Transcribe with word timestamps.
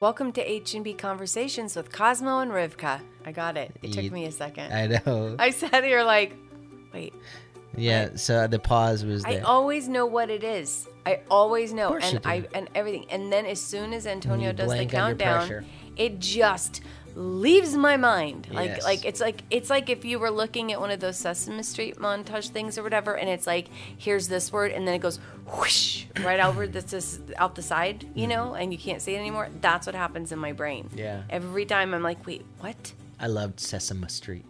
Welcome 0.00 0.32
to 0.32 0.42
H&B 0.42 0.94
Conversations 0.94 1.76
with 1.76 1.92
Cosmo 1.92 2.40
and 2.40 2.50
Rivka. 2.50 3.00
I 3.24 3.32
got 3.32 3.56
it. 3.56 3.70
It 3.80 3.92
took 3.92 4.02
You- 4.04 4.10
me 4.10 4.26
a 4.26 4.32
second. 4.32 4.72
I 4.72 4.86
know. 5.06 5.36
I 5.38 5.50
sat 5.50 5.84
here 5.84 6.02
like, 6.02 6.34
wait. 6.92 7.14
yeah. 7.76 8.10
So 8.16 8.46
the 8.48 8.58
pause 8.58 9.04
was 9.04 9.24
I 9.24 9.38
always 9.38 9.88
know 9.88 10.04
what 10.04 10.30
it 10.30 10.42
is. 10.42 10.88
I 11.06 11.20
always 11.30 11.72
know, 11.72 11.94
and. 11.94 12.20
I 12.24 12.44
and 12.54 12.68
everything. 12.74 13.06
And 13.08 13.32
then 13.32 13.46
as 13.46 13.60
soon 13.60 13.92
as 13.92 14.06
Antonio 14.06 14.52
does 14.52 14.70
the 14.72 14.84
countdown, 14.86 15.64
it 15.96 16.18
just 16.18 16.80
leaves 17.14 17.74
my 17.76 17.96
mind. 17.96 18.48
Like 18.50 18.70
Yes. 18.70 18.84
like 18.84 19.04
it's 19.04 19.20
like 19.20 19.42
it's 19.50 19.70
like 19.70 19.88
if 19.90 20.04
you 20.04 20.18
were 20.18 20.30
looking 20.30 20.72
at 20.72 20.80
one 20.80 20.90
of 20.90 21.00
those 21.00 21.16
Sesame 21.16 21.62
Street 21.62 21.98
montage 21.98 22.48
things 22.48 22.76
or 22.78 22.82
whatever, 22.82 23.14
and 23.16 23.28
it's 23.28 23.46
like 23.46 23.68
here's 23.96 24.28
this 24.28 24.52
word, 24.52 24.72
and 24.72 24.86
then 24.86 24.94
it 24.94 24.98
goes 25.00 25.18
whoosh 25.56 26.06
right 26.22 26.40
over 26.40 26.66
this, 26.66 26.84
this 26.84 27.20
out 27.36 27.54
the 27.54 27.62
side, 27.62 28.06
you 28.14 28.26
know, 28.26 28.54
and 28.54 28.72
you 28.72 28.78
can't 28.78 29.00
see 29.02 29.14
it 29.14 29.18
anymore. 29.18 29.48
That's 29.60 29.86
what 29.86 29.94
happens 29.94 30.32
in 30.32 30.38
my 30.38 30.52
brain. 30.52 30.88
Yeah. 30.94 31.22
Every 31.30 31.66
time 31.66 31.94
I'm 31.94 32.02
like, 32.02 32.26
wait, 32.26 32.44
what? 32.60 32.92
I 33.20 33.26
loved 33.26 33.60
Sesame 33.60 34.08
Street. 34.08 34.44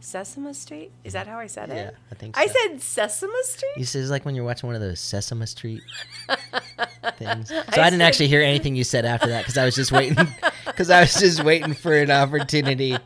Sesame 0.00 0.52
Street? 0.52 0.92
Is 1.04 1.12
that 1.14 1.26
how 1.26 1.38
I 1.38 1.46
said 1.46 1.70
it? 1.70 1.74
Yeah, 1.76 1.90
I 2.10 2.14
think 2.14 2.36
so. 2.36 2.42
I 2.42 2.46
said 2.46 2.80
Sesame 2.82 3.32
Street. 3.42 3.72
You 3.76 3.84
said 3.84 4.02
it's 4.02 4.10
like 4.10 4.24
when 4.24 4.34
you're 4.34 4.44
watching 4.44 4.66
one 4.68 4.74
of 4.76 4.80
those 4.82 5.00
Sesame 5.00 5.46
Street 5.46 5.82
things. 7.18 7.48
So 7.48 7.56
I, 7.56 7.60
I 7.60 7.62
didn't 7.90 7.92
said- 7.92 8.00
actually 8.02 8.28
hear 8.28 8.42
anything 8.42 8.76
you 8.76 8.84
said 8.84 9.04
after 9.04 9.28
that 9.28 9.42
because 9.42 9.56
I 9.58 9.64
was 9.64 9.74
just 9.74 9.92
waiting. 9.92 10.16
Because 10.66 10.90
I 10.90 11.00
was 11.02 11.14
just 11.14 11.42
waiting 11.44 11.72
for 11.74 11.94
an 11.94 12.10
opportunity. 12.10 12.98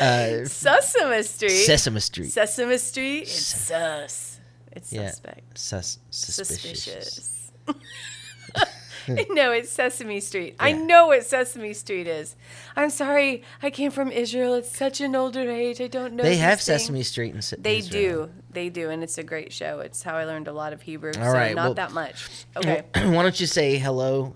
Uh, 0.00 0.44
Sesame 0.46 1.22
Street. 1.24 1.50
Sesame 1.50 2.00
Street. 2.00 2.30
Sesame 2.30 2.78
Street. 2.78 3.22
It's 3.22 3.32
sus. 3.32 4.40
It's 4.70 4.92
Yeah. 4.92 5.08
suspect. 5.10 5.58
Sus- 5.58 5.98
suspicious. 6.10 6.70
Suspicious. 7.12 7.52
no, 9.30 9.52
it's 9.52 9.70
Sesame 9.70 10.20
Street. 10.20 10.56
I 10.60 10.72
know 10.72 11.08
what 11.08 11.24
Sesame 11.24 11.72
Street 11.74 12.06
is. 12.06 12.36
I'm 12.76 12.90
sorry. 12.90 13.42
I 13.62 13.70
came 13.70 13.90
from 13.90 14.10
Israel. 14.10 14.54
It's 14.54 14.76
such 14.76 15.00
an 15.00 15.14
older 15.16 15.50
age. 15.50 15.80
I 15.80 15.86
don't 15.86 16.14
know. 16.14 16.22
They 16.22 16.36
have 16.36 16.60
things. 16.60 16.82
Sesame 16.82 17.02
Street 17.02 17.34
in 17.34 17.42
Se- 17.42 17.56
They 17.60 17.78
Israel. 17.78 18.26
do. 18.26 18.32
They 18.50 18.68
do. 18.68 18.90
And 18.90 19.02
it's 19.02 19.18
a 19.18 19.22
great 19.22 19.52
show. 19.52 19.80
It's 19.80 20.02
how 20.02 20.16
I 20.16 20.24
learned 20.24 20.48
a 20.48 20.52
lot 20.52 20.72
of 20.72 20.82
Hebrew. 20.82 21.12
All 21.18 21.24
so 21.24 21.32
right, 21.32 21.54
not 21.54 21.64
well- 21.64 21.74
that 21.74 21.92
much. 21.92 22.28
Okay. 22.56 22.82
Why 22.94 23.22
don't 23.22 23.40
you 23.40 23.46
say 23.46 23.78
hello? 23.78 24.34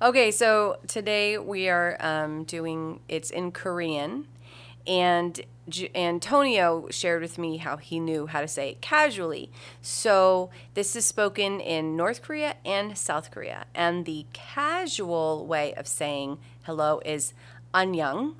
Okay, 0.00 0.30
so 0.30 0.78
today 0.86 1.36
we 1.38 1.68
are 1.68 1.96
um, 2.00 2.44
doing 2.44 3.00
it's 3.08 3.30
in 3.30 3.50
Korean, 3.52 4.26
and 4.86 5.38
J- 5.68 5.90
Antonio 5.94 6.86
shared 6.90 7.22
with 7.22 7.38
me 7.38 7.56
how 7.56 7.76
he 7.76 7.98
knew 7.98 8.26
how 8.26 8.40
to 8.40 8.48
say 8.48 8.70
it 8.70 8.80
casually. 8.80 9.50
So 9.82 10.50
this 10.74 10.94
is 10.94 11.04
spoken 11.06 11.60
in 11.60 11.96
North 11.96 12.22
Korea 12.22 12.56
and 12.64 12.96
South 12.96 13.30
Korea, 13.30 13.66
and 13.74 14.04
the 14.04 14.26
casual 14.32 15.46
way 15.46 15.74
of 15.74 15.86
saying 15.86 16.38
hello 16.62 17.00
is 17.04 17.34
annyeong, 17.74 18.34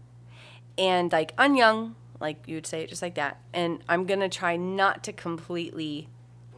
and 0.78 1.10
like 1.12 1.34
annyeong, 1.36 1.94
like 2.20 2.38
you 2.46 2.54
would 2.56 2.66
say 2.66 2.82
it 2.82 2.88
just 2.88 3.02
like 3.02 3.14
that. 3.16 3.38
And 3.52 3.82
I'm 3.88 4.06
gonna 4.06 4.28
try 4.28 4.56
not 4.56 5.02
to 5.04 5.12
completely 5.12 6.08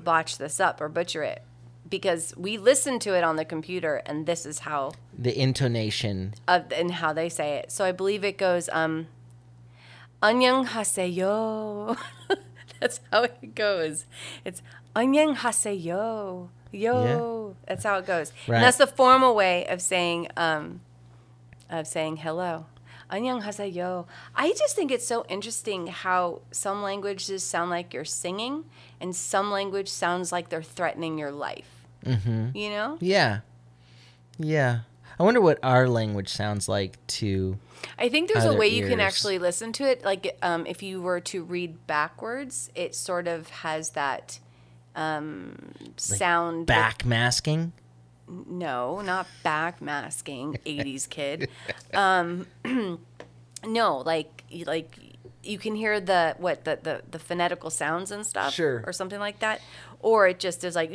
botch 0.02 0.38
this 0.38 0.60
up 0.60 0.80
or 0.80 0.88
butcher 0.88 1.22
it. 1.22 1.42
Because 1.88 2.34
we 2.36 2.58
listen 2.58 2.98
to 3.00 3.14
it 3.16 3.24
on 3.24 3.36
the 3.36 3.44
computer, 3.46 4.02
and 4.04 4.26
this 4.26 4.44
is 4.44 4.58
how 4.60 4.92
The 5.18 5.38
intonation. 5.40 6.34
of 6.46 6.70
and 6.72 6.92
how 6.92 7.14
they 7.14 7.30
say 7.30 7.56
it. 7.56 7.70
So 7.72 7.84
I 7.86 7.92
believe 7.92 8.22
it 8.24 8.36
goes 8.36 8.68
um 8.72 9.06
Annyeong 10.22 10.66
haseyo. 10.68 11.96
That's 12.80 13.00
how 13.12 13.24
it 13.24 13.54
goes. 13.54 14.06
It's 14.44 14.62
annyeong 14.94 15.36
haseyo. 15.36 16.48
Yo. 16.70 17.54
Yeah. 17.54 17.64
That's 17.66 17.84
how 17.84 17.98
it 17.98 18.06
goes. 18.06 18.32
Right. 18.46 18.56
And 18.56 18.64
that's 18.64 18.76
the 18.76 18.86
formal 18.86 19.34
way 19.34 19.66
of 19.66 19.80
saying 19.80 20.28
um, 20.36 20.80
of 21.70 21.86
saying 21.86 22.18
hello. 22.18 22.66
Annyeong 23.10 23.42
haseyo. 23.42 24.06
I 24.36 24.52
just 24.52 24.76
think 24.76 24.92
it's 24.92 25.06
so 25.06 25.24
interesting 25.28 25.86
how 25.86 26.42
some 26.50 26.82
languages 26.82 27.42
sound 27.42 27.70
like 27.70 27.94
you're 27.94 28.04
singing 28.04 28.64
and 29.00 29.16
some 29.16 29.50
language 29.50 29.88
sounds 29.88 30.30
like 30.30 30.50
they're 30.50 30.62
threatening 30.62 31.16
your 31.16 31.32
life. 31.32 31.86
Mm-hmm. 32.04 32.56
You 32.56 32.70
know? 32.70 32.98
Yeah. 33.00 33.40
Yeah. 34.38 34.80
I 35.18 35.22
wonder 35.24 35.40
what 35.40 35.58
our 35.62 35.88
language 35.88 36.28
sounds 36.28 36.68
like 36.68 37.04
to. 37.08 37.58
I 37.98 38.08
think 38.08 38.30
there's 38.32 38.44
a 38.44 38.54
way 38.54 38.68
you 38.68 38.86
can 38.86 39.00
actually 39.00 39.38
listen 39.38 39.72
to 39.74 39.84
it. 39.84 40.04
Like, 40.04 40.36
um, 40.42 40.66
if 40.66 40.82
you 40.82 41.00
were 41.02 41.20
to 41.20 41.42
read 41.42 41.86
backwards, 41.86 42.70
it 42.74 42.94
sort 42.94 43.26
of 43.28 43.48
has 43.48 43.90
that 43.90 44.38
um, 44.94 45.72
sound. 45.96 46.66
but- 46.66 46.72
Back 46.74 47.04
masking. 47.04 47.72
no, 48.28 49.00
not 49.00 49.26
back 49.42 49.80
masking, 49.82 50.58
80s 50.66 51.08
kid. 51.10 51.48
Um, 51.94 52.46
no, 53.64 53.98
like, 53.98 54.44
like 54.66 54.98
you 55.48 55.58
can 55.58 55.74
hear 55.74 55.98
the 56.00 56.34
what 56.38 56.64
the, 56.64 56.78
the 56.82 57.02
the 57.10 57.18
phonetical 57.18 57.70
sounds 57.70 58.10
and 58.10 58.26
stuff, 58.26 58.52
Sure. 58.54 58.84
or 58.86 58.92
something 58.92 59.18
like 59.20 59.38
that, 59.40 59.60
or 60.00 60.28
it 60.28 60.38
just 60.38 60.62
is 60.64 60.74
like. 60.76 60.90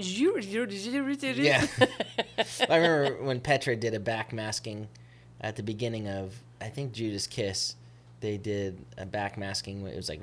Yeah. 1.45 1.65
I 2.69 2.75
remember 2.77 3.23
when 3.23 3.39
Petra 3.41 3.75
did 3.75 3.93
a 3.93 3.99
backmasking 3.99 4.87
at 5.41 5.55
the 5.55 5.63
beginning 5.63 6.07
of 6.07 6.41
I 6.61 6.69
think 6.69 6.93
Judas 6.93 7.27
Kiss. 7.27 7.75
They 8.23 8.37
did 8.37 8.85
a 8.97 9.05
backmasking. 9.05 9.85
It 9.85 9.97
was 9.97 10.07
like, 10.07 10.21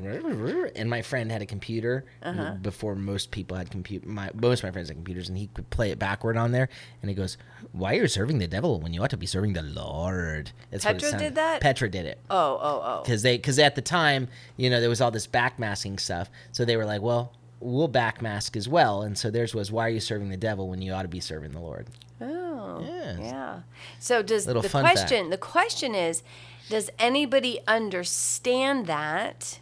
and 0.74 0.88
my 0.88 1.02
friend 1.02 1.30
had 1.30 1.42
a 1.42 1.46
computer 1.46 2.06
Uh-huh. 2.22 2.54
before 2.62 2.94
most 2.94 3.30
people 3.30 3.58
had 3.58 3.70
compute. 3.70 4.06
My 4.06 4.30
most 4.34 4.60
of 4.60 4.64
my 4.64 4.70
friends 4.70 4.88
had 4.88 4.96
computers, 4.96 5.28
and 5.28 5.36
he 5.36 5.48
could 5.48 5.68
play 5.68 5.90
it 5.90 5.98
backward 5.98 6.38
on 6.38 6.50
there. 6.52 6.70
And 7.02 7.10
he 7.10 7.14
goes, 7.14 7.36
"Why 7.72 7.92
are 7.92 8.00
you 8.00 8.08
serving 8.08 8.38
the 8.38 8.46
devil 8.48 8.80
when 8.80 8.94
you 8.94 9.02
ought 9.02 9.10
to 9.10 9.18
be 9.18 9.26
serving 9.26 9.52
the 9.52 9.60
Lord?" 9.60 10.52
That's 10.70 10.82
Petra 10.82 11.18
did 11.18 11.34
that? 11.34 11.60
Petra 11.60 11.90
did 11.90 12.06
it 12.06 12.18
Oh, 12.30 12.58
oh, 12.62 12.82
oh. 12.82 13.02
because 13.02 13.20
they 13.20 13.36
because 13.36 13.58
at 13.58 13.74
the 13.74 13.82
time 13.82 14.28
you 14.56 14.70
know 14.70 14.80
there 14.80 14.88
was 14.88 15.02
all 15.02 15.10
this 15.10 15.26
backmasking 15.26 16.00
stuff 16.00 16.30
so 16.52 16.64
they 16.64 16.78
were 16.78 16.86
like 16.86 17.02
well 17.02 17.34
we'll 17.60 17.86
backmask 17.90 18.56
as 18.56 18.66
well 18.66 19.02
and 19.02 19.18
so 19.18 19.30
theirs 19.30 19.54
was 19.54 19.70
why 19.70 19.84
are 19.86 19.90
you 19.90 20.00
serving 20.00 20.30
the 20.30 20.36
devil 20.38 20.68
when 20.70 20.80
you 20.80 20.90
ought 20.92 21.02
to 21.02 21.08
be 21.08 21.20
serving 21.20 21.50
the 21.52 21.60
lord 21.60 21.86
Oh, 22.22 22.82
Yes. 22.86 23.18
yeah. 23.20 23.60
So 23.98 24.22
does 24.22 24.46
Little 24.46 24.60
the 24.62 24.68
fun 24.68 24.84
fact. 24.84 24.98
question? 24.98 25.30
The 25.30 25.38
question 25.38 25.94
is, 25.94 26.22
does 26.70 26.88
anybody 26.98 27.60
understand 27.68 28.86
that 28.86 29.58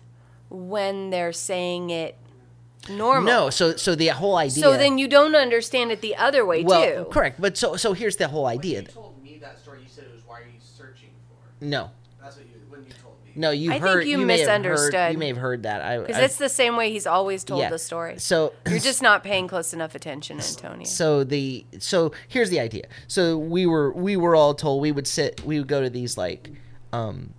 when 0.50 1.10
they're 1.10 1.32
saying 1.32 1.90
it 1.90 2.16
normal? 2.88 3.26
no 3.32 3.50
so 3.50 3.76
so 3.76 3.94
the 3.94 4.08
whole 4.08 4.36
idea 4.36 4.62
So 4.62 4.76
then 4.76 4.98
you 4.98 5.08
don't 5.08 5.34
understand 5.34 5.90
it 5.90 6.00
the 6.00 6.16
other 6.16 6.46
way 6.46 6.62
well 6.64 7.04
too. 7.04 7.10
correct 7.10 7.40
but 7.40 7.56
so 7.56 7.76
so 7.76 7.92
here's 7.92 8.16
the 8.16 8.28
whole 8.28 8.46
idea 8.46 8.78
When 8.78 8.86
you 8.86 8.92
told 8.92 9.22
me 9.22 9.38
that 9.40 9.58
story, 9.58 9.80
you 9.82 9.88
said 9.88 10.04
it 10.04 10.14
was 10.14 10.22
why 10.26 10.40
are 10.40 10.44
you 10.44 10.60
searching 10.60 11.10
for? 11.28 11.64
no 11.64 11.90
That's 12.22 12.36
what 12.36 12.46
you 12.46 12.52
when 12.70 12.84
you 12.86 12.92
told 13.02 13.14
me. 13.26 13.32
no 13.36 13.50
you 13.50 13.70
I 13.70 13.74
think 13.74 13.84
heard 13.84 14.06
you 14.06 14.18
may 14.18 14.38
have 14.40 14.48
heard- 14.48 14.62
misunderstood. 14.62 15.12
you 15.12 15.18
may 15.18 15.28
have 15.28 15.36
heard 15.36 15.62
that 15.64 15.82
i 15.82 15.98
Because 15.98 16.18
it's 16.18 16.36
the 16.36 16.48
same 16.48 16.76
way 16.76 16.90
he's 16.92 17.06
always 17.06 17.42
told 17.44 17.60
yeah. 17.60 17.70
the 17.70 17.78
story. 17.78 18.18
so 18.18 18.52
You're 18.66 18.78
just 18.92 19.02
not 19.02 19.22
paying 19.24 19.48
close 19.48 19.72
enough 19.74 19.94
attention, 19.94 20.38
Antonio. 20.40 20.84
so 20.86 21.24
the 21.24 21.66
so 21.78 22.12
here's 22.28 22.50
the 22.50 22.60
idea 22.60 22.84
so 23.06 23.36
we 23.36 23.66
were 23.66 23.92
we 23.92 24.16
were 24.16 24.34
all 24.36 24.54
told 24.54 24.80
we 24.82 24.92
would 24.92 25.06
sit 25.06 25.42
we 25.44 25.58
would 25.58 25.68
go 25.68 25.80
to 25.82 25.90
these 25.90 26.16
like 26.16 26.50
um 26.92 27.34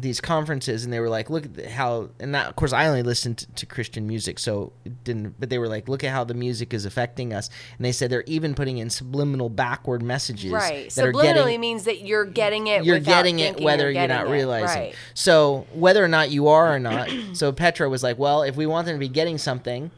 these 0.00 0.20
conferences 0.20 0.84
and 0.84 0.92
they 0.92 1.00
were 1.00 1.08
like 1.08 1.30
look 1.30 1.44
at 1.58 1.66
how 1.66 2.08
and 2.18 2.34
that, 2.34 2.46
of 2.46 2.56
course 2.56 2.72
i 2.72 2.86
only 2.86 3.02
listened 3.02 3.38
to, 3.38 3.46
to 3.52 3.66
christian 3.66 4.06
music 4.06 4.38
so 4.38 4.72
it 4.84 5.04
didn't 5.04 5.38
but 5.38 5.50
they 5.50 5.58
were 5.58 5.68
like 5.68 5.88
look 5.88 6.02
at 6.02 6.10
how 6.10 6.24
the 6.24 6.34
music 6.34 6.72
is 6.72 6.84
affecting 6.84 7.32
us 7.32 7.50
and 7.76 7.84
they 7.84 7.92
said 7.92 8.10
they're 8.10 8.24
even 8.26 8.54
putting 8.54 8.78
in 8.78 8.88
subliminal 8.88 9.48
backward 9.48 10.02
messages 10.02 10.52
right. 10.52 10.90
that 10.90 11.06
are 11.06 11.12
Subliminally 11.12 11.22
getting 11.22 11.60
means 11.60 11.84
that 11.84 12.02
you're 12.02 12.24
getting 12.24 12.66
it. 12.66 12.84
you're 12.84 12.98
getting 12.98 13.38
it 13.40 13.60
whether 13.60 13.90
you're, 13.90 14.00
you're, 14.00 14.08
not 14.08 14.26
it. 14.26 14.30
realizing. 14.30 14.82
Right. 14.82 14.94
So 15.14 15.66
whether 15.72 16.04
or 16.04 16.08
not 16.08 16.30
you 16.30 16.48
are 16.48 16.74
or 16.74 16.78
not, 16.78 17.10
so 17.32 17.52
Petra 17.52 17.88
was 17.88 18.02
like, 18.02 18.18
"Well, 18.18 18.42
if 18.42 18.56
we 18.56 18.66
want 18.66 18.86
them 18.86 18.96
to 18.96 19.00
be 19.00 19.08
getting 19.08 19.38
something, 19.38 19.90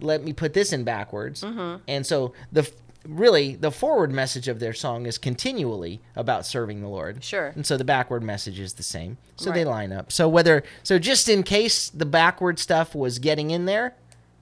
let 0.00 0.22
me 0.24 0.32
put 0.32 0.52
this 0.52 0.72
in 0.72 0.84
backwards." 0.84 1.42
Mm-hmm. 1.42 1.82
And 1.88 2.06
so 2.06 2.32
the 2.52 2.70
really 3.08 3.56
the 3.56 3.70
forward 3.70 4.12
message 4.12 4.48
of 4.48 4.60
their 4.60 4.72
song 4.72 5.06
is 5.06 5.18
continually 5.18 6.00
about 6.14 6.46
serving 6.46 6.80
the 6.80 6.88
Lord. 6.88 7.22
Sure. 7.22 7.48
And 7.48 7.66
so 7.66 7.76
the 7.76 7.84
backward 7.84 8.22
message 8.22 8.58
is 8.58 8.74
the 8.74 8.82
same. 8.82 9.18
So 9.36 9.50
they 9.50 9.64
line 9.64 9.92
up. 9.92 10.12
So 10.12 10.28
whether 10.28 10.62
so 10.82 10.98
just 10.98 11.28
in 11.28 11.42
case 11.42 11.88
the 11.90 12.06
backward 12.06 12.58
stuff 12.58 12.94
was 12.94 13.18
getting 13.18 13.50
in 13.50 13.66
there, 13.66 13.94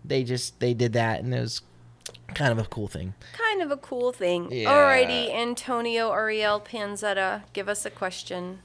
they 0.05 0.25
just 0.25 0.61
they 0.61 0.75
did 0.75 0.93
that 0.95 1.21
and 1.21 1.35
it 1.35 1.41
was 1.41 1.63
kind 2.35 2.53
of 2.53 2.59
a 2.59 2.69
cool 2.69 2.89
thing. 2.89 3.15
Kind 3.33 3.63
of 3.63 3.71
a 3.71 3.77
cool 3.77 4.13
thing. 4.13 4.51
Yeah. 4.51 4.71
Alrighty, 4.71 5.35
Antonio 5.35 6.13
Ariel 6.13 6.61
Panzetta, 6.61 7.43
give 7.53 7.69
us 7.69 7.85
a 7.87 7.91
question. 7.91 8.61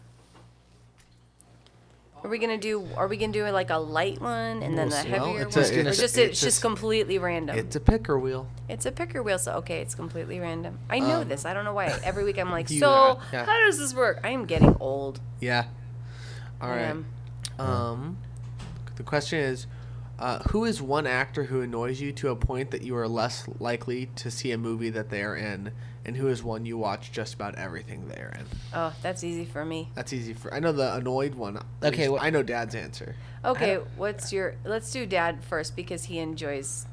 Are 2.24 2.30
we 2.30 2.38
gonna 2.38 2.58
do? 2.58 2.86
Are 2.98 3.08
we 3.08 3.18
gonna 3.18 3.32
do 3.32 3.48
like 3.50 3.70
a 3.70 3.78
light 3.78 4.20
one 4.22 4.62
and 4.62 4.78
then 4.78 4.92
a 4.92 4.96
heavier 4.96 5.20
Well, 5.22 5.38
it's 5.38 5.56
one, 5.56 5.66
a- 5.66 5.68
or 5.68 5.80
it's- 5.80 5.98
just 5.98 6.18
it's 6.18 6.32
it's 6.32 6.42
just 6.42 6.62
completely 6.62 7.18
random? 7.18 7.58
It's 7.58 7.76
a 7.76 7.80
picker 7.80 8.20
wheel. 8.20 8.48
It's 8.68 8.86
a 8.86 8.92
picker 8.92 9.24
wheel, 9.24 9.40
so 9.40 9.54
okay, 9.54 9.82
it's 9.82 9.96
completely 9.96 10.40
random. 10.40 10.80
I 10.90 11.00
know 11.00 11.24
this. 11.24 11.46
I 11.46 11.54
don't 11.54 11.64
know 11.66 11.74
why. 11.74 11.98
Every 12.04 12.24
week 12.26 12.38
I'm 12.38 12.52
like, 12.58 12.68
so 12.68 13.20
yeah. 13.32 13.46
how 13.46 13.58
does 13.66 13.78
this 13.80 13.94
work? 13.94 14.20
I 14.24 14.30
am 14.32 14.46
getting 14.46 14.76
old. 14.80 15.22
Yeah. 15.40 15.66
All 16.62 16.70
right. 16.70 16.96
I 17.58 17.62
Um, 17.64 18.18
the 18.98 19.04
question 19.04 19.40
is, 19.40 19.66
Uh, 20.20 20.40
who 20.52 20.66
is 20.66 20.82
one 20.82 21.08
actor 21.08 21.46
who 21.46 21.62
annoys 21.62 22.02
you 22.02 22.12
to 22.12 22.28
a 22.30 22.36
point 22.36 22.72
that 22.72 22.82
you 22.82 22.94
are 22.98 23.08
less 23.08 23.48
likely 23.60 24.08
to 24.18 24.30
see 24.30 24.52
a 24.52 24.58
movie 24.58 24.90
that 24.90 25.10
they 25.10 25.24
are 25.24 25.34
in, 25.38 25.72
and 26.10 26.18
who 26.18 26.28
is 26.28 26.44
one 26.44 26.66
you 26.66 26.78
watch 26.78 27.12
just 27.14 27.34
about 27.36 27.56
everything 27.56 28.08
they 28.10 28.16
are 28.22 28.34
in? 28.38 28.46
Oh, 28.74 28.94
that's 29.02 29.24
easy 29.24 29.46
for 29.46 29.64
me. 29.64 29.90
That's 29.96 30.12
easy 30.12 30.34
for. 30.34 30.54
I 30.54 30.60
know 30.60 30.72
the 30.74 30.94
annoyed 30.96 31.36
one. 31.36 31.58
Okay, 31.84 32.10
least 32.10 32.22
wh- 32.22 32.26
I 32.26 32.30
know 32.30 32.44
Dad's 32.44 32.76
answer. 32.76 33.16
Okay, 33.46 33.76
what's 33.96 34.34
your? 34.34 34.56
Let's 34.66 34.92
do 34.92 35.06
Dad 35.06 35.44
first 35.44 35.76
because 35.76 36.06
he 36.06 36.20
enjoys. 36.20 36.86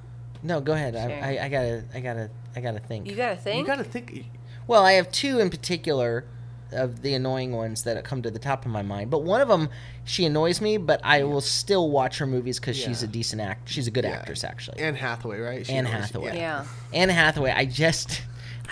No, 0.42 0.60
go 0.60 0.74
ahead. 0.74 0.94
I, 0.94 1.38
I, 1.38 1.44
I 1.46 1.48
gotta, 1.48 1.84
I 1.94 2.00
gotta, 2.00 2.30
I 2.54 2.60
gotta 2.60 2.78
think. 2.78 3.08
You 3.08 3.16
gotta 3.16 3.36
think. 3.36 3.58
You 3.60 3.66
got 3.66 3.78
to 3.78 3.84
think. 3.84 4.26
Well, 4.68 4.84
I 4.84 4.92
have 4.92 5.10
two 5.10 5.40
in 5.40 5.50
particular 5.50 6.24
of 6.72 7.00
the 7.02 7.14
annoying 7.14 7.52
ones 7.52 7.84
that 7.84 8.02
come 8.04 8.22
to 8.22 8.30
the 8.30 8.38
top 8.38 8.64
of 8.66 8.70
my 8.70 8.82
mind. 8.82 9.10
But 9.10 9.22
one 9.22 9.40
of 9.40 9.48
them, 9.48 9.68
she 10.04 10.24
annoys 10.24 10.60
me, 10.60 10.76
but 10.76 11.00
I 11.04 11.22
will 11.22 11.40
still 11.40 11.90
watch 11.90 12.18
her 12.18 12.26
movies 12.26 12.58
because 12.60 12.76
she's 12.76 13.02
a 13.02 13.06
decent 13.06 13.40
act. 13.40 13.68
She's 13.68 13.86
a 13.86 13.90
good 13.90 14.04
Yeah. 14.04 14.10
actress, 14.10 14.42
actually. 14.44 14.80
Anne 14.80 14.94
Hathaway, 14.96 15.38
right? 15.40 15.64
She 15.66 15.72
Anne 15.72 15.86
always- 15.86 16.00
Hathaway. 16.02 16.36
yeah. 16.36 16.64
Anne 16.92 17.08
Hathaway, 17.08 17.52
I 17.52 17.64
just, 17.64 18.22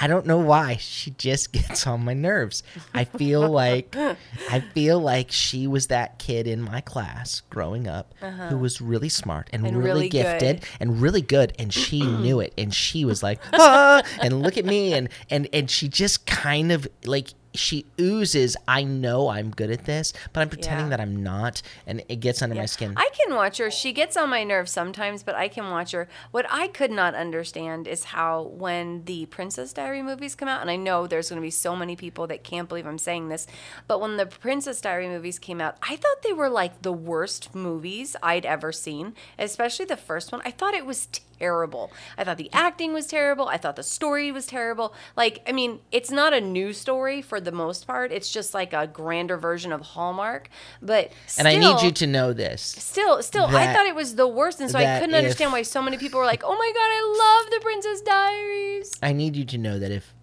I 0.00 0.06
don't 0.06 0.26
know 0.26 0.38
why 0.38 0.76
she 0.76 1.10
just 1.12 1.52
gets 1.58 1.86
on 1.86 2.04
my 2.04 2.14
nerves. 2.14 2.62
I 2.92 3.04
feel 3.04 3.48
like, 3.62 3.94
I 3.96 4.60
feel 4.74 5.00
like 5.00 5.30
she 5.30 5.66
was 5.66 5.86
that 5.88 6.18
kid 6.18 6.46
in 6.46 6.60
my 6.62 6.80
class 6.80 7.42
growing 7.50 7.86
up 7.86 8.14
who 8.48 8.58
was 8.58 8.80
really 8.80 9.08
smart 9.08 9.48
and, 9.52 9.62
Uh-huh. 9.62 9.68
And 9.68 9.78
really, 9.78 9.94
really 9.94 10.08
gifted 10.08 10.60
good. 10.60 10.68
and 10.80 11.00
really 11.00 11.22
good, 11.22 11.52
and 11.58 11.72
she 11.82 12.00
knew 12.02 12.40
it, 12.40 12.52
and 12.58 12.74
she 12.74 13.04
was 13.04 13.22
like, 13.22 13.40
ah, 13.52 14.02
and 14.20 14.42
look 14.42 14.56
at 14.58 14.64
me, 14.64 14.92
and 14.92 15.08
and 15.30 15.48
and 15.52 15.70
she 15.70 15.88
just 15.88 16.26
kind 16.26 16.70
of 16.72 16.86
like. 17.04 17.28
She 17.54 17.86
oozes. 18.00 18.56
I 18.66 18.82
know 18.82 19.28
I'm 19.28 19.50
good 19.50 19.70
at 19.70 19.84
this, 19.84 20.12
but 20.32 20.40
I'm 20.40 20.48
pretending 20.48 20.86
Yeah. 20.86 20.90
that 20.90 21.00
I'm 21.00 21.22
not, 21.22 21.62
and 21.86 22.02
it 22.08 22.16
gets 22.16 22.42
under 22.42 22.56
my 22.56 22.66
skin. 22.66 22.94
I 22.96 23.10
can 23.14 23.34
watch 23.34 23.58
her. 23.58 23.70
She 23.70 23.92
gets 23.92 24.16
on 24.16 24.28
my 24.28 24.42
nerves 24.42 24.72
sometimes, 24.72 25.22
but 25.22 25.34
I 25.36 25.46
can 25.48 25.70
watch 25.70 25.92
her. 25.92 26.08
What 26.32 26.46
I 26.50 26.66
could 26.68 26.90
not 26.90 27.14
understand 27.14 27.86
is 27.86 28.04
how 28.04 28.42
when 28.42 29.04
the 29.04 29.26
Princess 29.26 29.72
Diary 29.72 30.02
movies 30.02 30.34
come 30.34 30.48
out, 30.48 30.60
and 30.62 30.70
I 30.70 30.76
know 30.76 31.06
there's 31.06 31.28
going 31.30 31.40
to 31.40 31.46
be 31.46 31.50
so 31.50 31.76
many 31.76 31.94
people 31.94 32.26
that 32.26 32.42
can't 32.42 32.68
believe 32.68 32.86
I'm 32.86 32.98
saying 32.98 33.28
this, 33.28 33.46
but 33.86 34.00
when 34.00 34.16
the 34.16 34.26
Princess 34.26 34.80
Diary 34.80 35.08
movies 35.08 35.38
came 35.38 35.60
out, 35.60 35.76
I 35.82 35.96
thought 35.96 36.22
they 36.22 36.32
were 36.32 36.48
like 36.50 36.82
the 36.82 36.92
worst 36.92 37.54
movies 37.54 38.16
I'd 38.22 38.44
ever 38.44 38.72
seen, 38.72 39.14
especially 39.38 39.86
the 39.86 39.96
first 39.96 40.32
one. 40.32 40.42
I 40.44 40.50
thought 40.50 40.74
it 40.74 40.86
was 40.86 41.06
terrible. 41.38 41.92
I 42.16 42.24
thought 42.24 42.36
the 42.38 42.50
acting 42.52 42.92
was 42.92 43.06
terrible. 43.06 43.48
I 43.48 43.56
thought 43.56 43.76
the 43.76 43.82
story 43.82 44.30
was 44.32 44.46
terrible. 44.46 44.94
Like, 45.16 45.40
I 45.48 45.52
mean, 45.52 45.80
it's 45.90 46.10
not 46.10 46.32
a 46.32 46.40
new 46.40 46.72
story 46.72 47.22
for 47.22 47.40
the 47.44 47.52
most 47.52 47.86
part. 47.86 48.12
It's 48.12 48.30
just 48.30 48.54
like 48.54 48.72
a 48.72 48.86
grander 48.86 49.36
version 49.36 49.72
of 49.72 49.80
Hallmark, 49.80 50.48
but 50.82 51.12
and 51.38 51.46
I 51.46 51.56
need 51.56 51.82
you 51.82 51.90
to 51.92 52.06
know 52.06 52.32
this. 52.32 52.62
Still, 52.62 53.22
still, 53.22 53.46
I 53.46 53.72
thought 53.72 53.86
it 53.86 53.94
was 53.94 54.16
the 54.16 54.26
worst, 54.28 54.60
and 54.60 54.70
so 54.70 54.78
I 54.78 54.98
couldn't 54.98 55.14
if- 55.14 55.18
understand 55.18 55.52
why 55.52 55.62
so 55.62 55.82
many 55.82 55.98
people 55.98 56.18
were 56.20 56.26
like, 56.26 56.42
"Oh 56.44 56.56
my 56.56 56.72
god, 56.74 56.90
I 56.90 57.42
love 57.44 57.50
the 57.52 57.60
Princess 57.64 58.00
Diaries." 58.00 58.92
I 59.02 59.12
need 59.12 59.36
you 59.36 59.44
to 59.44 59.58
know 59.58 59.78
that 59.78 59.90
if 59.90 60.14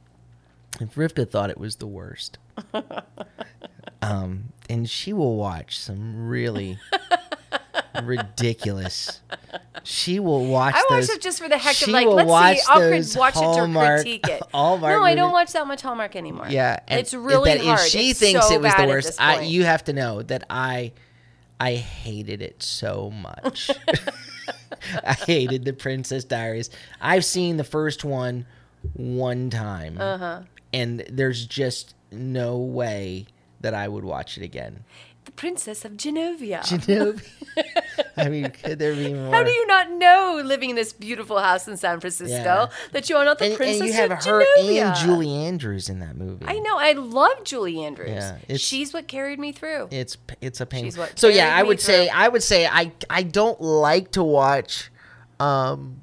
if 0.80 0.96
Rivka 0.96 1.30
thought 1.30 1.50
it 1.50 1.58
was 1.58 1.76
the 1.78 1.88
worst, 1.88 2.38
um, 4.02 4.54
and 4.70 4.90
she 4.90 5.14
will 5.14 5.36
watch 5.36 5.78
some 5.78 6.28
really 6.28 6.80
ridiculous. 8.04 9.22
She 9.84 10.20
will 10.20 10.46
watch. 10.46 10.76
It. 10.76 10.78
I 10.78 10.82
watch 10.94 11.08
those, 11.08 11.10
it 11.10 11.22
just 11.22 11.40
for 11.42 11.50
the 11.50 11.58
heck 11.58 11.82
of 11.82 11.88
like, 11.90 12.08
let's 12.08 12.30
watch 12.30 12.58
see, 12.58 12.64
I'll 12.70 12.80
crit- 12.88 13.16
watch 13.18 13.36
it 13.36 13.40
to 13.40 13.74
critique 13.96 14.28
it. 14.28 14.44
Hallmark 14.54 14.94
no, 15.00 15.04
I 15.04 15.16
don't 15.16 15.32
watch 15.32 15.54
that 15.54 15.68
much 15.68 15.82
Hallmark 15.82 16.16
anymore. 16.16 16.48
Yeah, 16.50 16.80
it's 16.88 17.14
really 17.14 17.52
that 17.58 17.66
hard. 17.66 17.80
If 17.80 17.86
she 17.88 18.10
It's 18.12 18.20
thinks 18.20 18.48
so 18.48 18.56
it 18.56 18.62
was 18.62 18.74
the 18.76 18.86
worst, 18.86 19.20
I, 19.22 19.42
you 19.42 19.64
have 19.64 19.84
to 19.86 19.94
know 19.94 20.22
that 20.24 20.46
I, 20.50 20.94
I 21.60 21.76
hated 21.76 22.42
it 22.42 22.62
so 22.64 23.12
much. 23.12 23.72
I 25.04 25.14
hated 25.14 25.66
the 25.66 25.74
Princess 25.74 26.24
Diaries. 26.24 26.70
I've 27.00 27.26
seen 27.26 27.58
the 27.58 27.64
first 27.64 28.04
one 28.04 28.46
one 28.94 29.50
time, 29.50 29.98
Uh-huh. 30.00 30.42
and 30.74 31.04
there's 31.10 31.46
just 31.46 31.94
no 32.12 32.58
way 32.58 33.28
that 33.60 33.76
I 33.76 33.88
would 33.88 34.04
watch 34.04 34.38
it 34.38 34.44
again. 34.44 34.84
The 35.32 35.42
Princess 35.42 35.86
of 35.86 35.94
Genovia. 35.94 36.62
Genovia. 36.64 37.22
I 38.18 38.30
mean, 38.30 38.50
could 38.52 38.80
there 38.80 38.94
be 38.96 39.14
more? 39.14 39.34
How 39.34 39.44
do 39.44 39.52
you 39.52 39.66
not 39.68 39.92
know, 39.92 40.42
living 40.44 40.70
in 40.72 40.76
this 40.76 40.94
beautiful 40.94 41.40
house 41.40 41.68
in 41.68 41.76
San 41.78 42.00
Francisco, 42.00 42.34
Yeah. 42.34 42.68
that 42.94 43.10
you 43.10 43.18
are 43.18 43.26
not 43.26 43.40
the 43.40 43.46
And, 43.46 43.56
Princess 43.56 43.82
and 43.82 43.90
you 43.90 43.94
have 43.96 44.12
her 44.12 44.44
Genovia? 44.58 44.82
and 44.88 44.96
Julie 44.96 45.34
Andrews 45.34 45.90
in 45.90 46.00
that 46.00 46.16
movie. 46.16 46.46
I 46.48 46.60
know. 46.60 46.78
I 46.78 46.94
love 46.94 47.44
Julie 47.44 47.84
Andrews. 47.84 48.10
Yeah, 48.12 48.58
She's 48.58 48.94
what 48.94 49.08
carried 49.08 49.40
me 49.40 49.52
through. 49.52 49.88
it's 49.92 50.18
it's 50.40 50.62
a 50.62 50.66
pain. 50.66 50.86
She's 50.86 50.98
what 50.98 51.18
So 51.20 51.28
yeah, 51.28 51.56
I 51.56 51.64
would 51.64 51.82
say. 51.82 52.10
I 52.10 52.28
would 52.28 52.44
say 52.44 52.68
I 52.68 52.92
I 53.10 53.24
don't 53.24 53.60
like 53.62 54.12
to 54.12 54.24
watch 54.24 54.90
um 55.40 56.02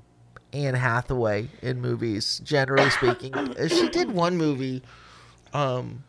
Anne 0.53 0.75
Hathaway 0.75 1.49
in 1.63 1.81
movies 1.81 2.41
generally 2.45 2.91
speaking. 2.91 3.33
She 3.69 3.89
did 3.89 4.11
one 4.11 4.37
movie 4.37 4.83
um 5.53 6.05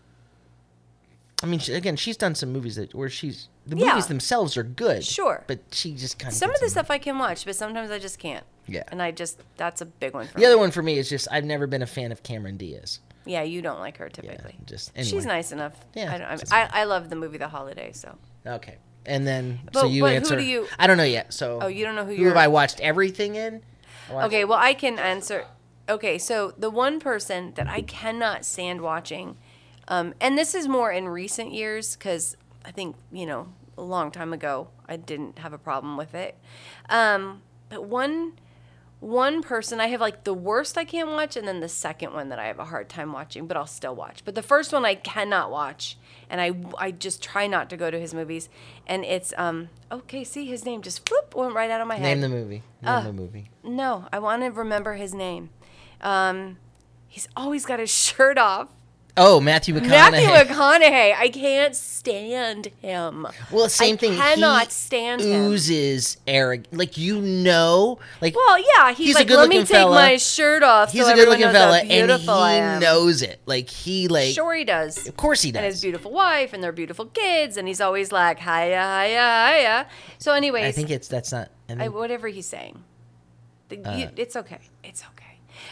I 1.42 1.46
mean 1.46 1.60
she, 1.60 1.74
again 1.74 1.96
she's 1.96 2.18
done 2.18 2.36
some 2.36 2.52
movies 2.52 2.76
that 2.76 2.94
where 2.94 3.10
she's 3.10 3.48
the 3.66 3.78
Yeah. 3.78 3.90
movies 3.90 4.08
themselves 4.08 4.58
are 4.58 4.64
good. 4.64 5.06
Sure. 5.06 5.44
But 5.48 5.60
she 5.72 5.94
just 5.96 6.20
kind 6.20 6.32
of 6.32 6.38
Some 6.38 6.50
of 6.54 6.60
the 6.60 6.70
stuff 6.70 6.92
I 6.92 6.98
can 6.98 7.18
watch, 7.18 7.46
but 7.46 7.56
sometimes 7.56 7.92
I 7.92 8.00
just 8.00 8.20
can't. 8.20 8.44
Yeah. 8.68 8.84
And 8.90 9.02
I 9.02 9.12
just 9.12 9.40
that's 9.58 9.82
a 9.82 9.86
big 9.86 10.14
one 10.14 10.28
for 10.28 10.34
The 10.34 10.40
me. 10.40 10.46
other 10.46 10.58
one 10.58 10.72
for 10.72 10.82
me 10.84 10.98
is 10.98 11.10
just 11.10 11.28
I've 11.32 11.46
never 11.46 11.66
been 11.68 11.82
a 11.82 11.88
fan 11.88 12.12
of 12.12 12.24
Cameron 12.24 12.58
Diaz. 12.58 13.00
Yeah, 13.26 13.44
you 13.44 13.62
don't 13.62 13.80
like 13.80 13.98
her 13.98 14.06
Yeah, 14.06 14.22
typically. 14.32 14.58
just 14.66 14.92
She's 14.98 15.26
nice 15.26 15.52
enough. 15.52 15.74
Yeah, 15.94 16.14
I, 16.14 16.18
don't, 16.18 16.28
I, 16.28 16.36
mean, 16.36 16.44
I, 16.52 16.70
I 16.82 16.84
love 16.86 17.10
the 17.10 17.16
movie 17.16 17.38
The 17.38 17.48
Holiday. 17.50 17.92
So. 17.94 18.18
Okay. 18.46 18.78
And 19.06 19.26
then 19.28 19.60
so 19.74 19.86
you 19.86 20.02
but 20.04 20.10
who 20.12 20.16
answer 20.16 20.36
do 20.36 20.44
you- 20.44 20.68
I 20.78 20.88
don't 20.88 20.98
know 20.98 21.04
yet. 21.04 21.34
So 21.34 21.60
Oh, 21.62 21.68
you 21.68 21.86
don't 21.86 21.96
know 21.96 22.06
who 22.06 22.16
who 22.16 22.26
have 22.26 22.38
I 22.38 22.48
watched 22.48 22.80
everything 22.80 23.36
in? 23.36 23.62
Oh, 24.10 24.16
watched- 24.16 24.28
Okay, 24.28 24.46
well, 24.46 24.58
I 24.60 24.74
can 24.74 24.98
answer. 25.00 25.46
Okay, 25.88 26.18
so 26.18 26.54
the 26.58 26.70
one 26.70 27.00
person 27.00 27.54
that 27.56 27.68
I 27.68 27.82
cannot 27.82 28.46
stand 28.46 28.82
watching, 28.82 29.38
um, 29.90 30.14
and 30.22 30.38
this 30.38 30.56
is 30.56 30.68
more 30.68 30.92
in 30.92 31.10
recent 31.10 31.52
years 31.54 31.96
because 31.98 32.38
I 32.64 32.72
think, 32.72 32.96
you 33.12 33.26
know, 33.26 33.48
a 33.78 33.82
long 33.84 34.12
time 34.12 34.32
ago, 34.34 34.70
I 34.88 34.96
didn't 34.98 35.40
have 35.40 35.52
a 35.54 35.58
problem 35.58 35.98
with 35.98 36.14
it. 36.16 36.38
Um, 36.90 37.42
but 37.70 37.84
one. 37.86 38.34
One 39.02 39.42
person 39.42 39.80
I 39.80 39.88
have 39.88 40.02
like 40.02 40.26
the 40.26 40.34
worst 40.34 40.78
I 40.78 40.84
can't 40.84 41.08
watch, 41.12 41.38
and 41.38 41.48
then 41.48 41.62
the 41.62 41.70
second 41.70 42.12
one 42.12 42.28
that 42.28 42.38
I 42.38 42.48
have 42.48 42.60
a 42.60 42.66
hard 42.66 42.90
time 42.90 43.14
watching, 43.14 43.48
but 43.48 43.56
I'll 43.56 43.66
still 43.66 43.96
watch. 43.96 44.26
But 44.26 44.36
the 44.36 44.42
first 44.42 44.74
one 44.74 44.84
I 44.84 44.96
cannot 44.96 45.52
watch, 45.52 45.98
and 46.30 46.42
I 46.42 46.52
I 46.78 46.92
just 46.92 47.24
try 47.24 47.48
not 47.48 47.70
to 47.70 47.78
go 47.78 47.90
to 47.90 47.98
his 47.98 48.14
movies. 48.14 48.50
And 48.86 49.06
it's 49.06 49.34
um 49.38 49.70
okay, 49.90 50.26
see 50.26 50.48
his 50.48 50.66
name 50.66 50.82
just 50.82 51.10
whoop 51.10 51.34
went 51.34 51.56
right 51.56 51.72
out 51.72 51.80
of 51.80 51.88
my 51.88 51.96
head. 51.96 52.04
Name 52.18 52.20
the 52.20 52.28
movie. 52.28 52.62
Name 52.82 52.94
Uh, 52.94 53.02
the 53.04 53.14
movie. 53.14 53.50
No, 53.64 54.10
I 54.12 54.20
want 54.20 54.42
to 54.44 54.50
remember 54.50 54.96
his 54.96 55.14
name. 55.14 55.52
Um, 56.02 56.58
he's 57.08 57.30
always 57.38 57.66
got 57.66 57.80
his 57.80 57.90
shirt 58.06 58.38
off. 58.38 58.68
Oh, 59.22 59.42
Matthew 59.42 59.76
McConaughey. 59.76 59.90
Matthew 59.90 60.54
McConaughey. 60.54 61.14
I 61.14 61.28
can't 61.28 61.76
stand 61.76 62.68
him. 62.82 63.28
Well, 63.52 63.68
same 63.68 63.98
thing. 63.98 64.14
I 64.14 64.16
thing. 64.16 64.36
Cannot 64.36 64.68
he 64.68 64.72
stand 64.72 65.22
him. 65.22 65.52
Oozes 65.52 66.18
arrogant. 66.26 66.74
Like 66.74 66.98
you 66.98 67.20
know, 67.20 68.00
like 68.22 68.34
Well, 68.34 68.58
yeah, 68.58 68.94
he's, 68.94 69.08
He's 69.08 69.16
like, 69.16 69.30
let 69.30 69.50
me 69.50 69.58
take 69.60 69.68
fella. 69.68 69.94
my 69.94 70.16
shirt 70.16 70.64
off. 70.64 70.94
he's 70.94 71.06
so 71.06 71.12
a 71.12 71.16
good-looking 71.16 71.52
fella, 71.52 71.80
and 71.80 72.10
he 72.10 72.80
knows 72.80 73.22
it. 73.22 73.42
Like 73.46 73.70
he 73.70 74.08
like. 74.08 74.34
Sure, 74.34 74.56
he 74.56 74.64
does. 74.64 75.06
Of 75.08 75.18
course 75.18 75.42
he 75.42 75.52
does. 75.52 75.58
And 75.58 75.66
his 75.66 75.82
beautiful 75.82 76.12
wife 76.12 76.54
and 76.54 76.64
their 76.64 76.72
beautiful 76.72 77.06
kids, 77.06 77.58
and 77.58 77.68
he's 77.68 77.82
always 77.82 78.14
like 78.14 78.40
hiya, 78.40 79.04
hiya, 79.04 79.52
hiya. 79.54 79.88
So, 80.18 80.34
anyways, 80.34 80.66
I 80.66 80.72
think 80.72 80.90
it's 80.90 81.10
that's 81.10 81.34
not. 81.34 81.50
I 81.70 81.86
I, 81.86 81.88
whatever 81.90 82.30
he's 82.30 82.48
saying. 82.48 82.84
Uh, 83.72 84.08
it's 84.16 84.36
okay. 84.36 84.60
It's 84.84 85.04
okay. 85.04 85.19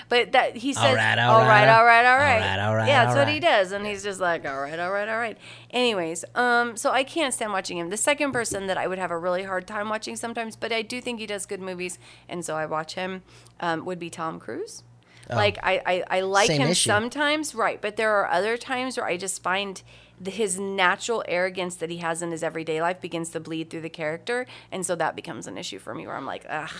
But 0.09 0.31
that 0.31 0.55
he 0.55 0.73
says, 0.73 0.83
All 0.83 0.95
right, 0.95 1.19
all 1.19 1.35
all 1.35 1.41
right, 1.41 1.65
right, 1.65 1.67
all 1.67 1.83
right, 1.85 2.05
all 2.05 2.13
all 2.13 2.17
right, 2.19 2.39
right, 2.39 2.59
all 2.59 2.75
right, 2.75 2.87
Yeah, 2.87 3.05
that's 3.05 3.17
what 3.17 3.27
he 3.27 3.39
does, 3.41 3.73
and 3.73 3.85
he's 3.85 4.03
just 4.03 4.21
like, 4.21 4.45
all 4.45 4.59
right, 4.59 4.79
all 4.79 4.91
right, 4.91 5.09
all 5.09 5.17
right. 5.17 5.37
Anyways, 5.71 6.23
um, 6.33 6.77
so 6.77 6.91
I 6.91 7.03
can't 7.03 7.33
stand 7.33 7.51
watching 7.51 7.77
him. 7.77 7.89
The 7.89 7.97
second 7.97 8.31
person 8.31 8.67
that 8.67 8.77
I 8.77 8.87
would 8.87 8.99
have 8.99 9.11
a 9.11 9.17
really 9.17 9.43
hard 9.43 9.67
time 9.67 9.89
watching 9.89 10.15
sometimes, 10.15 10.55
but 10.55 10.71
I 10.71 10.81
do 10.81 11.01
think 11.01 11.19
he 11.19 11.25
does 11.27 11.45
good 11.45 11.59
movies, 11.59 11.99
and 12.29 12.45
so 12.45 12.55
I 12.55 12.65
watch 12.65 12.95
him. 12.95 13.23
Um, 13.59 13.83
would 13.85 13.99
be 13.99 14.09
Tom 14.09 14.39
Cruise. 14.39 14.83
Like 15.29 15.57
I, 15.61 15.81
I, 15.85 16.03
I 16.09 16.21
like 16.21 16.49
Oh. 16.49 16.53
Same 16.53 16.61
him 16.61 16.69
issue. 16.69 16.87
sometimes, 16.87 17.53
right? 17.53 17.81
But 17.81 17.97
there 17.97 18.11
are 18.15 18.29
other 18.31 18.55
times 18.55 18.95
where 18.95 19.05
I 19.05 19.17
just 19.17 19.43
find 19.43 19.81
the, 20.21 20.31
his 20.31 20.57
natural 20.57 21.21
arrogance 21.27 21.75
that 21.75 21.89
he 21.89 21.97
has 21.97 22.21
in 22.21 22.31
his 22.31 22.43
everyday 22.43 22.81
life 22.81 23.01
begins 23.01 23.31
to 23.31 23.41
bleed 23.41 23.69
through 23.69 23.81
the 23.81 23.89
character, 23.89 24.45
and 24.71 24.85
so 24.85 24.95
that 24.95 25.17
becomes 25.17 25.45
an 25.47 25.57
issue 25.57 25.79
for 25.79 25.93
me. 25.93 26.07
Where 26.07 26.15
I'm 26.15 26.25
like, 26.25 26.45
ugh. 26.47 26.71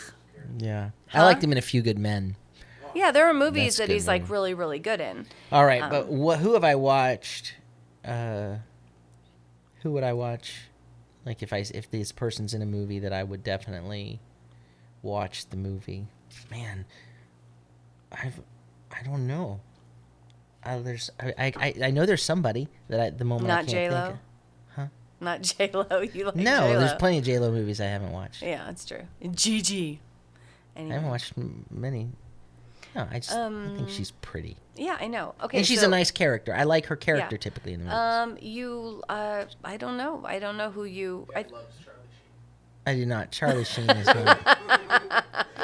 yeah, 0.60 0.92
I 1.14 1.24
liked 1.24 1.44
him 1.44 1.52
in 1.52 1.58
A 1.58 1.62
Few 1.62 1.82
Good 1.82 2.00
Men. 2.00 2.38
Yeah, 2.98 3.12
there 3.12 3.28
are 3.30 3.34
movies 3.34 3.78
That's 3.78 3.90
that 3.90 3.94
he's 3.94 4.04
good, 4.06 4.08
like 4.12 4.30
really, 4.30 4.54
really 4.56 4.80
good 4.80 5.00
in. 5.02 5.28
All 5.52 5.66
right, 5.66 5.84
Um, 5.84 5.90
but 5.92 6.08
what? 6.08 6.40
Who 6.40 6.54
have 6.54 6.64
I 6.64 6.74
watched? 6.76 7.54
Uh, 8.04 8.56
who 9.84 9.92
would 9.92 10.04
I 10.04 10.14
watch? 10.14 10.62
Like 11.26 11.44
if 11.44 11.54
I 11.54 11.64
if 11.74 11.92
this 11.92 12.12
person's 12.12 12.54
in 12.54 12.62
a 12.62 12.66
movie 12.66 13.00
that 13.00 13.14
I 13.14 13.24
would 13.24 13.44
definitely 13.44 14.20
watch 15.04 15.48
the 15.50 15.58
movie. 15.58 16.08
Man, 16.50 16.86
I've 18.12 18.40
I 18.92 19.04
don't 19.04 19.28
know. 19.28 19.60
Uh, 20.64 20.80
there's 20.80 21.10
I, 21.20 21.54
I 21.60 21.74
I- 21.86 21.92
know 21.92 22.06
there's 22.06 22.24
somebody 22.24 22.68
that 22.90 23.00
I, 23.00 23.06
at 23.08 23.18
the 23.18 23.26
moment 23.26 23.52
I 23.52 23.56
Not 23.56 23.58
can't 23.60 23.70
J 23.70 23.78
think 23.90 23.92
Lo. 23.92 24.08
of. 24.10 24.18
Huh? 24.76 24.88
Not 25.22 25.42
J 25.44 25.70
Lo. 25.74 26.02
You 26.02 26.26
like 26.26 26.36
no, 26.36 26.60
J-Lo. 26.62 26.80
there's 26.80 26.94
plenty 26.94 27.20
of 27.20 27.26
J 27.26 27.40
Lo 27.40 27.52
movies 27.52 27.80
I 27.80 27.86
haven't 27.86 28.12
watched. 28.12 28.42
Yeah, 28.42 28.64
that's 28.66 28.86
true. 28.86 29.04
Gigi. 29.32 30.00
I 30.76 30.82
haven't 30.82 31.10
watched 31.10 31.34
many. 31.72 32.10
No, 32.98 33.08
I 33.12 33.20
just 33.20 33.32
I 33.32 33.48
think 33.50 33.80
Um, 33.82 33.88
she's 33.90 34.10
pretty, 34.10 34.58
Yeah, 34.76 34.98
I 35.00 35.06
know. 35.08 35.36
Okay, 35.44 35.58
and 35.58 35.68
she's 35.68 35.82
so, 35.82 35.88
a 35.88 35.90
nice 35.90 36.10
character. 36.10 36.54
I 36.56 36.64
like 36.64 36.88
her 36.88 36.96
character 36.96 37.36
Yeah. 37.36 37.40
typically 37.40 37.74
in 37.74 37.80
the 37.82 37.86
movies. 37.86 37.98
Um, 38.00 38.38
you. 38.42 39.04
Uh, 39.08 39.46
I 39.64 39.78
don't 39.78 39.98
know. 39.98 40.24
I 40.26 40.40
don't 40.40 40.58
know 40.58 40.72
who 40.72 40.84
you. 40.86 41.28
I, 41.36 41.42
Ed 41.42 41.52
loves 41.52 41.76
Charlie 41.84 42.00
Sheen. 42.10 42.88
I 42.88 42.96
do 42.96 43.06
not. 43.06 43.32
Charlie 43.32 43.64
Sheen 43.66 43.90
is 43.92 44.08
not. 44.08 44.58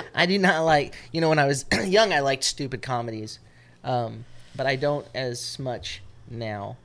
I 0.16 0.26
do 0.28 0.38
not 0.38 0.64
like. 0.64 0.94
You 1.12 1.22
know, 1.22 1.30
when 1.30 1.40
I 1.40 1.46
was 1.48 1.66
young, 1.86 2.14
I 2.14 2.20
liked 2.20 2.44
stupid 2.44 2.84
comedies, 2.84 3.40
um, 3.84 4.26
but 4.56 4.68
I 4.68 4.76
don't 4.76 5.08
as 5.16 5.58
much 5.58 6.04
now. 6.30 6.78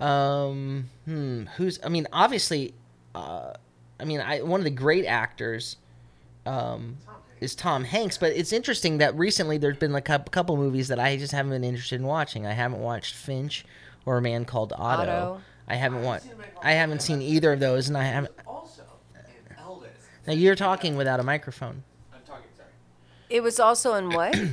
Um, 0.00 0.90
hmm, 1.04 1.44
who's? 1.56 1.78
I 1.84 1.88
mean, 1.88 2.08
obviously, 2.12 2.74
uh, 3.14 3.52
I 4.00 4.04
mean, 4.04 4.20
I 4.20 4.42
one 4.42 4.58
of 4.58 4.64
the 4.64 4.70
great 4.70 5.06
actors, 5.06 5.76
um, 6.46 6.96
is 7.44 7.54
Tom 7.54 7.84
Hanks. 7.84 8.18
But 8.18 8.32
it's 8.32 8.52
interesting 8.52 8.98
that 8.98 9.14
recently 9.16 9.58
there's 9.58 9.76
been 9.76 9.92
like 9.92 10.08
a 10.08 10.18
couple 10.18 10.56
movies 10.56 10.88
that 10.88 10.98
I 10.98 11.16
just 11.16 11.32
haven't 11.32 11.52
been 11.52 11.64
interested 11.64 12.00
in 12.00 12.06
watching. 12.06 12.46
I 12.46 12.52
haven't 12.52 12.80
watched 12.80 13.14
Finch 13.14 13.64
or 14.06 14.18
A 14.18 14.22
Man 14.22 14.44
Called 14.44 14.72
Otto. 14.76 15.02
Otto. 15.02 15.40
I 15.68 15.76
haven't 15.76 15.98
I 15.98 16.02
haven't 16.02 16.02
watched. 16.04 16.22
seen 16.24 16.32
A 16.32 16.36
Man 16.36 16.46
Called 16.54 16.64
I 16.66 16.72
haven't 16.72 17.02
seen 17.02 17.22
either 17.22 17.52
of 17.52 17.60
those, 17.60 17.88
and 17.88 17.96
I 17.96 18.02
haven't. 18.04 18.32
Also, 18.46 18.82
in 19.14 19.56
Elvis. 19.56 19.86
Now 20.26 20.32
you're 20.32 20.56
talking 20.56 20.96
without 20.96 21.20
a 21.20 21.22
microphone. 21.22 21.84
I'm 22.12 22.20
talking. 22.26 22.46
Sorry. 22.56 22.68
it 23.30 23.42
was 23.42 23.60
also 23.60 23.94
in 23.94 24.10
what? 24.10 24.34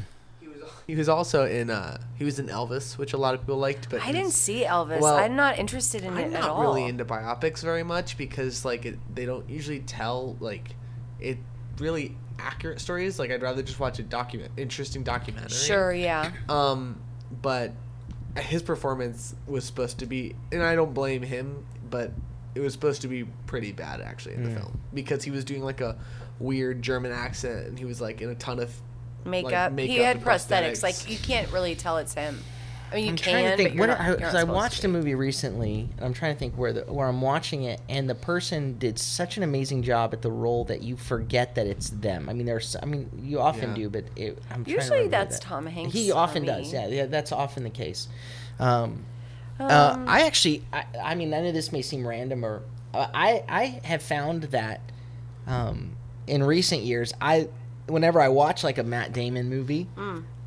He 0.88 0.96
was. 0.98 1.08
Also 1.08 1.46
in 1.46 1.70
uh 1.70 2.02
he 2.18 2.26
was 2.26 2.38
in 2.38 2.48
Elvis, 2.48 2.98
which 2.98 3.14
a 3.14 3.18
lot 3.18 3.34
of 3.34 3.42
people 3.42 3.56
liked, 3.58 3.90
but 3.90 4.02
I 4.02 4.12
didn't 4.12 4.32
see 4.32 4.66
Elvis. 4.66 5.00
Well, 5.00 5.16
I'm 5.16 5.38
not 5.38 5.58
interested 5.58 6.04
in 6.04 6.14
I'm 6.14 6.18
it 6.20 6.32
not 6.32 6.44
at 6.44 6.50
all. 6.50 6.62
really 6.64 6.84
into 6.84 7.06
biopics 7.06 7.62
very 7.62 7.84
much 7.84 8.18
because 8.18 8.66
like 8.66 8.86
it, 8.86 8.98
they 9.16 9.26
don't 9.26 9.48
usually 9.50 9.80
tell 9.80 10.36
like 10.42 10.76
it 11.20 11.38
really 11.78 12.18
accurate 12.42 12.82
stories. 12.82 13.20
Like 13.20 13.32
I'd 13.32 13.42
rather 13.42 13.62
just 13.62 13.80
watch 13.80 14.00
a 14.00 14.04
document 14.04 14.52
interesting 14.58 15.04
documentary. 15.04 15.50
Sure. 15.58 15.94
Yeah. 15.94 16.32
Um, 16.50 17.00
but 17.42 17.74
his 18.38 18.62
performance 18.62 19.36
was 19.48 19.66
supposed 19.66 20.00
to 20.00 20.06
be, 20.06 20.36
and 20.52 20.64
I 20.64 20.76
don't 20.76 20.94
blame 20.94 21.22
him, 21.22 21.66
but 21.90 22.12
it 22.56 22.60
was 22.60 22.74
supposed 22.74 23.02
to 23.02 23.08
be 23.08 23.26
pretty 23.46 23.72
bad 23.72 24.02
actually 24.02 24.36
in 24.36 24.44
the 24.44 24.52
film 24.52 24.80
because 24.94 25.24
he 25.24 25.32
was 25.32 25.46
doing 25.46 25.64
like 25.64 25.80
a 25.80 25.98
weird 26.40 26.82
German 26.82 27.12
accent 27.12 27.68
and 27.68 27.80
he 27.80 27.86
was 27.86 28.02
like 28.02 28.22
in 28.22 28.30
a 28.30 28.36
ton 28.36 28.60
of 28.60 28.74
Makeup. 29.24 29.72
he 29.72 29.88
makeup 29.88 30.06
had 30.06 30.22
prosthetics. 30.22 30.82
prosthetics. 30.82 30.84
Like 30.84 31.10
you 31.10 31.18
can't 31.18 31.52
really 31.52 31.76
tell 31.76 31.98
it's 31.98 32.14
him. 32.14 32.40
I 32.92 32.96
mean, 32.96 33.04
you 33.06 33.10
I'm 33.12 33.16
can, 33.18 33.34
trying 33.34 33.46
to 33.46 33.50
but 33.52 33.58
think. 33.58 33.76
you're 33.76 33.88
What 33.88 34.00
not. 34.00 34.18
because 34.18 34.36
I, 34.36 34.44
watched 34.44 34.84
a 34.84 34.88
movie 34.88 35.16
recently, 35.16 35.90
and 35.96 36.06
I'm 36.06 36.14
trying 36.14 36.34
to 36.34 36.40
think 36.40 36.56
where 36.56 36.74
the 36.74 36.82
where 36.92 37.08
I'm 37.08 37.22
watching 37.22 37.64
it, 37.64 37.80
and 37.88 38.10
the 38.10 38.16
person 38.16 38.78
did 38.78 39.00
such 39.00 39.38
an 39.38 39.44
amazing 39.44 39.84
job 39.84 40.14
at 40.14 40.22
the 40.22 40.32
role 40.32 40.66
that 40.66 40.82
you 40.84 40.98
forget 40.98 41.56
that 41.56 41.68
it's 41.68 41.90
them. 41.90 42.28
I 42.30 42.34
mean, 42.34 42.46
there's, 42.46 42.76
I 42.82 42.86
mean, 42.86 43.10
you 43.24 43.40
often 43.40 43.70
Yeah. 43.70 43.76
do, 43.76 43.90
but 43.90 44.06
it, 44.16 44.38
I'm 44.50 44.64
trying 44.64 44.66
to 44.66 44.72
Usually 44.72 45.08
that's 45.08 45.40
that. 45.40 45.46
Tom 45.46 45.66
Hanks 45.68 45.94
He 45.94 46.10
for 46.10 46.18
often 46.18 46.42
me. 46.44 46.48
does. 46.48 46.74
Yeah, 46.74 46.88
yeah, 46.88 47.06
that's 47.06 47.32
often 47.32 47.64
the 47.64 47.70
case. 47.70 48.08
Um, 48.60 49.06
uh, 49.60 49.94
Um, 49.96 50.06
I 50.10 50.24
actually, 50.26 50.64
I, 50.74 50.84
I 51.02 51.16
mean, 51.16 51.30
none 51.30 51.46
of 51.46 51.54
this 51.54 51.72
may 51.72 51.82
seem 51.82 52.06
random, 52.06 52.44
or 52.44 52.62
uh, 52.94 53.08
I 53.14 53.44
I 53.48 53.80
have 53.86 54.02
found 54.04 54.44
that 54.46 54.82
um, 55.48 55.96
in 56.28 56.44
recent 56.44 56.82
years, 56.84 57.14
I 57.22 57.48
whenever 57.88 58.20
I 58.22 58.28
watch 58.28 58.64
like 58.64 58.78
a 58.78 58.84
Matt 58.84 59.14
Damon 59.14 59.50
movie. 59.50 59.88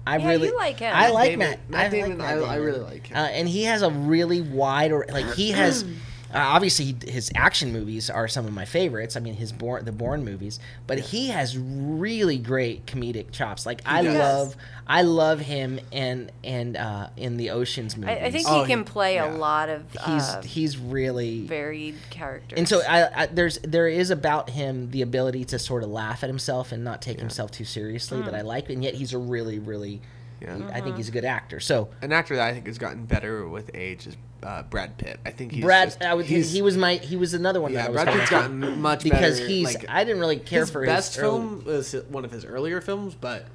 I. 0.07 0.19
Yeah, 0.19 0.29
really 0.29 0.49
you 0.49 0.57
like 0.57 0.79
him. 0.79 0.93
I 0.95 1.03
Matt 1.07 1.15
like 1.15 1.31
Damon- 1.31 1.49
Matt. 1.51 1.71
Matt 1.71 1.81
I 1.81 1.83
like 1.83 1.91
Damon, 1.93 2.19
Matt 2.19 2.39
I- 2.39 2.55
I 2.55 2.57
really 2.57 2.81
like 2.81 3.07
him. 3.07 3.17
Uh, 3.17 3.21
and 3.27 3.49
he 3.49 3.65
has 3.65 3.83
a 3.83 3.91
really 3.91 4.41
wide, 4.41 4.93
or 4.93 5.07
like 5.11 5.33
he 5.35 5.51
has. 5.53 5.85
Uh, 6.35 6.39
obviously, 6.39 6.87
he- 6.87 7.11
his 7.13 7.31
action 7.37 7.73
movies 7.73 8.11
are 8.11 8.27
some 8.27 8.45
of 8.45 8.53
my 8.53 8.65
favorites. 8.65 9.17
I 9.17 9.21
mean, 9.21 9.35
his 9.35 9.53
Bourne 9.53 9.85
the 9.85 9.93
Bourne 9.93 10.25
movies, 10.25 10.59
but 10.87 10.99
he 10.99 11.29
has 11.29 11.57
really 11.57 12.39
great 12.39 12.87
comedic 12.87 13.31
chops. 13.31 13.65
Like 13.67 13.81
I 13.87 14.03
does. 14.03 14.17
love, 14.17 14.57
I 14.87 15.03
love 15.03 15.41
him 15.41 15.79
and 15.93 16.33
and 16.43 16.77
uh, 16.77 17.09
in 17.17 17.37
the 17.37 17.51
Ocean's 17.51 17.97
movies. 17.97 18.19
I, 18.21 18.27
I 18.27 18.31
think 18.31 18.47
Oh, 18.49 18.63
he 18.63 18.69
can 18.69 18.81
he- 18.81 18.85
play 18.85 19.15
yeah. 19.15 19.33
a 19.33 19.37
lot 19.37 19.69
of 19.69 19.85
he's 19.93 20.29
uh, 20.29 20.43
he's 20.45 20.77
really 20.77 21.47
varied 21.47 21.95
characters. 22.11 22.59
and 22.59 22.69
so 22.69 22.83
I, 22.89 23.23
I 23.23 23.27
there's 23.27 23.59
there 23.59 23.87
is 23.89 24.11
about 24.11 24.51
him 24.51 24.91
the 24.91 25.03
ability 25.03 25.45
to 25.47 25.59
sort 25.59 25.83
of 25.85 25.91
laugh 25.91 26.23
at 26.25 26.29
himself 26.29 26.73
and 26.73 26.83
not 26.83 27.01
take 27.01 27.21
himself 27.21 27.53
too 27.53 27.65
seriously 27.65 28.19
Hmm. 28.19 28.25
that 28.27 28.35
I 28.35 28.41
like, 28.41 28.71
and 28.71 28.83
yet 28.83 28.95
he's 28.95 29.13
a 29.13 29.19
really 29.19 29.59
really. 29.61 30.01
Yeah. 30.45 30.71
I 30.73 30.81
think 30.81 30.97
he's 30.97 31.09
a 31.09 31.13
good 31.13 31.25
actor. 31.25 31.59
So 31.61 31.89
An 32.03 32.13
actor 32.13 32.37
that 32.37 32.47
I 32.47 32.53
think 32.53 32.67
has 32.67 32.79
gotten 32.79 33.05
better 33.07 33.49
with 33.49 33.71
age 33.75 34.07
is 34.07 34.17
uh, 34.43 34.63
Brad 34.65 34.99
Pitt. 34.99 35.19
I 35.25 35.31
think 35.31 35.53
he's 35.53 35.65
Brad, 35.65 35.89
just- 35.89 36.03
I 36.03 36.13
would, 36.15 36.27
he's- 36.27 36.53
he 36.53 36.61
was 36.63 36.77
my 36.77 36.95
he 36.97 37.17
was 37.17 37.33
another 37.35 37.61
one. 37.61 37.73
yeah. 37.73 37.83
that 37.83 37.87
I 37.87 37.93
was 37.93 38.03
Brad 38.05 38.17
Pitt's 38.19 38.31
going 38.31 38.61
gotten 38.61 38.81
much 38.83 38.99
better 39.05 39.15
because 39.17 39.39
better. 39.41 39.49
he's 39.51 39.65
like, 39.75 39.87
I 39.89 40.05
didn't 40.05 40.21
really 40.21 40.37
care 40.39 40.61
his 40.61 40.71
for 40.71 40.83
his 40.83 40.89
best 40.89 41.15
his 41.15 41.23
early- 41.25 41.39
film 41.39 41.65
was 41.65 41.93
one 42.11 42.25
of 42.25 42.31
his 42.31 42.45
earlier 42.45 42.81
films, 42.81 43.15
but 43.15 43.47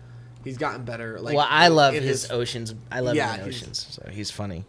he's 0.44 0.58
gotten 0.58 0.84
better. 0.86 1.20
Like 1.20 1.36
well, 1.36 1.48
I 1.50 1.68
love 1.68 1.94
in 1.94 2.02
his, 2.04 2.32
Oceans. 2.32 2.74
I 2.92 3.02
love 3.02 3.16
Yeah, 3.16 3.34
him 3.34 3.40
in 3.42 3.46
he's- 3.52 3.62
Oceans. 3.62 3.88
So 3.92 4.10
he's 4.12 4.32
funny. 4.32 4.66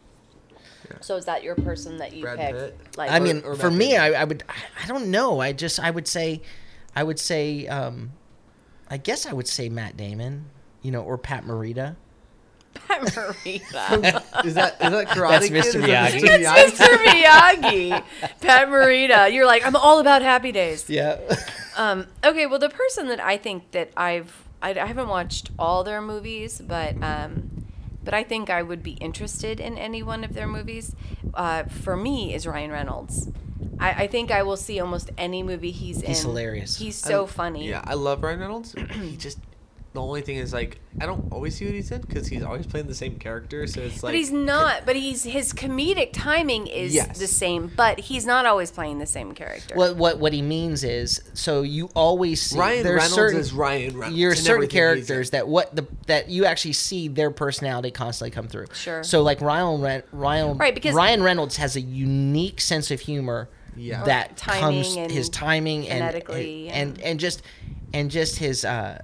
So 1.03 1.15
is 1.17 1.27
that 1.27 1.45
your 1.45 1.55
person 1.55 1.99
that 1.99 2.13
you 2.15 2.23
Brad 2.23 2.39
pick? 2.39 2.55
Pitt? 2.55 2.79
Like, 2.97 3.11
I 3.13 3.21
mean, 3.21 3.43
or 3.45 3.55
for 3.55 3.71
me, 3.71 3.97
I, 3.97 4.09
I 4.23 4.25
would 4.25 4.43
I, 4.49 4.55
I 4.85 4.87
don't 4.89 5.11
know. 5.13 5.39
I 5.41 5.53
just 5.53 5.79
I 5.79 5.89
would 5.91 6.09
say, 6.09 6.43
I 6.97 7.05
would 7.05 7.21
say, 7.21 7.69
um, 7.69 8.11
I 8.91 8.97
guess 8.97 9.25
I 9.25 9.33
would 9.33 9.47
say 9.47 9.69
Matt 9.69 9.97
Damon, 9.97 10.47
you 10.83 10.91
know, 10.91 11.03
or 11.03 11.17
Pat 11.17 11.45
Morita. 11.45 11.95
Pat 12.75 13.01
Morita. 13.03 14.45
is 14.45 14.55
that 14.55 14.77
is 14.85 14.91
that 14.91 15.09
Karate 15.09 15.31
That's 15.31 15.49
Kid? 15.49 15.65
Mr. 15.65 15.87
That 15.87 16.13
Miyagi. 16.13 16.21
Mr. 16.21 16.43
That's 16.43 16.81
Mr. 16.81 16.97
Miyagi. 17.05 18.05
Pat 18.41 18.69
Morita. 18.69 19.33
You're 19.33 19.47
like, 19.47 19.65
I'm 19.67 19.77
all 19.77 20.01
about 20.01 20.23
happy 20.23 20.53
days. 20.53 20.89
Yeah. 20.89 21.19
Um, 21.77 22.07
okay, 22.25 22.47
well, 22.47 22.59
the 22.59 22.69
person 22.69 23.09
that 23.09 23.21
I 23.21 23.37
think 23.37 23.71
that 23.73 23.91
I've 23.97 24.45
I, 24.63 24.71
I 24.71 24.87
haven't 24.87 25.09
watched 25.09 25.51
all 25.59 25.85
their 25.85 26.03
movies, 26.03 26.61
but 26.61 27.03
um, 27.03 27.65
but 28.05 28.15
I 28.15 28.23
think 28.25 28.51
I 28.51 28.63
would 28.63 28.83
be 28.83 28.93
interested 28.93 29.61
in 29.61 29.79
any 29.79 30.03
one 30.03 30.25
of 30.25 30.35
their 30.35 30.47
movies. 30.47 30.95
Uh, 31.35 31.65
for 31.65 31.97
me, 31.97 32.35
is 32.35 32.47
Ryan 32.47 32.71
Reynolds. 32.71 33.29
I, 33.79 33.91
I 33.91 34.07
think 34.07 34.31
I 34.31 34.43
will 34.43 34.57
see 34.57 34.81
almost 34.81 35.11
any 35.17 35.43
movie 35.43 35.71
he's, 35.71 36.03
in. 36.03 36.09
He's 36.09 36.23
hilarious. 36.23 36.77
He's 36.77 36.97
so 36.97 37.25
I- 37.25 37.29
funny. 37.29 37.69
Yeah, 37.69 37.83
I 37.85 37.95
love 37.95 38.23
Ryan 38.23 38.41
Reynolds. 38.41 38.75
he 38.93 39.17
just 39.17 39.39
the 39.93 40.01
only 40.01 40.21
thing 40.23 40.37
is 40.37 40.53
like 40.53 40.79
I 41.01 41.07
don't 41.07 41.33
always 41.33 41.57
see 41.57 41.65
what 41.65 41.75
he's 41.75 41.91
in 41.91 42.01
because 42.03 42.29
he's 42.29 42.43
always 42.45 42.65
playing 42.67 42.87
the 42.87 42.95
same 42.95 43.19
character. 43.19 43.67
So 43.67 43.81
it's 43.81 44.03
like 44.05 44.13
but 44.13 44.15
he's 44.15 44.31
not. 44.31 44.87
But 44.87 44.95
he's 44.97 45.25
his 45.25 45.53
comedic 45.53 46.11
timing 46.13 46.69
is 46.69 46.95
Yes. 46.95 47.19
the 47.19 47.27
same. 47.27 47.73
But 47.77 47.99
he's 47.99 48.25
not 48.25 48.47
always 48.47 48.71
playing 48.71 48.99
the 48.99 49.07
same 49.07 49.33
character. 49.33 49.75
What 49.75 49.97
what 49.97 50.19
what 50.19 50.33
he 50.33 50.43
means 50.43 50.85
is 50.85 51.21
so 51.35 51.63
you 51.63 51.89
always 51.97 52.41
see 52.41 52.59
Ryan 52.59 52.85
there's 52.85 52.97
Reynolds 52.99 53.15
certain, 53.15 53.41
is 53.41 53.53
Ryan 53.53 53.99
Reynolds. 53.99 54.17
You're 54.19 54.35
certain 54.37 54.55
everything 54.55 54.71
he's 54.71 54.75
in. 54.75 54.79
characters 55.07 55.31
that 55.31 55.49
what 55.49 55.75
the 55.75 55.87
that 56.07 56.29
you 56.31 56.45
actually 56.45 56.75
see 56.75 57.09
their 57.09 57.33
personality 57.33 57.91
constantly 57.91 58.31
come 58.31 58.47
through. 58.47 58.67
Sure. 58.73 59.03
So 59.03 59.23
like 59.23 59.41
Ryan 59.41 59.81
Ren, 59.81 60.03
Ryan 60.13 60.57
Right, 60.57 60.75
because- 60.75 60.95
Ryan 60.95 61.23
Reynolds 61.23 61.57
has 61.57 61.75
a 61.75 61.81
unique 61.81 62.61
sense 62.61 62.91
of 62.93 63.01
humor. 63.01 63.49
Yeah. 63.77 64.05
That 64.05 64.37
Timing 64.37 64.83
comes 64.85 64.97
and 64.97 65.11
his 65.11 65.29
timing 65.29 65.89
and 65.89 66.15
and, 66.15 66.69
and 66.71 67.01
and 67.01 67.21
just 67.21 67.43
and 67.95 68.11
just 68.11 68.37
his 68.37 68.65
uh 68.65 69.01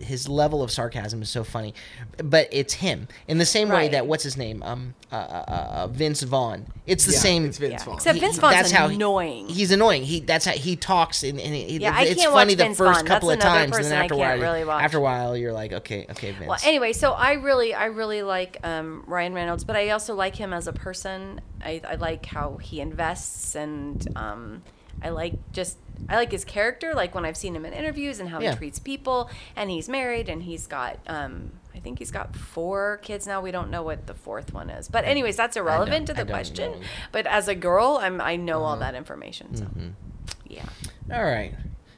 his 0.00 0.28
level 0.28 0.62
of 0.62 0.70
sarcasm 0.70 1.22
is 1.22 1.30
so 1.30 1.44
funny, 1.44 1.74
but 2.22 2.48
it's 2.50 2.74
him 2.74 3.08
in 3.26 3.38
the 3.38 3.46
same 3.46 3.68
way 3.68 3.88
that 3.88 4.06
what's 4.06 4.22
his 4.24 4.36
name 4.36 4.62
um 4.62 4.94
uh, 5.10 5.14
uh, 5.16 5.44
uh 5.48 5.86
Vince 5.88 6.22
Vaughn. 6.22 6.66
It's 6.86 7.06
the 7.06 7.12
Yeah, 7.12 7.18
same. 7.18 7.44
It's 7.46 7.58
Vince 7.58 7.72
yeah. 7.80 7.84
Vaughn. 7.84 7.94
Except 7.94 8.18
Vince 8.18 8.38
Vaughn's 8.38 8.54
that's 8.54 8.70
how 8.70 8.88
he- 8.88 8.94
annoying. 8.96 9.48
He's 9.48 9.70
annoying. 9.70 10.02
He 10.04 10.20
that's 10.20 10.44
how 10.44 10.52
he 10.52 10.76
talks 10.76 11.22
and, 11.22 11.38
and 11.40 11.54
he, 11.54 11.78
Yeah, 11.78 11.92
I 11.94 12.04
it's 12.04 12.20
can't 12.20 12.32
funny 12.32 12.52
watch 12.52 12.58
the 12.58 12.64
Vince 12.64 12.78
first 12.78 12.98
Vaughn. 13.00 13.06
couple 13.06 13.28
That's 13.30 13.44
of 13.44 13.50
another 13.50 13.70
times, 13.70 13.76
and 13.76 13.84
then 13.86 13.98
I 13.98 14.02
after 14.04 14.14
a 14.14 14.18
can't 14.18 14.40
while, 14.40 14.52
really 14.52 14.64
watch. 14.64 14.84
after 14.84 14.98
a 14.98 15.00
while, 15.00 15.36
you're 15.36 15.52
like, 15.52 15.72
okay, 15.72 16.06
okay, 16.10 16.32
Vince. 16.32 16.46
Well, 16.48 16.58
anyway, 16.64 16.92
so 16.92 17.12
I 17.12 17.32
really, 17.32 17.74
I 17.74 17.86
really 17.86 18.22
like 18.22 18.58
um, 18.64 19.04
Ryan 19.06 19.34
Reynolds, 19.34 19.64
but 19.64 19.76
I 19.76 19.90
also 19.90 20.14
like 20.14 20.36
him 20.36 20.52
as 20.52 20.66
a 20.66 20.72
person. 20.72 21.40
I, 21.64 21.80
I 21.88 21.94
like 21.96 22.26
how 22.26 22.56
he 22.58 22.80
invests, 22.80 23.54
and 23.56 24.06
um, 24.16 24.62
I 25.02 25.08
like 25.10 25.34
just, 25.52 25.78
I 26.08 26.16
like 26.16 26.30
his 26.32 26.44
character. 26.44 26.94
Like 26.94 27.14
when 27.14 27.24
I've 27.24 27.36
seen 27.36 27.54
him 27.56 27.64
in 27.64 27.72
interviews 27.72 28.20
and 28.20 28.28
how 28.28 28.40
Yeah. 28.40 28.52
he 28.52 28.56
treats 28.56 28.78
people, 28.78 29.30
and 29.56 29.70
he's 29.70 29.88
married, 29.88 30.28
and 30.28 30.42
he's 30.42 30.66
got, 30.66 30.98
um, 31.06 31.52
I 31.74 31.80
think 31.80 31.98
he's 31.98 32.10
got 32.10 32.34
four 32.34 32.98
kids 33.02 33.26
now. 33.26 33.40
We 33.40 33.50
don't 33.50 33.70
know 33.70 33.82
what 33.82 34.06
the 34.06 34.14
fourth 34.14 34.52
one 34.52 34.68
is, 34.70 34.88
but 34.88 35.04
anyways, 35.04 35.36
that's 35.36 35.56
irrelevant 35.56 36.06
to 36.08 36.14
the 36.14 36.24
question. 36.24 36.70
know. 36.72 36.76
Uh-huh. 36.78 36.86
But 37.12 37.26
as 37.26 37.48
a 37.48 37.54
girl, 37.54 37.98
I'm, 38.02 38.20
I 38.20 38.36
know 38.36 38.64
all 38.64 38.76
that 38.78 38.94
information. 38.94 39.54
So, 39.54 39.64
Mm-hmm. 39.64 39.88
yeah. 40.48 40.64
All 41.12 41.24
right. 41.24 41.54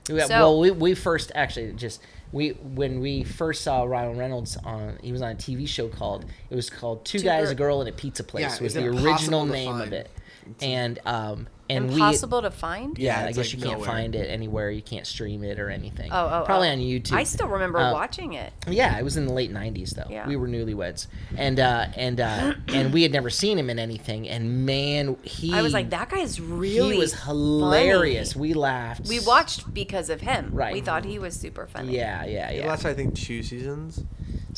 We- 0.08 0.20
So- 0.20 0.28
well, 0.28 0.58
we, 0.60 0.70
we 0.70 0.94
first 0.94 1.30
actually 1.34 1.72
just 1.74 2.02
we 2.32 2.50
when 2.50 3.00
we 3.00 3.24
first 3.24 3.62
saw 3.62 3.82
Ryan 3.84 4.16
Reynolds 4.16 4.56
on 4.58 4.98
he 5.02 5.10
was 5.12 5.20
on 5.22 5.32
a 5.32 5.34
TV 5.34 5.66
show 5.68 5.88
called 5.88 6.24
it 6.48 6.54
was 6.54 6.70
called 6.70 7.04
Two, 7.04 7.18
Two 7.18 7.24
Guys 7.24 7.46
Gir- 7.46 7.52
a 7.52 7.54
Girl 7.56 7.80
in 7.82 7.88
a 7.88 7.92
Pizza 7.92 8.22
Place 8.24 8.56
Yeah, 8.58 8.62
was 8.62 8.74
the 8.74 8.86
original 8.86 9.46
name 9.46 9.80
of 9.80 9.92
it. 9.92 10.08
and 10.60 10.98
um 11.06 11.48
and 11.70 11.90
Impossible 11.90 12.42
to 12.42 12.50
find. 12.50 12.98
yeah, 12.98 13.20
Yeah, 13.22 13.26
I 13.28 13.32
guess 13.32 13.36
like, 13.38 13.52
you 13.52 13.58
can't 13.60 13.72
nowhere. 13.74 13.86
find 13.88 14.14
it 14.14 14.26
anywhere. 14.28 14.70
You 14.70 14.82
can't 14.82 15.06
stream 15.06 15.44
it 15.44 15.58
or 15.58 15.70
anything. 15.70 16.10
Oh, 16.12 16.26
oh, 16.26 16.42
probably 16.44 16.68
oh. 16.68 16.72
on 16.72 16.78
YouTube. 16.78 17.12
I 17.12 17.22
still 17.24 17.48
remember 17.48 17.78
Uh, 17.78 17.92
watching 17.92 18.32
it. 18.34 18.52
Yeah, 18.68 18.98
it 18.98 19.02
was 19.04 19.16
in 19.16 19.26
the 19.26 19.32
late 19.32 19.52
'90s 19.52 19.90
though. 19.94 20.06
Yeah. 20.10 20.26
We 20.26 20.36
were 20.36 20.48
newlyweds, 20.48 21.06
and 21.36 21.58
uh, 21.60 21.86
and 21.96 22.20
uh, 22.20 22.54
and 22.68 22.92
we 22.92 23.02
had 23.02 23.12
never 23.12 23.30
seen 23.30 23.58
him 23.58 23.70
in 23.70 23.78
anything. 23.78 24.28
And 24.28 24.66
man, 24.66 25.16
he 25.22 25.52
I 25.54 25.62
was 25.62 25.72
like, 25.72 25.90
that 25.90 26.10
guy 26.10 26.18
is 26.20 26.40
really 26.40 26.94
he 26.94 26.98
was 26.98 27.14
funny." 27.14 27.26
hilarious. 27.26 28.36
We 28.36 28.54
laughed. 28.54 29.06
We 29.08 29.20
watched 29.20 29.72
because 29.72 30.10
of 30.10 30.20
him. 30.20 30.50
Right. 30.52 30.72
We 30.72 30.80
thought 30.80 31.04
he 31.04 31.18
was 31.18 31.34
super 31.34 31.66
funny. 31.66 31.96
Yeah, 31.96 32.24
yeah, 32.24 32.50
It 32.50 32.60
yeah. 32.60 32.68
lasted, 32.68 32.88
I 32.88 32.94
think, 32.94 33.14
two 33.14 33.42
seasons. 33.42 34.04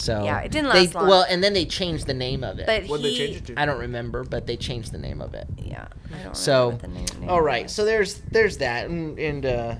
So 0.02 0.24
Yeah, 0.24 0.40
it 0.40 0.50
didn't 0.50 0.72
they- 0.72 0.80
last 0.86 0.94
long. 0.96 1.06
Well, 1.06 1.26
and 1.28 1.44
then 1.44 1.52
they 1.52 1.64
changed 1.64 2.08
the 2.08 2.14
name 2.14 2.42
of 2.42 2.58
it. 2.58 2.66
But 2.66 2.86
What 2.88 2.98
he, 3.00 3.10
they 3.10 3.16
change 3.16 3.36
it 3.36 3.46
to? 3.46 3.54
I 3.60 3.64
don't 3.66 3.78
remember, 3.78 4.24
but 4.24 4.48
they 4.48 4.56
changed 4.56 4.90
the 4.90 4.98
name 4.98 5.22
of 5.22 5.32
it. 5.34 5.46
Yeah, 5.56 5.86
I 6.12 6.24
don't 6.24 6.36
So, 6.36 6.64
remember 6.70 6.86
the 6.88 6.92
name, 6.92 7.20
name 7.20 7.30
all 7.30 7.40
right. 7.40 7.70
So 7.70 7.84
there's 7.84 8.14
there's 8.32 8.56
that, 8.58 8.86
and, 8.90 9.16
and 9.16 9.46
uh, 9.46 9.74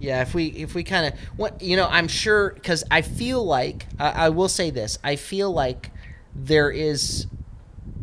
yeah, 0.00 0.20
if 0.20 0.34
we 0.34 0.48
if 0.48 0.74
we 0.74 0.84
kind 0.84 1.06
of 1.14 1.18
what 1.38 1.62
you 1.62 1.76
know, 1.78 1.88
I'm 1.90 2.08
sure 2.08 2.50
because 2.52 2.84
I 2.90 3.00
feel 3.00 3.42
like 3.42 3.86
I, 3.98 4.26
I 4.26 4.28
will 4.28 4.48
say 4.50 4.68
this, 4.68 4.98
I 5.02 5.16
feel 5.16 5.50
like 5.50 5.90
there 6.34 6.70
is 6.70 7.26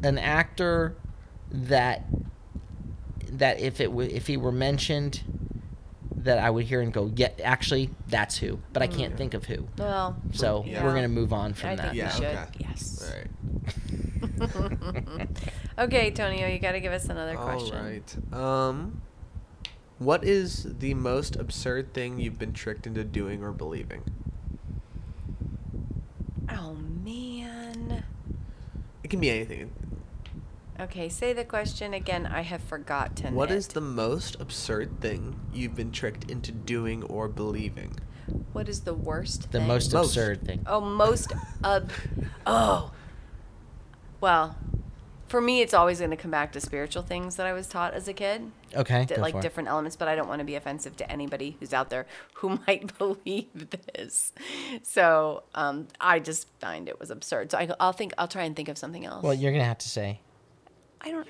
an 0.03 0.18
actor 0.18 0.96
that 1.51 2.06
that 3.34 3.60
if 3.60 3.80
it 3.80 3.86
w- 3.86 4.10
if 4.12 4.25
he 4.25 4.36
were 4.36 4.51
mentioned 4.51 5.22
that 6.23 6.39
I 6.39 6.49
would 6.49 6.65
hear 6.65 6.81
and 6.81 6.91
go, 6.93 7.11
yeah, 7.15 7.29
actually 7.43 7.89
that's 8.07 8.37
who, 8.37 8.59
but 8.73 8.81
I 8.81 8.87
can't 8.87 9.15
think 9.17 9.33
of 9.33 9.45
who. 9.45 9.67
well, 9.77 10.15
So 10.33 10.63
Yeah. 10.67 10.83
we're 10.83 10.93
gonna 10.93 11.07
move 11.07 11.33
on 11.33 11.53
from 11.53 11.71
I 11.71 11.75
that. 11.75 11.83
think 11.91 11.95
Yeah, 11.97 12.07
we 12.07 12.13
should. 12.25 12.37
okay. 12.37 12.47
Yes. 12.59 13.11
All 14.41 14.47
right. 15.19 15.31
Okay, 15.79 16.11
Tonio, 16.11 16.47
you 16.47 16.59
got 16.59 16.73
to 16.73 16.79
give 16.79 16.91
us 16.93 17.05
another 17.05 17.35
question. 17.37 17.75
All 17.77 17.83
right. 17.83 18.33
Um, 18.33 19.01
what 19.97 20.23
is 20.23 20.67
the 20.79 20.93
most 20.93 21.35
absurd 21.37 21.93
thing 21.93 22.19
you've 22.19 22.37
been 22.37 22.53
tricked 22.53 22.85
into 22.85 23.03
doing 23.03 23.41
or 23.41 23.51
believing? 23.51 24.03
Oh 26.49 26.73
man. 27.03 28.03
It 29.03 29.09
can 29.09 29.19
be 29.19 29.31
anything. 29.31 29.71
Okay, 30.81 31.09
say 31.09 31.31
the 31.31 31.45
question 31.45 31.93
again. 31.93 32.25
I 32.25 32.41
have 32.41 32.61
forgotten. 32.63 33.35
What 33.35 33.51
is 33.51 33.67
it. 33.67 33.73
the 33.75 33.81
most 33.81 34.35
absurd 34.41 35.00
thing 35.00 35.39
you've 35.53 35.75
been 35.75 35.91
tricked 35.91 36.31
into 36.31 36.51
doing 36.51 37.03
or 37.03 37.27
believing? 37.27 38.00
What 38.51 38.67
is 38.67 38.81
the 38.81 38.93
worst? 38.95 39.51
The 39.51 39.59
thing? 39.59 39.67
most 39.67 39.93
Most. 39.93 40.07
absurd 40.07 40.43
thing. 40.45 40.63
Oh, 40.65 40.81
most 40.81 41.33
ab. 41.63 41.91
Oh. 42.47 42.91
Well, 44.21 44.55
for 45.27 45.39
me, 45.39 45.61
it's 45.61 45.73
always 45.73 46.00
going 46.00 46.11
to 46.11 46.17
come 46.17 46.31
back 46.31 46.51
to 46.53 46.59
spiritual 46.59 47.03
things 47.03 47.35
that 47.35 47.45
I 47.45 47.53
was 47.53 47.67
taught 47.67 47.93
as 47.93 48.07
a 48.07 48.13
kid. 48.13 48.51
Okay, 48.75 49.05
di- 49.05 49.15
go 49.15 49.21
like 49.21 49.33
for 49.33 49.39
it. 49.39 49.41
different 49.43 49.69
elements, 49.69 49.95
but 49.95 50.07
I 50.07 50.15
don't 50.15 50.27
want 50.27 50.39
to 50.39 50.45
be 50.45 50.55
offensive 50.55 50.97
to 50.97 51.11
anybody 51.11 51.57
who's 51.59 51.73
out 51.73 51.89
there 51.91 52.07
who 52.35 52.59
might 52.67 52.97
believe 52.97 53.69
this. 53.95 54.33
So 54.83 55.43
um, 55.53 55.88
I 56.00 56.19
just 56.19 56.47
find 56.59 56.89
it 56.89 57.00
was 57.00 57.11
absurd. 57.11 57.51
So 57.51 57.59
I, 57.59 57.69
I'll 57.79 57.93
think 57.93 58.13
I'll 58.17 58.27
try 58.27 58.43
and 58.43 58.55
think 58.55 58.67
of 58.67 58.77
something 58.79 59.05
else. 59.05 59.23
Well, 59.23 59.33
you're 59.33 59.51
gonna 59.51 59.63
have 59.63 59.77
to 59.79 59.89
say. 59.89 60.21
I 61.01 61.12
don't. 61.12 61.27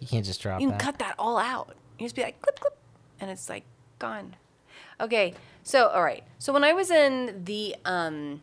You 0.00 0.06
can't 0.06 0.24
just 0.24 0.40
drop 0.40 0.60
You 0.60 0.68
can 0.68 0.78
that. 0.78 0.84
cut 0.84 0.98
that 0.98 1.14
all 1.18 1.38
out. 1.38 1.74
You 1.98 2.06
just 2.06 2.16
be 2.16 2.22
like 2.22 2.40
clip 2.40 2.58
clip, 2.60 2.76
and 3.20 3.30
it's 3.30 3.48
like 3.48 3.64
gone. 3.98 4.36
Okay, 5.00 5.34
so 5.62 5.88
all 5.88 6.02
right. 6.02 6.24
So 6.38 6.52
when 6.52 6.64
I 6.64 6.72
was 6.72 6.90
in 6.90 7.44
the 7.44 7.76
um, 7.84 8.40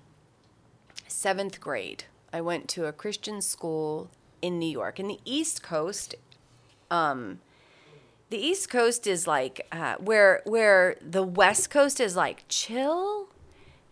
seventh 1.07 1.60
grade, 1.60 2.03
I 2.31 2.41
went 2.41 2.67
to 2.69 2.86
a 2.86 2.91
Christian 2.91 3.41
school 3.41 4.10
in 4.41 4.60
New 4.60 4.69
York, 4.69 5.00
in 5.00 5.07
the 5.07 5.19
East 5.25 5.63
Coast. 5.63 6.15
Um, 6.91 7.39
the 8.29 8.38
East 8.38 8.69
Coast 8.69 9.07
is 9.07 9.25
like 9.25 9.65
uh, 9.72 9.96
where 9.96 10.41
where 10.46 10.96
the 11.01 11.24
West 11.24 11.69
Coast 11.69 12.00
is 12.00 12.15
like 12.15 12.43
chill. 12.50 13.29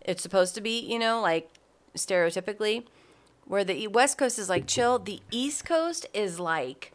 It's 0.02 0.22
supposed 0.22 0.54
to 0.54 0.60
be, 0.60 0.78
you 0.78 0.98
know, 1.00 1.20
like 1.20 1.50
stereotypically, 1.96 2.84
where 3.46 3.64
the 3.64 3.86
West 3.88 4.18
Coast 4.18 4.38
is 4.38 4.48
like 4.48 4.66
chill. 4.66 4.98
The 4.98 5.20
East 5.30 5.64
Coast 5.64 6.06
is 6.12 6.38
like 6.38 6.92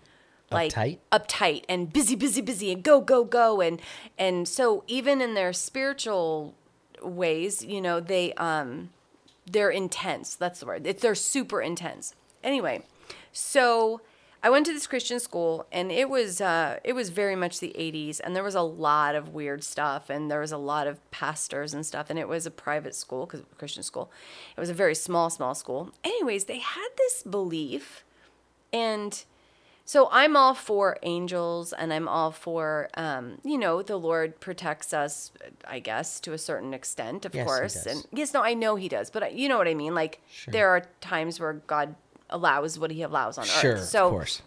like 0.52 0.74
Uptight? 0.74 0.98
uptight 1.12 1.64
and 1.70 1.92
busy, 1.92 2.16
busy, 2.16 2.42
busy, 2.42 2.72
and 2.72 2.84
go, 2.84 3.00
go, 3.00 3.24
go, 3.24 3.62
and 3.62 3.82
and 4.18 4.48
so 4.48 4.84
even 4.88 5.22
in 5.22 5.34
their 5.34 5.54
spiritual 5.54 6.54
ways, 7.02 7.64
you 7.64 7.82
know, 7.82 8.00
they 8.00 8.34
um 8.34 8.90
they're 9.50 9.70
intense. 9.70 10.36
That's 10.36 10.60
the 10.60 10.66
word. 10.66 10.86
It's 10.86 11.02
they're 11.02 11.16
super 11.16 11.62
intense. 11.62 12.16
Anyway, 12.44 12.84
so 13.32 14.02
I 14.44 14.50
went 14.50 14.66
to 14.66 14.74
this 14.74 14.88
Christian 14.88 15.20
school, 15.20 15.68
and 15.72 15.92
it 15.92 16.10
was 16.10 16.42
uh, 16.42 16.80
it 16.84 16.94
was 16.94 17.10
very 17.10 17.36
much 17.36 17.60
the 17.60 17.76
'80s, 17.78 18.20
and 18.24 18.36
there 18.36 18.44
was 18.44 18.56
a 18.56 18.62
lot 18.62 19.14
of 19.16 19.30
weird 19.30 19.64
stuff, 19.64 20.10
and 20.10 20.32
there 20.32 20.40
was 20.40 20.52
a 20.52 20.58
lot 20.58 20.88
of 20.88 21.00
pastors 21.12 21.74
and 21.74 21.86
stuff, 21.86 22.10
and 22.10 22.18
it 22.18 22.28
was 22.28 22.46
a 22.46 22.52
private 22.52 22.96
school 22.96 23.26
because 23.26 23.44
Christian 23.58 23.84
school. 23.84 24.12
It 24.58 24.60
was 24.60 24.70
a 24.70 24.74
very 24.74 24.96
small, 24.96 25.30
small 25.30 25.54
school. 25.54 25.92
Anyways, 26.04 26.46
they 26.46 26.58
had 26.60 26.90
this 26.98 27.22
belief, 27.22 28.04
and 28.74 29.24
so 29.86 30.08
I'm 30.12 30.36
all 30.38 30.54
for 30.54 30.98
angels 31.04 31.74
and 31.74 31.92
I'm 31.92 32.08
all 32.08 32.32
for, 32.32 32.88
um, 32.94 33.40
you 33.44 33.58
know, 33.58 33.82
the 33.82 33.98
Lord 33.98 34.40
protects 34.40 34.94
us, 34.94 35.34
I 35.68 35.80
guess, 35.80 36.20
to 36.22 36.32
a 36.32 36.38
certain 36.38 36.74
extent, 36.74 37.26
of 37.26 37.36
Yes, 37.36 37.46
course. 37.46 37.86
And 37.86 38.06
yes, 38.14 38.34
no, 38.34 38.42
I 38.42 38.54
know 38.54 38.76
he 38.76 38.88
does, 38.88 39.10
but 39.10 39.24
I, 39.24 39.28
you 39.30 39.50
know 39.50 39.58
what 39.58 39.68
I 39.68 39.74
mean? 39.74 39.94
Like, 39.94 40.22
there 40.48 40.70
are 40.70 40.88
times 41.02 41.42
where 41.42 41.54
God 41.54 41.96
allows 42.32 42.78
what 42.80 42.92
he 42.92 43.02
allows 43.02 43.38
on 43.38 43.46
Sure, 43.46 43.74
earth. 43.74 43.84
So, 43.86 44.08
of 44.08 44.12
course. 44.12 44.42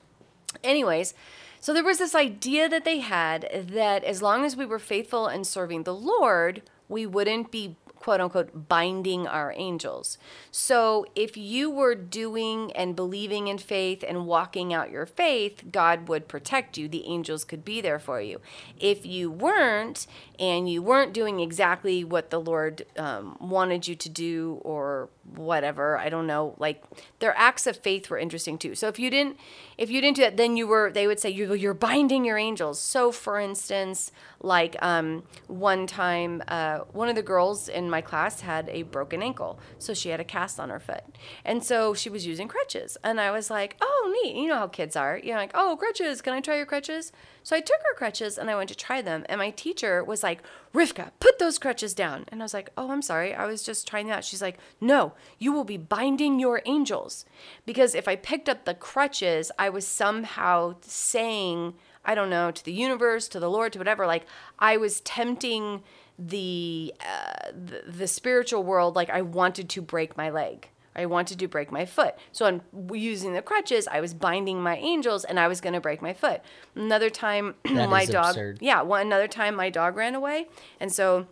anyways, 0.62 1.14
so 1.60 1.72
there 1.72 1.84
was 1.84 1.98
this 1.98 2.14
idea 2.14 2.68
that 2.68 2.84
they 2.84 2.98
had 3.00 3.48
that 3.72 4.04
as 4.04 4.20
long 4.22 4.44
as 4.44 4.56
we 4.56 4.66
were 4.66 4.78
faithful 4.78 5.28
in 5.28 5.44
serving 5.44 5.84
the 5.84 5.94
Lord, 5.94 6.62
we 6.88 7.06
wouldn't 7.06 7.50
be 7.50 7.76
quote 8.04 8.20
unquote 8.20 8.68
binding 8.68 9.26
our 9.26 9.54
angels. 9.56 10.18
So 10.50 11.06
if 11.16 11.38
you 11.38 11.70
were 11.70 11.94
doing 11.94 12.70
and 12.72 12.94
believing 12.94 13.48
in 13.48 13.56
faith 13.56 14.04
and 14.06 14.26
walking 14.26 14.74
out 14.74 14.90
your 14.90 15.06
faith, 15.06 15.64
God 15.72 16.06
would 16.06 16.28
protect 16.28 16.76
you. 16.76 16.86
The 16.86 17.06
angels 17.06 17.46
could 17.46 17.64
be 17.64 17.80
there 17.80 17.98
for 17.98 18.20
you. 18.20 18.42
If 18.78 19.06
you 19.06 19.30
weren't 19.30 20.06
and 20.38 20.68
you 20.68 20.82
weren't 20.82 21.14
doing 21.14 21.40
exactly 21.40 22.04
what 22.04 22.28
the 22.28 22.40
Lord 22.40 22.84
um, 22.98 23.38
wanted 23.40 23.88
you 23.88 23.94
to 23.94 24.08
do 24.10 24.60
or 24.62 25.08
whatever, 25.34 25.96
I 25.96 26.10
don't 26.10 26.26
know, 26.26 26.56
like 26.58 26.84
their 27.20 27.34
acts 27.38 27.66
of 27.66 27.78
faith 27.78 28.10
were 28.10 28.18
interesting 28.18 28.58
too. 28.58 28.74
So 28.74 28.86
if 28.88 28.98
you 28.98 29.08
didn't 29.08 29.38
if 29.78 29.90
you 29.90 30.02
didn't 30.02 30.16
do 30.16 30.22
that, 30.22 30.36
then 30.36 30.58
you 30.58 30.66
were 30.66 30.92
they 30.92 31.06
would 31.06 31.20
say 31.20 31.30
you're, 31.30 31.56
you're 31.56 31.72
binding 31.72 32.26
your 32.26 32.36
angels. 32.36 32.78
So 32.78 33.10
for 33.10 33.40
instance, 33.40 34.12
like 34.40 34.76
um, 34.82 35.22
one 35.46 35.86
time, 35.86 36.42
uh, 36.48 36.80
one 36.92 37.08
of 37.08 37.14
the 37.14 37.22
girls 37.22 37.68
in 37.68 37.93
my 37.94 38.00
class 38.00 38.40
had 38.40 38.68
a 38.70 38.82
broken 38.82 39.22
ankle, 39.22 39.52
so 39.78 39.94
she 39.94 40.08
had 40.08 40.18
a 40.18 40.24
cast 40.36 40.58
on 40.58 40.68
her 40.68 40.80
foot, 40.80 41.04
and 41.44 41.62
so 41.62 41.94
she 41.94 42.10
was 42.10 42.26
using 42.26 42.48
crutches. 42.48 42.90
And 43.04 43.20
I 43.20 43.30
was 43.30 43.50
like, 43.50 43.76
"Oh, 43.80 44.02
neat! 44.16 44.34
You 44.34 44.48
know 44.48 44.58
how 44.62 44.66
kids 44.66 44.96
are. 44.96 45.16
You're 45.22 45.36
like, 45.36 45.52
oh, 45.54 45.76
crutches. 45.78 46.20
Can 46.20 46.32
I 46.32 46.40
try 46.40 46.56
your 46.56 46.66
crutches?" 46.66 47.12
So 47.44 47.54
I 47.54 47.60
took 47.60 47.80
her 47.86 47.94
crutches 47.94 48.36
and 48.36 48.50
I 48.50 48.56
went 48.56 48.70
to 48.70 48.74
try 48.86 49.00
them, 49.00 49.24
and 49.28 49.38
my 49.38 49.50
teacher 49.50 50.02
was 50.02 50.24
like, 50.24 50.40
"Rivka, 50.74 51.12
put 51.20 51.38
those 51.38 51.60
crutches 51.64 51.94
down." 51.94 52.24
And 52.28 52.42
I 52.42 52.44
was 52.44 52.54
like, 52.58 52.70
"Oh, 52.76 52.90
I'm 52.90 53.02
sorry. 53.12 53.32
I 53.32 53.46
was 53.46 53.62
just 53.62 53.86
trying 53.86 54.08
that." 54.08 54.24
She's 54.24 54.42
like, 54.42 54.58
"No, 54.80 55.00
you 55.38 55.52
will 55.52 55.68
be 55.74 55.76
binding 55.96 56.40
your 56.40 56.62
angels, 56.66 57.24
because 57.64 57.94
if 57.94 58.08
I 58.08 58.16
picked 58.16 58.48
up 58.48 58.64
the 58.64 58.74
crutches, 58.90 59.52
I 59.56 59.68
was 59.68 59.86
somehow 59.86 60.56
saying." 60.80 61.74
I 62.06 62.14
don't 62.14 62.28
know, 62.28 62.50
to 62.50 62.64
the 62.64 62.80
universe, 62.88 63.28
to 63.28 63.40
the 63.40 63.48
Lord, 63.56 63.72
to 63.72 63.78
whatever. 63.78 64.04
Like 64.06 64.26
I 64.58 64.76
was 64.76 65.00
tempting 65.00 65.82
the, 66.18 66.94
uh, 67.00 67.50
the 67.52 67.82
the 67.90 68.06
spiritual 68.06 68.62
world. 68.62 68.96
Like 68.96 69.10
I 69.10 69.22
wanted 69.22 69.68
to 69.70 69.82
break 69.82 70.16
my 70.16 70.30
leg. 70.30 70.68
I 70.96 71.06
wanted 71.06 71.38
to 71.40 71.48
break 71.48 71.72
my 71.72 71.86
foot. 71.86 72.14
So 72.32 72.46
I'm 72.46 72.62
using 72.92 73.32
the 73.32 73.42
crutches. 73.42 73.88
I 73.88 74.00
was 74.00 74.14
binding 74.14 74.62
my 74.62 74.76
angels, 74.76 75.24
and 75.24 75.40
I 75.40 75.48
was 75.48 75.60
going 75.60 75.72
to 75.72 75.80
break 75.80 76.00
my 76.00 76.12
foot. 76.12 76.40
Another 76.74 77.10
time, 77.10 77.54
my 77.64 78.04
dog. 78.04 78.30
absurd. 78.30 78.58
Yeah, 78.60 78.82
one 78.82 79.00
another 79.00 79.28
time 79.28 79.56
my 79.56 79.70
dog 79.70 79.96
ran 79.96 80.14
away, 80.14 80.46
and 80.78 80.92
so 80.92 81.26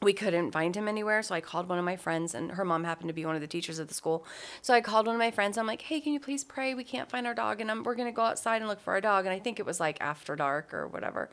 we 0.00 0.12
couldn't 0.12 0.52
find 0.52 0.74
him 0.76 0.88
anywhere. 0.88 1.22
So 1.22 1.34
I 1.34 1.40
called 1.40 1.68
one 1.68 1.78
of 1.78 1.84
my 1.84 1.96
friends, 1.96 2.34
and 2.34 2.52
her 2.52 2.64
mom 2.64 2.84
happened 2.84 3.08
to 3.08 3.14
be 3.14 3.24
one 3.24 3.34
of 3.34 3.40
the 3.40 3.46
teachers 3.46 3.78
at 3.80 3.88
the 3.88 3.94
school. 3.94 4.24
So 4.62 4.74
I 4.74 4.80
called 4.80 5.06
one 5.06 5.14
of 5.14 5.20
my 5.20 5.30
friends. 5.30 5.56
I'm 5.58 5.66
like, 5.66 5.82
"Hey, 5.82 6.00
can 6.00 6.12
you 6.12 6.20
please 6.20 6.44
pray? 6.44 6.74
We 6.74 6.84
can't 6.84 7.10
find 7.10 7.26
our 7.26 7.34
dog, 7.34 7.60
and 7.60 7.70
I'm, 7.70 7.82
we're 7.84 7.94
gonna 7.94 8.12
go 8.12 8.22
outside 8.22 8.62
and 8.62 8.68
look 8.68 8.80
for 8.80 8.94
our 8.94 9.00
dog." 9.00 9.26
And 9.26 9.34
I 9.34 9.38
think 9.38 9.58
it 9.60 9.66
was 9.66 9.80
like 9.80 10.00
after 10.00 10.34
dark 10.36 10.74
or 10.74 10.86
whatever. 10.86 11.30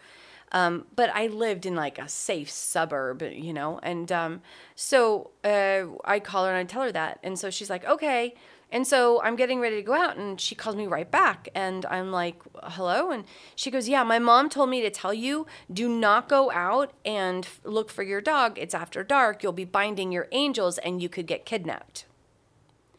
Um, 0.52 0.86
but 0.96 1.10
I 1.14 1.28
lived 1.28 1.66
in 1.66 1.76
like 1.76 2.00
a 2.00 2.08
safe 2.08 2.50
suburb, 2.50 3.22
you 3.22 3.52
know, 3.52 3.80
and 3.84 4.12
um, 4.12 4.42
so 4.76 5.32
uh, 5.44 5.86
I 6.06 6.20
call 6.20 6.46
her 6.46 6.52
and 6.52 6.58
I 6.58 6.64
tell 6.64 6.84
her 6.84 6.92
that, 6.92 7.20
and 7.24 7.38
so 7.38 7.50
she's 7.50 7.70
like, 7.70 7.86
"Okay." 7.86 8.36
And 8.72 8.86
so 8.86 9.22
I'm 9.22 9.36
getting 9.36 9.60
ready 9.60 9.78
to 9.78 9.82
go 9.82 9.94
out, 9.94 10.18
and 10.18 10.42
she 10.42 10.56
calls 10.56 10.76
me 10.76 10.88
right 10.88 11.10
back. 11.10 11.50
And 11.54 11.86
I'm 11.86 12.12
like, 12.12 12.42
hello? 12.64 13.12
And 13.12 13.24
she 13.56 13.70
goes, 13.70 13.88
yeah, 13.88 14.04
my 14.04 14.20
mom 14.20 14.50
told 14.50 14.70
me 14.70 14.82
to 14.82 14.90
tell 14.90 15.14
you 15.14 15.46
do 15.72 15.88
not 15.88 16.28
go 16.28 16.52
out 16.52 16.92
and 17.06 17.46
f- 17.46 17.62
look 17.64 17.90
for 17.90 18.04
your 18.04 18.22
dog. 18.22 18.58
It's 18.58 18.74
after 18.74 19.04
dark. 19.04 19.44
You'll 19.44 19.54
be 19.54 19.66
binding 19.66 20.12
your 20.12 20.28
angels, 20.32 20.78
and 20.80 21.02
you 21.02 21.10
could 21.10 21.28
get 21.28 21.46
kidnapped. 21.46 22.06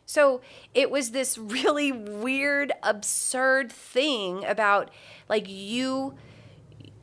So 0.06 0.40
it 0.72 0.90
was 0.90 1.10
this 1.10 1.36
really 1.36 1.90
weird, 1.90 2.72
absurd 2.82 3.72
thing 3.72 4.44
about 4.44 4.90
like 5.28 5.46
you. 5.48 6.14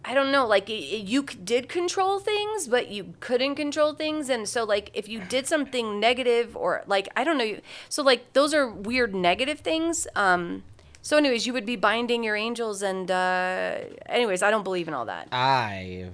I 0.05 0.13
don't 0.13 0.31
know, 0.31 0.45
like 0.45 0.65
you 0.67 1.23
did 1.23 1.69
control 1.69 2.19
things, 2.19 2.67
but 2.67 2.89
you 2.89 3.13
couldn't 3.19 3.55
control 3.55 3.93
things, 3.93 4.29
and 4.29 4.47
so 4.47 4.63
like 4.63 4.91
if 4.93 5.07
you 5.07 5.19
did 5.19 5.47
something 5.47 5.99
negative 5.99 6.57
or 6.57 6.83
like 6.87 7.07
I 7.15 7.23
don't 7.23 7.37
know, 7.37 7.57
so 7.89 8.03
like 8.03 8.33
those 8.33 8.53
are 8.53 8.69
weird 8.69 9.15
negative 9.15 9.59
things. 9.59 10.07
Um, 10.15 10.63
so 11.01 11.17
anyways, 11.17 11.47
you 11.47 11.53
would 11.53 11.65
be 11.65 11.75
binding 11.75 12.23
your 12.23 12.35
angels, 12.35 12.81
and 12.81 13.09
uh, 13.09 13.77
anyways, 14.05 14.43
I 14.43 14.51
don't 14.51 14.63
believe 14.63 14.87
in 14.87 14.93
all 14.93 15.05
that. 15.05 15.29
I. 15.31 16.09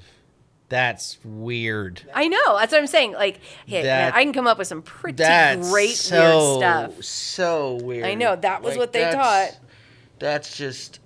That's 0.69 1.17
weird. 1.23 2.03
I 2.13 2.27
know. 2.27 2.59
That's 2.59 2.71
what 2.71 2.79
I'm 2.79 2.85
saying. 2.85 3.13
Like, 3.13 3.39
hey, 3.65 3.81
man, 3.81 4.11
I 4.13 4.23
can 4.23 4.33
come 4.33 4.45
up 4.45 4.59
with 4.59 4.67
some 4.67 4.83
pretty 4.83 5.17
great 5.17 5.95
so, 5.95 6.59
weird 6.59 6.59
stuff. 6.59 7.03
So 7.03 7.73
weird. 7.81 8.05
I 8.05 8.13
know, 8.13 8.35
that 8.35 8.61
was 8.61 8.77
what 8.77 8.93
they 8.93 9.09
taught. 9.09 9.57
That's 10.19 10.55
just 10.55 10.99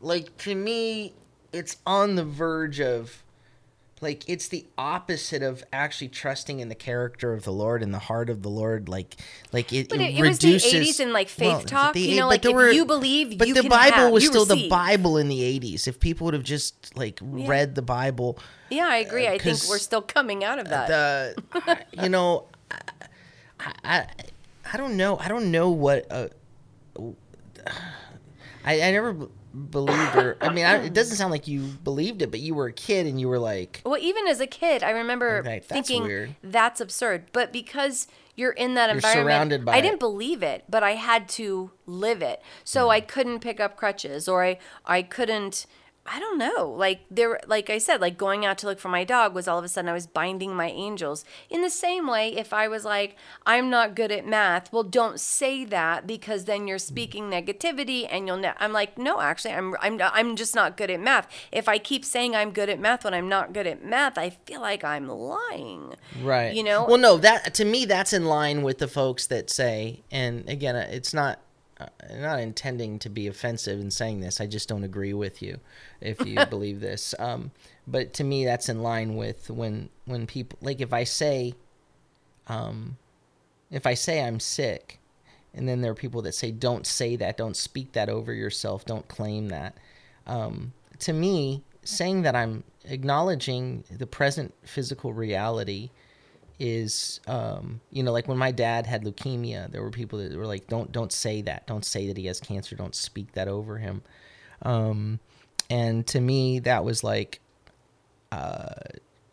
like 0.00 0.36
to 0.38 0.56
me, 0.56 1.12
it's 1.52 1.76
on 1.86 2.14
the 2.14 2.24
verge 2.24 2.80
of 2.80 3.22
like 4.02 4.26
it's 4.26 4.48
the 4.48 4.64
opposite 4.78 5.42
of 5.42 5.62
actually 5.74 6.08
trusting 6.08 6.58
in 6.60 6.70
the 6.70 6.74
character 6.74 7.34
of 7.34 7.42
the 7.44 7.52
Lord 7.52 7.82
and 7.82 7.92
the 7.92 7.98
heart 7.98 8.30
of 8.30 8.40
the 8.42 8.48
Lord. 8.48 8.88
Like, 8.88 9.16
like 9.52 9.74
it, 9.74 9.90
But 9.90 10.00
it, 10.00 10.04
it- 10.14 10.18
it 10.18 10.22
was 10.22 10.38
the 10.38 10.46
reduces 10.54 10.98
80s 10.98 11.00
and, 11.02 11.12
like, 11.12 11.28
faith 11.28 11.48
well, 11.48 11.60
talk, 11.62 11.92
the 11.92 12.00
you 12.00 12.20
know, 12.20 12.26
like, 12.26 12.44
if 12.46 12.74
you 12.74 12.86
believe, 12.86 13.36
but 13.36 13.46
you 13.46 13.52
the 13.52 13.68
Bible 13.68 13.96
have, 13.98 14.12
was 14.12 14.26
still 14.26 14.46
the. 14.46 14.68
Bible 14.70 15.18
in 15.18 15.28
the 15.28 15.40
'80s. 15.60 15.86
If 15.86 16.00
people 16.00 16.24
would 16.26 16.34
have 16.34 16.42
just 16.44 16.96
like 16.96 17.18
read 17.20 17.74
the 17.74 17.82
Bible, 17.82 18.38
Yeah, 18.70 18.86
I 18.88 18.96
agree. 18.96 19.28
I 19.28 19.36
think 19.36 19.58
we're 19.68 19.76
still 19.78 20.00
coming 20.02 20.44
out 20.44 20.58
of 20.58 20.68
that. 20.70 20.88
the 20.88 21.42
I- 21.66 22.02
you 22.02 22.08
know 22.08 22.46
I, 23.60 23.72
I 23.84 24.06
I 24.72 24.76
don't 24.78 24.96
know 24.96 25.18
I 25.18 25.28
don't 25.28 25.50
know 25.50 25.68
what 25.68 26.06
uh, 26.10 26.28
I 28.64 28.80
I 28.82 28.90
never 28.92 29.28
believed 29.70 30.14
or 30.16 30.36
I 30.40 30.48
mean 30.50 30.64
I, 30.64 30.76
it 30.84 30.92
doesn't 30.94 31.16
sound 31.16 31.30
like 31.32 31.48
you 31.48 31.62
believed 31.62 32.22
it 32.22 32.30
but 32.30 32.40
you 32.40 32.54
were 32.54 32.66
a 32.66 32.72
kid 32.72 33.06
and 33.06 33.20
you 33.20 33.28
were 33.28 33.38
like 33.38 33.82
well, 33.84 33.98
even 34.00 34.26
as 34.28 34.40
a 34.40 34.46
kid, 34.46 34.82
I 34.82 34.90
remember 34.90 35.38
Okay, 35.38 35.58
that's 35.58 35.66
thinking 35.68 36.04
weird. 36.04 36.36
that's 36.42 36.80
absurd. 36.80 37.26
But 37.32 37.52
because 37.52 38.06
you're 38.36 38.52
in 38.52 38.74
that 38.74 38.86
You're 38.88 38.96
environment, 38.96 39.68
I 39.68 39.80
didn't 39.80 39.98
believe 40.00 40.42
it, 40.42 40.64
but 40.68 40.82
I 40.82 40.92
had 40.92 41.28
to 41.30 41.72
live 41.86 42.22
it. 42.22 42.40
So 42.64 42.84
Hmm. 42.84 42.90
I 42.92 43.00
couldn't 43.00 43.40
pick 43.40 43.60
up 43.60 43.76
crutches, 43.76 44.28
or 44.28 44.44
I 44.44 44.58
I 44.86 45.02
couldn't. 45.02 45.66
I 46.12 46.18
don't 46.18 46.38
know. 46.38 46.68
Like 46.68 47.02
there, 47.08 47.38
like 47.46 47.70
I 47.70 47.78
said, 47.78 48.00
like 48.00 48.18
going 48.18 48.44
out 48.44 48.58
to 48.58 48.66
look 48.66 48.80
for 48.80 48.88
my 48.88 49.04
dog 49.04 49.32
was 49.32 49.46
all 49.46 49.58
of 49.58 49.64
a 49.64 49.68
sudden 49.68 49.88
I 49.88 49.92
was 49.92 50.08
binding 50.08 50.56
my 50.56 50.68
angels. 50.68 51.24
In 51.48 51.62
the 51.62 51.70
same 51.70 52.08
way, 52.08 52.36
if 52.36 52.52
I 52.52 52.66
was 52.66 52.84
like, 52.84 53.16
I'm 53.46 53.70
not 53.70 53.94
good 53.94 54.10
at 54.10 54.26
math, 54.26 54.72
well, 54.72 54.82
don't 54.82 55.20
say 55.20 55.64
that 55.66 56.08
because 56.08 56.46
then 56.46 56.66
you're 56.66 56.78
mm. 56.78 56.80
speaking 56.80 57.30
negativity, 57.30 58.08
and 58.10 58.26
you'll. 58.26 58.38
Ne- 58.38 58.54
I'm 58.58 58.72
like, 58.72 58.98
no, 58.98 59.20
actually, 59.20 59.54
I'm 59.54 59.76
I'm 59.80 60.00
I'm 60.02 60.34
just 60.34 60.54
not 60.54 60.76
good 60.76 60.90
at 60.90 61.00
math. 61.00 61.28
If 61.52 61.68
I 61.68 61.78
keep 61.78 62.04
saying 62.04 62.34
I'm 62.34 62.50
good 62.50 62.68
at 62.68 62.80
math 62.80 63.04
when 63.04 63.14
I'm 63.14 63.28
not 63.28 63.52
good 63.52 63.68
at 63.68 63.84
math, 63.84 64.18
I 64.18 64.30
feel 64.30 64.60
like 64.60 64.82
I'm 64.82 65.08
lying. 65.08 65.94
right 66.22 66.52
You 66.52 66.64
know? 66.64 66.86
well 66.86 66.98
no 66.98 67.16
that 67.18 67.54
to 67.54 67.64
me 67.64 67.84
that's 67.84 68.12
in 68.12 68.24
line 68.24 68.62
with 68.62 68.78
the 68.78 68.88
folks 68.88 69.26
that 69.28 69.50
say 69.50 70.02
and 70.10 70.48
again 70.48 70.76
it's 70.76 71.14
not 71.14 71.38
not 72.16 72.40
intending 72.40 72.98
to 72.98 73.08
be 73.08 73.26
offensive 73.26 73.80
in 73.80 73.90
saying 73.90 74.20
this 74.20 74.40
I 74.40 74.46
just 74.46 74.68
don't 74.68 74.84
agree 74.84 75.14
with 75.14 75.42
you 75.42 75.58
if 76.00 76.24
you 76.26 76.44
believe 76.50 76.80
this. 76.80 77.14
Um 77.18 77.50
but 77.86 78.14
to 78.14 78.24
me 78.24 78.44
that's 78.44 78.68
in 78.68 78.82
line 78.82 79.16
with 79.16 79.50
when 79.50 79.88
when 80.04 80.26
people 80.26 80.58
like 80.62 80.80
if 80.80 80.92
I 80.92 81.04
say 81.04 81.54
um 82.48 82.96
if 83.70 83.86
I 83.86 83.94
say 83.94 84.22
I'm 84.22 84.40
sick 84.40 84.98
and 85.54 85.68
then 85.68 85.80
there 85.80 85.92
are 85.92 85.96
people 85.96 86.22
that 86.22 86.34
say 86.34 86.50
don't 86.50 86.86
say 86.86 87.16
that. 87.16 87.36
Don't 87.36 87.56
speak 87.56 87.92
that 87.92 88.08
over 88.08 88.32
yourself. 88.32 88.84
Don't 88.84 89.08
claim 89.08 89.48
that. 89.48 89.76
Um, 90.26 90.72
to 91.00 91.12
me 91.12 91.64
saying 91.82 92.22
that 92.22 92.36
i'm 92.36 92.62
acknowledging 92.84 93.84
the 93.90 94.06
present 94.06 94.54
physical 94.62 95.12
reality 95.12 95.90
is 96.60 97.20
um, 97.26 97.80
you 97.90 98.02
know 98.02 98.12
like 98.12 98.28
when 98.28 98.38
my 98.38 98.52
dad 98.52 98.86
had 98.86 99.02
leukemia 99.02 99.70
there 99.72 99.82
were 99.82 99.90
people 99.90 100.18
that 100.18 100.36
were 100.36 100.46
like 100.46 100.66
don't 100.68 100.92
don't 100.92 101.12
say 101.12 101.42
that. 101.42 101.66
Don't 101.66 101.84
say 101.84 102.06
that 102.08 102.16
he 102.16 102.26
has 102.26 102.38
cancer. 102.38 102.76
Don't 102.76 102.94
speak 102.94 103.32
that 103.32 103.48
over 103.48 103.78
him. 103.78 104.02
Um, 104.62 105.18
and 105.68 106.06
to 106.08 106.20
me 106.20 106.58
that 106.60 106.84
was 106.84 107.02
like 107.02 107.40
uh, 108.30 108.74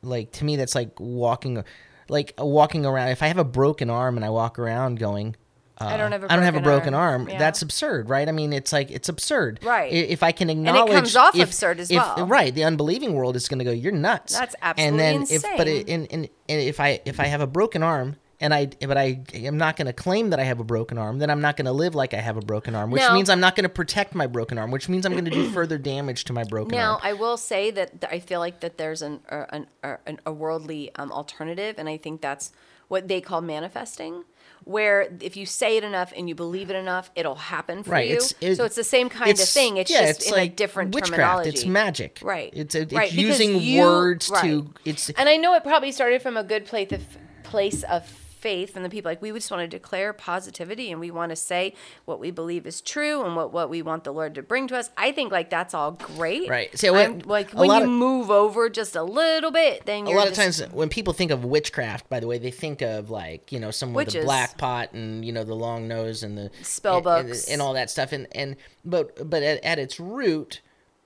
like 0.02 0.32
to 0.32 0.46
me 0.46 0.56
that's 0.56 0.74
like 0.74 1.00
walking 1.00 1.64
like 2.10 2.34
uh, 2.40 2.46
walking 2.46 2.86
around. 2.86 3.10
If 3.10 3.22
i 3.22 3.28
have 3.28 3.38
a 3.38 3.44
broken 3.44 3.90
arm 3.90 4.16
and 4.16 4.26
i 4.26 4.30
walk 4.30 4.58
around 4.58 5.00
going 5.00 5.36
uh, 5.80 5.86
I 5.86 5.98
don't 5.98 6.12
have 6.12 6.24
a 6.24 6.32
I 6.32 6.36
don't 6.36 6.46
have 6.46 6.56
a 6.56 6.60
broken 6.62 6.92
broken 6.92 6.94
arm. 6.94 7.22
arm. 7.22 7.30
Yeah. 7.30 7.38
That's 7.40 7.62
absurd, 7.62 8.10
right? 8.10 8.28
I 8.28 8.32
mean, 8.32 8.52
it's 8.54 8.74
like 8.74 8.90
it's 8.92 9.10
absurd, 9.10 9.60
Right. 9.64 9.92
If 9.94 10.24
I 10.24 10.32
can 10.32 10.50
ignore 10.50 10.88
it 10.88 10.92
comes 10.92 11.16
off 11.16 11.36
if- 11.36 11.44
absurd 11.50 11.80
as 11.80 11.92
if- 11.92 11.98
well. 11.98 12.26
right? 12.28 12.54
The 12.54 12.64
unbelieving 12.64 13.14
world 13.14 13.36
is 13.36 13.48
going 13.48 13.60
to 13.60 13.66
go, 13.66 13.72
"You're 13.72 13.92
nuts." 13.92 14.38
That's 14.38 14.56
And 14.78 15.00
then 15.00 15.22
absolutely 15.22 15.36
if 15.52 15.58
but 15.58 15.68
insane. 15.68 15.82
it, 15.88 15.90
and, 15.94 16.08
and, 16.12 16.30
and 16.50 16.62
if 16.62 16.80
I 16.80 17.00
if 17.06 17.20
I 17.20 17.26
have 17.26 17.42
a 17.42 17.48
broken 17.48 17.84
arm 17.84 18.16
and 18.40 18.54
I 18.54 18.68
but 18.82 18.98
I 18.98 19.22
am 19.34 19.58
not 19.58 19.78
going 19.78 19.88
to 19.88 19.94
claim 19.94 20.30
that 20.32 20.40
I 20.40 20.44
have 20.44 20.60
a 20.60 20.64
broken 20.64 20.98
arm, 20.98 21.20
then 21.20 21.30
I'm 21.30 21.42
not 21.42 21.58
going 21.58 21.66
to 21.66 21.72
live 21.72 21.96
like 21.96 22.14
I 22.14 22.22
have 22.22 22.38
a 22.38 22.42
broken 22.42 22.76
arm, 22.76 22.92
which 22.92 23.02
Now- 23.02 23.14
means 23.14 23.30
I'm 23.30 23.40
not 23.40 23.56
going 23.56 23.64
to 23.64 23.70
protect 23.70 24.14
my 24.16 24.28
broken 24.28 24.58
arm, 24.58 24.72
which 24.72 24.90
means 24.90 25.06
I'm 25.06 25.14
going 25.14 25.26
to 25.26 25.32
do 25.32 25.50
further 25.60 25.78
damage 25.78 26.24
to 26.26 26.34
my 26.34 26.44
broken 26.44 26.76
Now, 26.76 26.94
arm. 26.94 27.02
Now, 27.04 27.10
I 27.10 27.14
will 27.14 27.38
say 27.38 27.72
that 27.72 28.04
I 28.12 28.20
feel 28.20 28.40
like 28.40 28.60
that 28.62 28.78
there's 28.78 29.02
an, 29.02 29.22
uh, 29.30 29.46
an, 29.50 29.68
uh, 29.84 29.98
an 30.06 30.20
a 30.26 30.32
worldly 30.34 30.92
um, 30.96 31.12
alternative, 31.12 31.76
and 31.78 31.88
I 31.90 31.98
think 31.98 32.22
that's 32.22 32.52
what 32.90 33.08
they 33.08 33.20
call 33.22 33.42
manifesting, 33.42 34.24
where 34.68 35.08
if 35.22 35.38
you 35.38 35.46
say 35.46 35.78
it 35.78 35.84
enough 35.84 36.12
and 36.16 36.28
you 36.28 36.36
believe 36.36 36.70
it 36.70 36.76
enough, 36.76 37.10
it'll 37.16 37.36
happen 37.36 37.84
for 37.84 37.92
Right, 37.92 38.10
you. 38.10 38.16
it's- 38.16 38.34
it- 38.42 38.56
so 38.58 38.66
it's 38.66 38.76
the 38.76 38.84
same 38.84 39.10
kind 39.10 39.32
of 39.32 39.40
thing. 39.40 39.78
It's 39.78 39.90
yeah, 39.90 40.08
just 40.08 40.20
it's 40.22 40.30
in 40.30 40.34
like 40.36 40.52
a 40.52 40.56
different 40.56 40.94
witchcraft. 40.94 41.16
terminology. 41.22 41.50
It's 41.50 41.66
magic. 41.66 42.20
Right. 42.22 42.52
It's 42.54 42.76
a, 42.76 42.82
it's 42.82 42.94
Right, 42.94 43.12
using 43.12 43.62
you- 43.62 43.82
words 43.82 44.30
right. 44.30 44.44
to. 44.44 44.74
It's 44.86 45.10
And 45.12 45.30
I 45.30 45.38
know 45.38 45.54
it 45.56 45.64
probably 45.64 45.92
started 45.92 46.22
from 46.22 46.36
a 46.38 46.44
good 46.44 46.66
place 46.66 46.92
of 46.92 47.02
place 47.44 47.84
of 47.84 48.04
faith 48.40 48.74
from 48.74 48.84
the 48.84 48.90
people 48.90 49.10
like 49.10 49.22
we 49.22 49.32
just 49.32 49.50
want 49.52 49.62
to 49.62 49.68
declare 49.68 50.14
positivity 50.14 50.92
and 50.92 51.00
we 51.00 51.10
want 51.12 51.30
to 51.32 51.36
say 51.36 51.74
what 52.06 52.20
we 52.20 52.32
believe 52.32 52.66
is 52.68 52.82
true 52.82 53.24
and 53.24 53.36
what, 53.36 53.52
what 53.52 53.70
we 53.70 53.82
want 53.82 54.04
the 54.04 54.12
Lord 54.14 54.36
to 54.36 54.44
bring 54.44 54.68
to 54.68 54.78
us. 54.78 54.90
I 54.98 55.12
think 55.12 55.32
like 55.32 55.50
that's 55.50 55.74
all 55.74 55.92
great. 55.92 56.50
Right. 56.50 56.78
So 56.78 56.94
when- 56.94 57.20
like 57.26 57.52
when 57.52 57.70
you 57.72 57.84
of- 57.84 57.90
move 57.90 58.30
over 58.32 58.70
just 58.70 58.96
a 58.96 59.04
little 59.04 59.52
bit, 59.52 59.86
then 59.86 60.08
a 60.08 60.12
lot 60.12 60.28
of 60.28 60.34
times 60.34 60.62
when 60.72 60.90
people 60.90 61.14
think 61.14 61.32
of 61.32 61.44
witchcraft, 61.44 62.10
by 62.10 62.20
the 62.20 62.28
way, 62.28 62.38
they 62.38 62.52
think 62.52 62.82
of 62.82 63.10
like 63.10 63.52
you 63.52 63.60
know 63.60 63.72
someone 63.72 63.96
with 64.06 64.14
a 64.14 64.18
Witches. 64.20 64.26
black 64.26 64.58
pot 64.58 64.94
and 64.94 65.26
you 65.26 65.32
know 65.32 65.44
the 65.44 65.56
long 65.56 65.88
nose 65.88 66.24
and 66.24 66.38
the 66.38 66.52
Spell 66.62 67.08
and, 67.08 67.30
and- 67.30 67.46
and 67.50 67.62
all 67.62 67.74
that 67.74 67.90
stuff. 67.90 68.12
And 68.12 68.28
and 68.34 68.56
but 68.86 69.30
but 69.30 69.42
at, 69.44 69.64
at 69.64 69.80
its 69.80 70.00
root, 70.00 70.62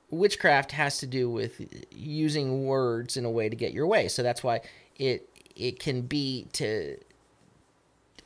witchcraft 0.09 0.71
has 0.73 0.97
to 0.99 1.07
do 1.07 1.29
with 1.29 1.61
using 1.91 2.65
words 2.65 3.15
in 3.17 3.25
a 3.25 3.31
way 3.31 3.49
to 3.49 3.55
get 3.55 3.73
your 3.73 3.87
way. 3.87 4.07
So 4.07 4.21
that's 4.23 4.43
why 4.43 4.61
it 4.97 5.27
it 5.55 5.79
can 5.79 6.01
be 6.01 6.47
to 6.53 6.97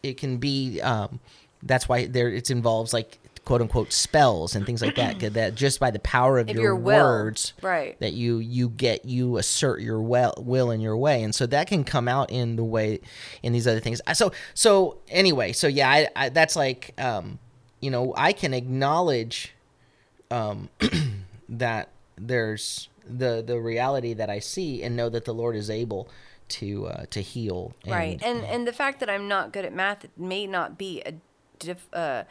it 0.06 0.18
can 0.18 0.38
be 0.38 0.80
um, 0.82 1.20
that's 1.64 1.90
why 1.90 2.06
there 2.06 2.30
it 2.30 2.50
involves 2.52 2.94
like 2.94 3.18
quote 3.44 3.62
unquote 3.62 3.94
spells 3.94 4.56
and 4.56 4.66
things 4.66 4.82
like 4.82 4.96
that 5.02 5.20
that 5.34 5.56
just 5.56 5.80
by 5.80 5.92
the 5.92 6.00
power 6.00 6.40
of 6.40 6.50
Of 6.50 6.56
your, 6.56 6.64
your 6.64 6.76
will. 6.76 7.04
words 7.04 7.54
Right. 7.62 8.00
that 8.00 8.14
you 8.14 8.38
you 8.40 8.70
get 8.70 9.06
you 9.06 9.38
assert 9.38 9.82
your 9.82 10.02
will 10.02 10.34
will 10.38 10.72
in 10.72 10.82
your 10.82 10.98
way 10.98 11.22
and 11.24 11.34
so 11.34 11.46
that 11.48 11.68
can 11.68 11.84
come 11.84 12.08
out 12.08 12.32
in 12.32 12.56
the 12.56 12.64
way 12.64 13.00
in 13.44 13.54
these 13.54 13.68
other 13.68 13.80
things 13.80 14.02
so 14.14 14.32
so 14.54 14.98
anyway 15.10 15.52
so 15.52 15.68
yeah 15.68 15.90
I, 15.90 16.08
I 16.16 16.30
that's 16.30 16.56
like 16.56 16.94
um 17.00 17.38
you 17.82 17.92
know 17.92 18.14
i 18.18 18.34
can 18.34 18.54
acknowledge 18.54 19.54
um 20.32 20.70
that 21.50 21.90
there's 22.18 22.90
the 23.08 23.44
the 23.46 23.60
reality 23.60 24.14
that 24.14 24.30
i 24.30 24.40
see 24.40 24.82
and 24.82 24.96
know 24.96 25.10
that 25.10 25.26
the 25.26 25.34
lord 25.34 25.56
is 25.56 25.70
able 25.70 26.10
to 26.48 26.86
uh, 26.88 27.06
to 27.10 27.22
heal 27.22 27.74
and, 27.84 27.92
right 27.92 28.20
and 28.24 28.44
and 28.46 28.68
the 28.68 28.74
fact 28.74 29.00
that 29.00 29.10
i'm 29.10 29.28
not 29.28 29.52
good 29.52 29.66
at 29.66 29.74
math 29.74 30.06
may 30.18 30.46
not 30.46 30.78
be 30.78 31.02
a 31.06 31.14
diff, 31.60 31.88
uh, 31.94 32.24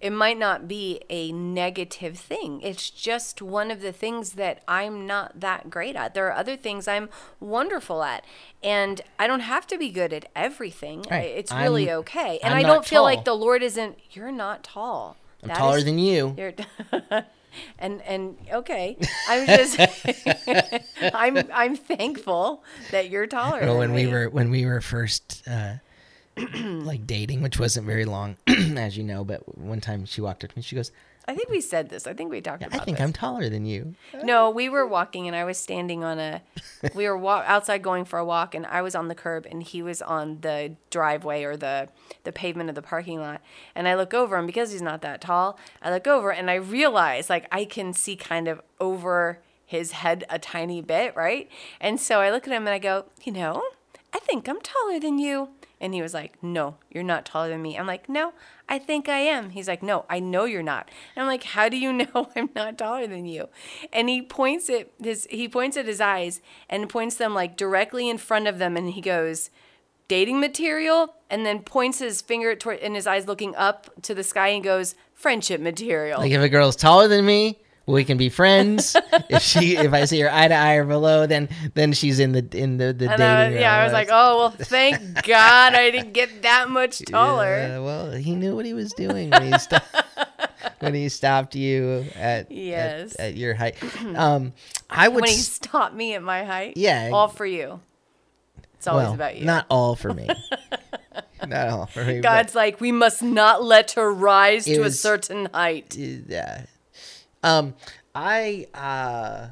it 0.00 0.10
might 0.10 0.38
not 0.38 0.68
be 0.68 1.00
a 1.08 1.32
negative 1.32 2.18
thing. 2.18 2.60
It's 2.60 2.90
just 2.90 3.40
one 3.40 3.70
of 3.70 3.80
the 3.80 3.92
things 3.92 4.32
that 4.32 4.62
i'm 4.68 5.06
not 5.06 5.40
that 5.40 5.70
great 5.70 5.96
at. 5.96 6.12
There 6.12 6.26
are 6.26 6.32
other 6.36 6.54
things 6.56 6.86
i'm 6.86 7.08
wonderful 7.40 8.02
at 8.02 8.22
and 8.62 9.00
i 9.18 9.26
don't 9.26 9.40
have 9.40 9.66
to 9.68 9.78
be 9.78 9.90
good 9.90 10.12
at 10.12 10.26
everything. 10.36 11.04
Right. 11.10 11.30
it's 11.34 11.50
really 11.50 11.88
I'm- 11.90 12.00
okay 12.00 12.38
and 12.42 12.52
I'm 12.52 12.60
i 12.60 12.62
don't 12.62 12.84
feel 12.84 12.98
tall. 12.98 13.04
like 13.04 13.24
the 13.24 13.34
lord 13.34 13.62
isn't 13.62 13.98
you're 14.10 14.30
not 14.30 14.62
tall. 14.62 15.16
I'm 15.42 15.48
That 15.48 15.56
taller 15.56 15.78
is- 15.78 15.84
than 15.86 15.98
you 15.98 16.36
and 17.78 18.02
and 18.02 18.36
okay 18.52 18.96
i'm 19.28 19.46
just 19.46 19.78
i'm 21.14 21.38
i'm 21.52 21.76
thankful 21.76 22.62
that 22.90 23.10
you're 23.10 23.26
taller 23.26 23.60
Well, 23.60 23.78
when 23.78 23.92
we 23.92 24.06
were 24.06 24.28
when 24.28 24.50
we 24.50 24.66
were 24.66 24.80
first 24.80 25.42
uh, 25.48 25.74
like 26.54 27.06
dating, 27.06 27.40
which 27.40 27.58
wasn't 27.58 27.86
very 27.86 28.04
long, 28.04 28.36
as 28.46 28.96
you 28.96 29.02
know, 29.04 29.24
but 29.24 29.56
one 29.58 29.80
time 29.80 30.04
she 30.04 30.20
walked 30.20 30.44
up 30.44 30.50
to 30.52 30.58
me, 30.58 30.62
she 30.62 30.76
goes, 30.76 30.92
I 31.28 31.34
think 31.34 31.48
we 31.50 31.60
said 31.60 31.88
this. 31.88 32.06
I 32.06 32.12
think 32.12 32.30
we 32.30 32.40
talked 32.40 32.62
about. 32.62 32.74
It. 32.76 32.80
I 32.82 32.84
think 32.84 32.98
this. 32.98 33.04
I'm 33.04 33.12
taller 33.12 33.48
than 33.48 33.66
you. 33.66 33.94
No, 34.22 34.48
we 34.48 34.68
were 34.68 34.86
walking 34.86 35.26
and 35.26 35.34
I 35.34 35.44
was 35.44 35.58
standing 35.58 36.04
on 36.04 36.18
a 36.18 36.42
we 36.94 37.08
were 37.08 37.16
wa- 37.16 37.42
outside 37.46 37.82
going 37.82 38.04
for 38.04 38.18
a 38.18 38.24
walk 38.24 38.54
and 38.54 38.64
I 38.66 38.80
was 38.82 38.94
on 38.94 39.08
the 39.08 39.14
curb 39.14 39.46
and 39.50 39.62
he 39.62 39.82
was 39.82 40.00
on 40.02 40.40
the 40.42 40.76
driveway 40.90 41.42
or 41.42 41.56
the 41.56 41.88
the 42.24 42.32
pavement 42.32 42.68
of 42.68 42.74
the 42.76 42.82
parking 42.82 43.20
lot. 43.20 43.40
And 43.74 43.88
I 43.88 43.94
look 43.96 44.14
over 44.14 44.36
and 44.36 44.46
because 44.46 44.70
he's 44.70 44.82
not 44.82 45.02
that 45.02 45.20
tall, 45.20 45.58
I 45.82 45.90
look 45.90 46.06
over 46.06 46.30
and 46.32 46.48
I 46.50 46.54
realize 46.54 47.28
like 47.28 47.46
I 47.50 47.64
can 47.64 47.92
see 47.92 48.14
kind 48.14 48.46
of 48.46 48.60
over 48.80 49.40
his 49.64 49.90
head 49.92 50.24
a 50.30 50.38
tiny 50.38 50.80
bit, 50.80 51.16
right? 51.16 51.50
And 51.80 52.00
so 52.00 52.20
I 52.20 52.30
look 52.30 52.46
at 52.46 52.52
him 52.52 52.68
and 52.68 52.74
I 52.74 52.78
go, 52.78 53.06
"You 53.24 53.32
know, 53.32 53.64
I 54.12 54.20
think 54.20 54.48
I'm 54.48 54.60
taller 54.60 55.00
than 55.00 55.18
you." 55.18 55.48
And 55.80 55.92
he 55.92 56.00
was 56.02 56.14
like, 56.14 56.42
No, 56.42 56.76
you're 56.90 57.04
not 57.04 57.26
taller 57.26 57.48
than 57.48 57.62
me. 57.62 57.76
I'm 57.76 57.86
like, 57.86 58.08
No, 58.08 58.32
I 58.68 58.78
think 58.78 59.08
I 59.08 59.18
am. 59.18 59.50
He's 59.50 59.68
like, 59.68 59.82
No, 59.82 60.06
I 60.08 60.20
know 60.20 60.44
you're 60.44 60.62
not. 60.62 60.90
And 61.14 61.22
I'm 61.22 61.28
like, 61.28 61.44
How 61.44 61.68
do 61.68 61.76
you 61.76 61.92
know 61.92 62.30
I'm 62.34 62.50
not 62.54 62.78
taller 62.78 63.06
than 63.06 63.26
you? 63.26 63.48
And 63.92 64.08
he 64.08 64.22
points 64.22 64.70
at 64.70 64.90
his 65.02 65.26
he 65.30 65.48
points 65.48 65.76
at 65.76 65.86
his 65.86 66.00
eyes 66.00 66.40
and 66.68 66.88
points 66.88 67.16
them 67.16 67.34
like 67.34 67.56
directly 67.56 68.08
in 68.08 68.18
front 68.18 68.46
of 68.46 68.58
them 68.58 68.76
and 68.76 68.90
he 68.90 69.00
goes, 69.00 69.50
Dating 70.08 70.38
material, 70.38 71.14
and 71.28 71.44
then 71.44 71.62
points 71.62 71.98
his 71.98 72.20
finger 72.20 72.54
toward 72.54 72.78
in 72.78 72.94
his 72.94 73.08
eyes 73.08 73.26
looking 73.26 73.56
up 73.56 73.90
to 74.02 74.14
the 74.14 74.22
sky 74.22 74.48
and 74.48 74.62
goes, 74.62 74.94
Friendship 75.14 75.60
material. 75.60 76.20
Like 76.20 76.32
if 76.32 76.40
a 76.40 76.48
girl's 76.48 76.76
taller 76.76 77.08
than 77.08 77.26
me, 77.26 77.58
we 77.86 78.04
can 78.04 78.18
be 78.18 78.28
friends. 78.28 78.96
if 79.30 79.42
she, 79.42 79.76
if 79.76 79.92
I 79.92 80.04
see 80.06 80.20
her 80.20 80.32
eye 80.32 80.48
to 80.48 80.54
eye 80.54 80.74
or 80.74 80.84
below, 80.84 81.26
then 81.26 81.48
then 81.74 81.92
she's 81.92 82.18
in 82.18 82.32
the 82.32 82.46
in 82.52 82.76
the 82.78 82.92
the 82.92 83.08
and 83.10 83.18
dating. 83.18 83.58
I, 83.58 83.60
yeah, 83.60 83.76
I 83.80 83.84
was 83.84 83.92
like, 83.92 84.08
oh 84.10 84.38
well, 84.38 84.50
thank 84.50 85.24
God 85.26 85.74
I 85.74 85.90
didn't 85.90 86.12
get 86.12 86.42
that 86.42 86.68
much 86.68 86.98
taller. 87.04 87.56
Yeah, 87.56 87.78
well, 87.78 88.10
he 88.12 88.34
knew 88.34 88.56
what 88.56 88.66
he 88.66 88.74
was 88.74 88.92
doing 88.92 89.30
when 89.30 89.52
he 89.52 89.58
stopped 89.58 89.86
when 90.80 90.94
he 90.94 91.08
stopped 91.08 91.54
you 91.54 92.06
at 92.16 92.50
Yes. 92.50 93.14
at, 93.18 93.26
at 93.26 93.36
your 93.36 93.54
height. 93.54 93.76
Um, 94.16 94.52
I 94.90 95.08
would 95.08 95.22
when 95.22 95.30
he 95.30 95.36
stopped 95.36 95.94
me 95.94 96.14
at 96.14 96.22
my 96.22 96.44
height. 96.44 96.76
Yeah. 96.76 97.10
all 97.12 97.28
for 97.28 97.46
you. 97.46 97.80
It's 98.74 98.86
always 98.86 99.06
well, 99.06 99.14
about 99.14 99.36
you. 99.36 99.44
not 99.44 99.66
all 99.68 99.96
for 99.96 100.12
me. 100.14 100.28
not 101.46 101.68
all 101.68 101.86
for 101.86 102.04
me. 102.04 102.20
God's 102.20 102.54
like, 102.54 102.80
we 102.80 102.92
must 102.92 103.22
not 103.22 103.62
let 103.64 103.92
her 103.92 104.12
rise 104.12 104.64
to 104.66 104.82
a 104.82 104.90
certain 104.90 105.46
height. 105.52 105.94
yeah. 105.96 106.66
Um, 107.42 107.74
I 108.14 108.66
uh, 108.74 109.48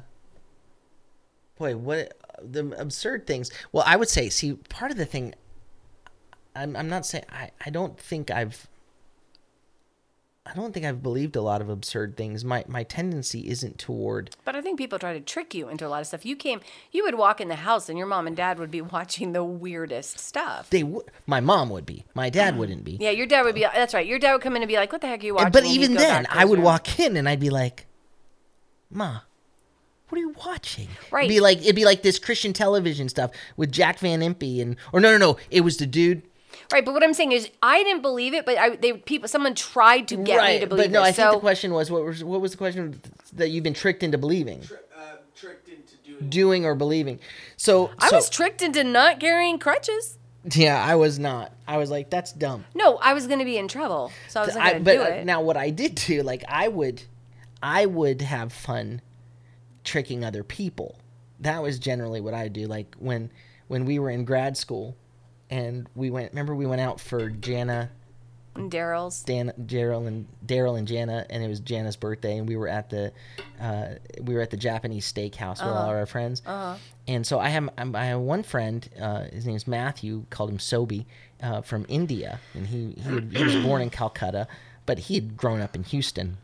boy, 1.57 1.75
what 1.75 2.17
the 2.41 2.75
absurd 2.79 3.27
things. 3.27 3.51
Well, 3.71 3.83
I 3.85 3.95
would 3.95 4.09
say, 4.09 4.29
see, 4.29 4.53
part 4.53 4.91
of 4.91 4.97
the 4.97 5.05
thing. 5.05 5.35
I'm 6.55 6.75
I'm 6.75 6.89
not 6.89 7.05
saying 7.05 7.25
I 7.29 7.51
I 7.65 7.69
don't 7.69 7.99
think 7.99 8.31
I've. 8.31 8.67
I 10.47 10.53
don't 10.53 10.73
think 10.73 10.85
I've 10.85 11.01
believed 11.01 11.35
a 11.35 11.41
lot 11.41 11.59
of 11.59 11.69
absurd 11.69 12.15
things. 12.15 12.45
My 12.45 12.63
my 12.67 12.83
tendency 12.83 13.49
isn't 13.49 13.79
toward 13.79 14.35
But 14.45 14.55
I 14.55 14.61
think 14.61 14.77
people 14.77 14.99
try 14.99 15.13
to 15.13 15.19
trick 15.19 15.55
you 15.55 15.67
into 15.69 15.87
a 15.87 15.89
lot 15.89 16.01
of 16.01 16.07
stuff. 16.07 16.23
You 16.23 16.35
came, 16.35 16.61
you 16.91 17.03
would 17.03 17.15
walk 17.15 17.41
in 17.41 17.47
the 17.47 17.55
house, 17.55 17.89
and 17.89 17.97
your 17.97 18.05
mom 18.05 18.27
and 18.27 18.37
dad 18.37 18.59
would 18.59 18.69
be 18.69 18.81
watching 18.95 19.33
the 19.33 19.43
weirdest 19.43 20.19
stuff. 20.19 20.69
they 20.69 20.83
would. 20.83 21.05
My 21.25 21.39
mom 21.39 21.69
would 21.71 21.85
be. 21.85 22.05
My 22.13 22.29
dad 22.29 22.53
mm. 22.53 22.57
wouldn't 22.57 22.83
be. 22.83 22.97
Yeah, 22.99 23.09
your 23.09 23.25
dad 23.25 23.43
would 23.43 23.55
be. 23.55 23.61
That's 23.61 23.93
right. 23.93 24.05
Your 24.05 24.19
dad 24.19 24.33
would 24.33 24.41
come 24.41 24.55
in 24.55 24.61
and 24.61 24.69
be 24.69 24.75
like, 24.75 24.91
"What 24.91 25.01
the 25.01 25.07
heck 25.07 25.23
are 25.23 25.25
you 25.25 25.33
watching?" 25.33 25.51
but 25.51 25.63
And 25.63 25.71
even 25.71 25.95
then, 25.95 26.27
I 26.29 26.45
would 26.45 26.59
room. 26.59 26.65
walk 26.65 26.99
in 26.99 27.17
and 27.17 27.27
I'd 27.27 27.39
be 27.39 27.49
like, 27.49 27.87
"Ma, 28.91 29.21
what 30.09 30.17
are 30.19 30.21
you 30.21 30.35
watching?" 30.45 30.89
Right. 31.11 31.25
It'd 31.25 31.35
be 31.35 31.39
like 31.39 31.57
it'd 31.59 31.75
be 31.75 31.85
like 31.85 32.03
this 32.03 32.19
Christian 32.19 32.53
television 32.53 33.09
stuff 33.09 33.31
with 33.57 33.71
Jack 33.71 33.97
Van 33.97 34.19
Impe 34.21 34.61
and 34.61 34.75
or 34.93 34.99
no 34.99 35.11
no 35.11 35.17
no, 35.17 35.37
it 35.49 35.61
was 35.61 35.77
the 35.77 35.87
dude. 35.87 36.21
Right, 36.71 36.83
but 36.83 36.93
what 36.93 37.03
I'm 37.03 37.13
saying 37.13 37.31
is, 37.31 37.49
I 37.61 37.83
didn't 37.83 38.01
believe 38.01 38.33
it, 38.33 38.45
but 38.45 38.57
I, 38.57 38.75
they 38.75 38.93
people, 38.93 39.27
someone 39.27 39.55
tried 39.55 40.07
to 40.09 40.17
get 40.17 40.43
me 40.43 40.59
to 40.59 40.67
believe 40.67 40.85
but 40.85 40.91
no, 40.91 41.01
it. 41.01 41.07
I 41.07 41.11
think 41.11 41.31
the 41.31 41.39
question 41.39 41.73
was 41.73 41.89
what 41.91 42.03
was 42.03 42.23
what 42.23 42.41
was 42.41 42.51
the 42.51 42.57
question 42.57 42.99
that 43.33 43.49
you've 43.49 43.63
been 43.63 43.73
tricked 43.73 44.03
into 44.03 44.17
believing, 44.17 44.61
Tri- 44.61 44.77
uh, 44.97 45.01
tricked 45.35 45.69
into 45.69 45.95
doing. 46.03 46.29
doing 46.29 46.65
or 46.65 46.75
believing. 46.75 47.19
So 47.57 47.91
I 47.99 48.09
so- 48.09 48.15
was 48.17 48.29
tricked 48.29 48.61
into 48.61 48.83
not 48.83 49.19
carrying 49.19 49.59
crutches. 49.59 50.17
yeah, 50.53 50.83
I 50.83 50.95
was 50.95 51.17
not. 51.19 51.51
I 51.67 51.77
was 51.77 51.89
like, 51.89 52.09
that's 52.09 52.31
dumb. 52.31 52.65
No, 52.75 52.97
I 52.97 53.13
was 53.13 53.25
going 53.27 53.39
to 53.39 53.45
be 53.45 53.57
in 53.57 53.67
trouble, 53.67 54.11
so 54.29 54.41
I 54.41 54.45
wasn't 54.45 54.63
going 54.63 54.77
to 54.77 54.83
but 54.83 54.93
do 54.93 55.01
uh, 55.01 55.05
it. 55.05 55.25
now 55.25 55.41
what 55.41 55.57
I 55.57 55.69
did 55.71 55.95
do, 55.95 56.21
like 56.23 56.43
I 56.47 56.67
would, 56.67 57.01
I 57.63 57.85
would 57.87 58.21
have 58.21 58.53
fun 58.53 59.01
tricking 59.83 60.23
other 60.23 60.43
people. 60.43 60.99
That 61.39 61.61
was 61.61 61.79
generally 61.79 62.21
what 62.21 62.33
I 62.33 62.47
do. 62.47 62.67
Like 62.67 62.95
when 62.99 63.31
when 63.67 63.85
we 63.85 63.97
were 63.99 64.09
in 64.09 64.23
grad 64.25 64.55
school, 64.57 64.95
and 65.49 65.87
we 65.95 66.09
went. 66.09 66.31
Remember 66.31 66.55
we 66.55 66.65
went 66.65 66.81
out 66.81 66.99
for 66.99 67.29
Jana, 67.29 67.89
And 68.55 68.71
Daryl's. 68.71 69.21
Dan, 69.23 69.51
Daryl, 69.61 70.07
and 70.07 70.27
Daryl 70.45 70.77
and 70.77 70.87
Jana, 70.87 71.25
and 71.29 71.43
it 71.43 71.47
was 71.47 71.59
Jana's 71.59 71.95
birthday, 71.95 72.37
and 72.37 72.47
we 72.47 72.55
were 72.55 72.67
at 72.67 72.89
the, 72.89 73.11
uh, 73.59 73.95
we 74.21 74.33
were 74.33 74.41
at 74.41 74.49
the 74.49 74.57
Japanese 74.57 75.11
steakhouse 75.11 75.63
with 75.63 75.73
all 75.73 75.89
our 75.89 76.05
friends. 76.05 76.41
Uh-huh. 76.45 76.77
And 77.07 77.27
so 77.27 77.39
I 77.39 77.49
have 77.49 77.69
I 77.77 78.05
have 78.05 78.19
one 78.19 78.43
friend. 78.43 78.87
Uh, 78.99 79.25
his 79.25 79.45
name 79.45 79.55
is 79.55 79.67
Matthew. 79.67 80.25
Called 80.29 80.49
him 80.49 80.57
Sobi, 80.57 81.05
uh, 81.41 81.61
from 81.61 81.85
India, 81.89 82.39
and 82.53 82.65
he 82.67 82.93
he, 82.97 83.01
had, 83.01 83.31
he 83.31 83.43
was 83.43 83.55
born 83.57 83.81
in 83.81 83.89
Calcutta, 83.89 84.47
but 84.85 84.97
he 84.99 85.15
had 85.15 85.37
grown 85.37 85.61
up 85.61 85.75
in 85.75 85.83
Houston. 85.83 86.37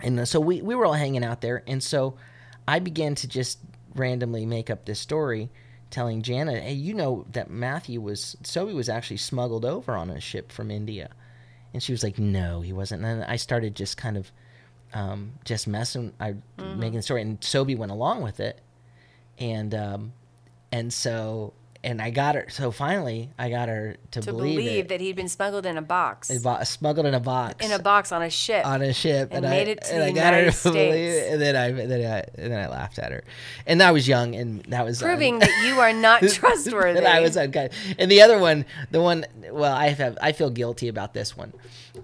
And 0.00 0.20
uh, 0.20 0.24
so 0.24 0.40
we 0.40 0.60
we 0.60 0.74
were 0.74 0.84
all 0.84 0.92
hanging 0.94 1.24
out 1.24 1.40
there, 1.40 1.62
and 1.66 1.82
so 1.82 2.16
I 2.66 2.78
began 2.80 3.14
to 3.16 3.28
just 3.28 3.58
randomly 3.94 4.44
make 4.44 4.68
up 4.68 4.84
this 4.84 4.98
story, 4.98 5.48
telling 5.94 6.22
Jana, 6.22 6.60
"Hey, 6.60 6.74
you 6.74 6.92
know 6.92 7.24
that 7.32 7.50
Matthew 7.50 8.00
was 8.00 8.36
Sobi 8.42 8.74
was 8.74 8.88
actually 8.88 9.18
smuggled 9.18 9.64
over 9.64 9.92
on 9.92 10.10
a 10.10 10.20
ship 10.20 10.50
from 10.50 10.70
India," 10.70 11.08
and 11.72 11.82
she 11.82 11.92
was 11.92 12.02
like, 12.02 12.18
"No, 12.18 12.60
he 12.60 12.72
wasn't." 12.72 13.04
And 13.04 13.22
then 13.22 13.28
I 13.28 13.36
started 13.36 13.74
just 13.74 13.96
kind 13.96 14.16
of. 14.16 14.30
Um, 14.92 15.32
just 15.44 15.66
messing, 15.66 16.12
I 16.20 16.36
making 16.56 16.98
the 16.98 17.02
story, 17.02 17.20
and 17.20 17.40
Sobi 17.40 17.76
went 17.76 17.90
along 17.90 18.22
with 18.22 18.38
it, 18.38 18.60
and 19.40 19.74
um, 19.74 20.12
and 20.70 20.92
so 20.92 21.52
and 21.84 22.00
I 22.02 22.10
got 22.10 22.34
her. 22.34 22.46
So 22.48 22.70
finally, 22.70 23.30
I 23.38 23.50
got 23.50 23.68
her 23.68 23.96
to, 24.12 24.20
To 24.22 24.32
believe, 24.32 24.56
believe, 24.58 24.88
that 24.88 25.00
he'd 25.00 25.14
been 25.16 25.28
smuggled 25.28 25.66
in 25.66 25.76
a 25.78 25.82
box. 25.82 26.30
It 26.30 26.42
bo- 26.42 26.62
smuggled 26.64 27.06
in 27.06 27.14
a 27.14 27.20
box 27.20 27.64
in 27.64 27.70
a 27.70 27.78
box 27.78 28.10
on 28.10 28.22
a 28.22 28.30
ship. 28.30 28.66
on 28.66 28.82
a 28.82 28.92
ship, 28.92 29.28
and 29.30 29.44
and, 29.44 29.50
made 29.54 29.68
I, 29.68 29.72
it 29.72 29.82
to 29.82 29.92
and 29.94 30.02
the 30.02 30.06
I 30.06 30.10
got 30.12 30.32
her 30.34 30.40
United 30.40 30.56
to 30.56 30.68
believe 30.72 30.90
States. 31.12 31.26
it, 31.28 31.32
and 31.34 31.42
then 31.42 31.56
I 31.56 31.70
then 31.86 32.12
I 32.12 32.18
and 32.42 32.52
then 32.52 32.58
I 32.64 32.68
laughed 32.68 32.98
at 32.98 33.12
her, 33.12 33.22
and 33.66 33.82
I 33.82 33.92
was 33.92 34.08
young, 34.08 34.34
and 34.34 34.62
that 34.64 34.84
was 34.84 35.00
proving 35.02 35.34
um, 35.34 35.40
that 35.40 35.64
you 35.68 35.78
are 35.80 35.92
not 35.92 36.22
trustworthy. 36.28 36.98
and 36.98 37.06
I 37.06 37.20
was 37.20 37.36
unkind. 37.36 37.70
And 37.98 38.10
the 38.10 38.22
other 38.22 38.38
one, 38.38 38.64
the 38.90 39.00
one, 39.00 39.26
well, 39.50 39.74
I 39.74 39.88
have 39.90 40.18
I 40.22 40.32
feel 40.32 40.50
guilty 40.50 40.88
about 40.88 41.12
this 41.14 41.36
one, 41.36 41.52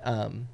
um, 0.04 0.48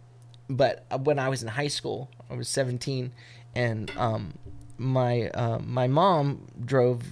but 0.48 0.84
when 1.02 1.18
I 1.18 1.28
was 1.28 1.42
in 1.42 1.48
high 1.48 1.68
school, 1.68 2.08
I 2.30 2.34
was 2.34 2.48
seventeen, 2.48 3.12
and 3.54 3.90
um, 3.96 4.34
my 4.78 5.28
uh, 5.30 5.58
my 5.58 5.86
mom 5.88 6.46
drove, 6.64 7.02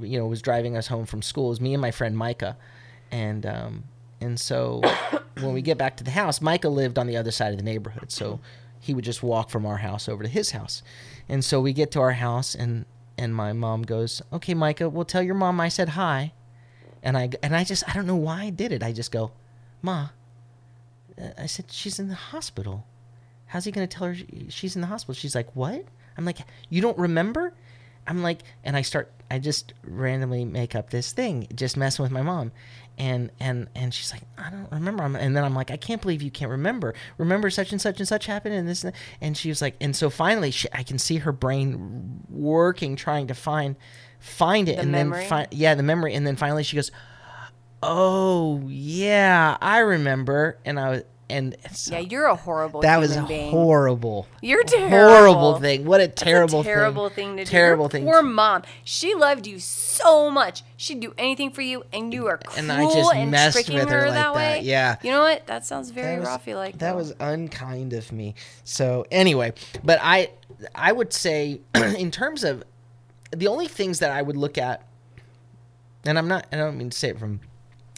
you 0.00 0.18
know, 0.18 0.26
was 0.26 0.42
driving 0.42 0.76
us 0.76 0.86
home 0.86 1.06
from 1.06 1.22
school. 1.22 1.46
It 1.46 1.50
was 1.50 1.60
me 1.60 1.74
and 1.74 1.80
my 1.80 1.90
friend 1.90 2.16
Micah, 2.16 2.56
and 3.10 3.46
um, 3.46 3.84
and 4.20 4.38
so 4.38 4.82
when 5.40 5.52
we 5.52 5.62
get 5.62 5.78
back 5.78 5.96
to 5.98 6.04
the 6.04 6.10
house, 6.10 6.40
Micah 6.40 6.68
lived 6.68 6.98
on 6.98 7.06
the 7.06 7.16
other 7.16 7.30
side 7.30 7.52
of 7.52 7.58
the 7.58 7.64
neighborhood, 7.64 8.10
so 8.10 8.40
he 8.78 8.94
would 8.94 9.04
just 9.04 9.22
walk 9.22 9.50
from 9.50 9.66
our 9.66 9.78
house 9.78 10.08
over 10.08 10.22
to 10.22 10.28
his 10.28 10.52
house, 10.52 10.82
and 11.28 11.44
so 11.44 11.60
we 11.60 11.72
get 11.72 11.90
to 11.92 12.00
our 12.00 12.12
house 12.12 12.54
and. 12.54 12.86
And 13.18 13.34
my 13.34 13.52
mom 13.52 13.82
goes, 13.82 14.22
"Okay, 14.32 14.54
Micah, 14.54 14.88
well 14.88 15.04
tell 15.04 15.22
your 15.22 15.34
mom 15.34 15.60
I 15.60 15.68
said 15.68 15.90
hi." 15.90 16.32
And 17.02 17.18
I 17.18 17.28
and 17.42 17.54
I 17.54 17.64
just 17.64 17.86
I 17.86 17.92
don't 17.92 18.06
know 18.06 18.16
why 18.16 18.44
I 18.44 18.50
did 18.50 18.72
it. 18.72 18.82
I 18.82 18.92
just 18.92 19.12
go, 19.12 19.32
"Ma." 19.82 20.08
I 21.36 21.44
said 21.44 21.66
she's 21.70 21.98
in 21.98 22.08
the 22.08 22.14
hospital. 22.14 22.86
How's 23.44 23.66
he 23.66 23.72
going 23.72 23.86
to 23.86 23.94
tell 23.94 24.06
her 24.06 24.16
she's 24.48 24.74
in 24.74 24.80
the 24.80 24.86
hospital? 24.86 25.12
She's 25.12 25.34
like, 25.34 25.54
"What?" 25.54 25.84
I'm 26.16 26.24
like, 26.24 26.38
"You 26.70 26.80
don't 26.80 26.96
remember?" 26.96 27.52
I'm 28.06 28.22
like, 28.22 28.40
and 28.64 28.76
I 28.76 28.82
start 28.82 29.12
I 29.30 29.38
just 29.38 29.72
randomly 29.84 30.44
make 30.44 30.74
up 30.74 30.90
this 30.90 31.12
thing, 31.12 31.46
just 31.54 31.76
messing 31.76 32.02
with 32.02 32.12
my 32.12 32.22
mom. 32.22 32.52
And 32.98 33.30
and 33.40 33.68
and 33.74 33.94
she's 33.94 34.12
like, 34.12 34.22
"I 34.36 34.50
don't 34.50 34.70
remember." 34.70 35.04
And 35.04 35.34
then 35.36 35.42
I'm 35.44 35.54
like, 35.54 35.70
"I 35.70 35.76
can't 35.78 36.02
believe 36.02 36.20
you 36.20 36.30
can't 36.30 36.50
remember. 36.50 36.94
Remember 37.16 37.48
such 37.48 37.72
and 37.72 37.80
such 37.80 37.98
and 37.98 38.06
such 38.08 38.26
happened 38.26 38.54
and 38.54 38.68
this 38.68 38.84
and, 38.84 38.92
that." 38.92 39.00
and 39.22 39.36
she 39.36 39.48
was 39.48 39.62
like, 39.62 39.76
and 39.80 39.96
so 39.96 40.10
finally 40.10 40.50
she, 40.50 40.68
I 40.72 40.82
can 40.82 40.98
see 40.98 41.16
her 41.18 41.32
brain 41.32 42.20
working 42.28 42.96
trying 42.96 43.28
to 43.28 43.34
find 43.34 43.76
find 44.18 44.68
it 44.68 44.76
The 44.76 44.82
and 44.82 44.92
memory? 44.92 45.20
then 45.20 45.28
find 45.28 45.48
yeah, 45.52 45.74
the 45.74 45.82
memory 45.82 46.12
and 46.14 46.26
then 46.26 46.36
finally 46.36 46.62
she 46.62 46.76
goes, 46.76 46.90
"Oh, 47.82 48.60
yeah, 48.66 49.56
I 49.62 49.78
remember." 49.78 50.58
And 50.66 50.78
I 50.78 50.90
was 50.90 51.02
and 51.30 51.56
so 51.72 51.92
yeah, 51.94 52.00
you're 52.00 52.26
a 52.26 52.34
horrible. 52.34 52.80
that 52.82 52.98
was 52.98 53.16
a 53.16 53.22
being. 53.22 53.50
horrible 53.50 54.26
You're 54.42 54.64
terrible. 54.64 54.98
horrible 54.98 55.60
thing. 55.60 55.84
What 55.86 56.00
a 56.00 56.08
That's 56.08 56.20
a 56.20 56.24
terrible 56.24 56.62
terrible 56.64 57.08
thing. 57.08 57.28
thing 57.28 57.36
to 57.38 57.44
do. 57.44 57.50
Terrible 57.50 57.88
thing. 57.88 58.04
Poor 58.04 58.22
mom. 58.22 58.62
She 58.84 59.14
loved 59.14 59.46
you 59.46 59.58
so 59.58 60.30
much. 60.30 60.62
She'd 60.76 61.00
do 61.00 61.14
anything 61.16 61.50
for 61.50 61.62
you, 61.62 61.84
and 61.92 62.12
you 62.12 62.26
are 62.26 62.38
cruel 62.38 62.58
And 62.58 62.72
I 62.72 62.84
just 62.92 63.14
and 63.14 63.30
messed 63.30 63.54
tricking 63.56 63.76
with 63.76 63.88
her 63.90 64.06
like 64.06 64.14
that 64.14 64.14
that. 64.14 64.34
way. 64.34 64.60
Yeah. 64.62 64.96
You 65.02 65.12
know 65.12 65.22
what? 65.22 65.46
That 65.46 65.64
sounds 65.64 65.90
very 65.90 66.22
roughy. 66.22 66.54
Like 66.54 66.78
that 66.78 66.92
though. 66.92 66.96
was 66.98 67.14
unkind 67.20 67.92
of 67.92 68.10
me. 68.12 68.34
So 68.64 69.06
anyway, 69.10 69.52
but 69.84 69.98
I 70.02 70.30
I 70.74 70.92
would 70.92 71.12
say 71.12 71.60
in 71.74 72.10
terms 72.10 72.44
of 72.44 72.64
the 73.34 73.46
only 73.46 73.68
things 73.68 74.00
that 74.00 74.10
I 74.10 74.20
would 74.22 74.36
look 74.36 74.58
at, 74.58 74.84
and 76.04 76.18
I'm 76.18 76.28
not 76.28 76.46
I 76.52 76.56
don't 76.56 76.76
mean 76.76 76.90
to 76.90 76.98
say 76.98 77.10
it 77.10 77.18
from 77.18 77.40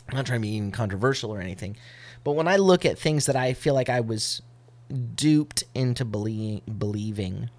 I'm 0.09 0.17
not 0.17 0.27
trying 0.27 0.41
to 0.41 0.43
be 0.43 0.55
even 0.57 0.71
controversial 0.73 1.31
or 1.31 1.41
anything, 1.41 1.77
but 2.25 2.33
when 2.33 2.49
I 2.49 2.57
look 2.57 2.85
at 2.85 2.99
things 2.99 3.27
that 3.27 3.37
I 3.37 3.53
feel 3.53 3.75
like 3.75 3.89
I 3.89 4.01
was 4.01 4.43
duped 4.93 5.65
into 5.75 6.05
belie- 6.05 6.63
believing. 6.79 7.51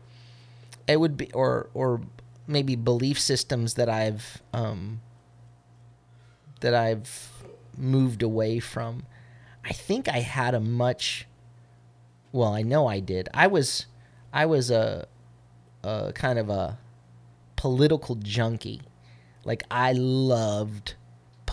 It 0.87 0.99
would 0.99 1.17
be, 1.17 1.31
or 1.33 1.69
or 1.73 2.01
maybe 2.47 2.75
belief 2.75 3.19
systems 3.19 3.75
that 3.75 3.89
I've 3.89 4.41
um, 4.53 5.01
that 6.59 6.73
I've 6.73 7.31
moved 7.77 8.21
away 8.21 8.59
from. 8.59 9.05
I 9.65 9.71
think 9.71 10.07
I 10.07 10.19
had 10.19 10.53
a 10.53 10.59
much. 10.59 11.25
Well, 12.31 12.53
I 12.53 12.63
know 12.63 12.87
I 12.87 12.99
did. 12.99 13.29
I 13.33 13.47
was, 13.47 13.85
I 14.33 14.47
was 14.47 14.71
a, 14.71 15.07
a 15.83 16.11
kind 16.13 16.39
of 16.39 16.49
a 16.49 16.79
political 17.55 18.15
junkie. 18.15 18.81
Like 19.45 19.63
I 19.69 19.93
loved 19.93 20.95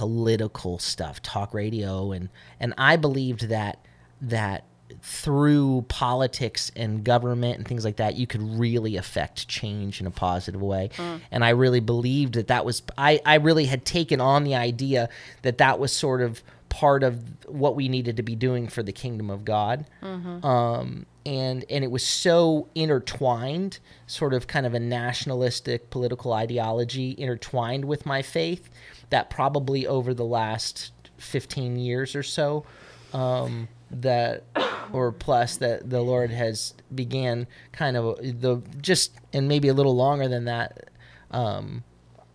political 0.01 0.79
stuff, 0.79 1.21
talk 1.21 1.53
radio, 1.53 2.11
and 2.13 2.31
and 2.59 2.73
I 2.79 2.97
believed 2.97 3.49
that 3.49 3.85
that 4.23 4.65
through 5.03 5.85
politics 5.89 6.73
and 6.75 7.05
government 7.05 7.59
and 7.59 7.69
things 7.69 7.85
like 7.85 7.97
that, 7.97 8.15
you 8.15 8.27
could 8.27 8.43
really 8.59 8.97
affect 8.97 9.47
change 9.47 10.01
in 10.01 10.07
a 10.07 10.11
positive 10.11 10.63
way. 10.63 10.89
And 11.31 11.45
I 11.45 11.51
really 11.51 11.81
believed 11.81 12.35
that 12.35 12.47
that 12.49 12.65
was, 12.65 12.83
I, 12.99 13.21
I 13.25 13.35
really 13.37 13.67
had 13.67 13.85
taken 13.85 14.21
on 14.21 14.45
the 14.45 14.55
idea 14.55 15.09
that 15.43 15.59
that 15.59 15.79
was 15.79 15.93
sort 15.93 16.23
of 16.23 16.43
part 16.71 17.03
of 17.03 17.23
what 17.47 17.77
we 17.77 17.89
needed 17.89 18.17
to 18.17 18.23
be 18.23 18.35
doing 18.35 18.69
for 18.69 18.83
the 18.83 18.93
kingdom 18.93 19.31
of 19.31 19.45
God. 19.45 19.85
Um, 20.03 21.07
and, 21.27 21.65
and 21.71 21.85
it 21.85 21.91
was 21.91 22.03
so 22.05 22.69
intertwined, 22.75 23.79
sort 24.07 24.35
of 24.35 24.47
kind 24.47 24.67
of 24.67 24.75
a 24.75 24.81
nationalistic 24.81 25.91
political 25.91 26.33
ideology 26.33 27.15
intertwined 27.17 27.85
with 27.85 28.07
my 28.07 28.23
faith 28.23 28.71
that 29.11 29.31
probably 29.31 29.87
over 29.87 30.15
the 30.15 30.25
last 30.25 30.93
15 31.19 31.77
years 31.77 32.17
or 32.17 32.23
so, 32.23 32.65
um, 33.13 33.69
that 33.91 34.45
or 34.93 35.13
plus 35.13 35.57
that 35.59 35.89
the 35.89 36.01
Lord 36.01 36.31
has 36.31 36.75
began 36.95 37.47
kind 37.73 37.97
of 37.97 38.17
the 38.19 38.63
just 38.81 39.13
and 39.33 39.49
maybe 39.49 39.69
a 39.69 39.75
little 39.75 39.97
longer 39.97 40.29
than 40.29 40.45
that 40.45 40.91
um, 41.31 41.85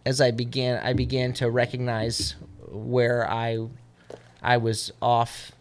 as 0.05 0.21
I 0.21 0.31
began 0.31 0.81
I 0.83 0.93
began 0.93 1.33
to 1.33 1.49
recognize 1.49 2.35
where 2.67 3.29
I 3.29 3.67
I 4.41 4.57
was 4.57 4.91
off 5.01 5.51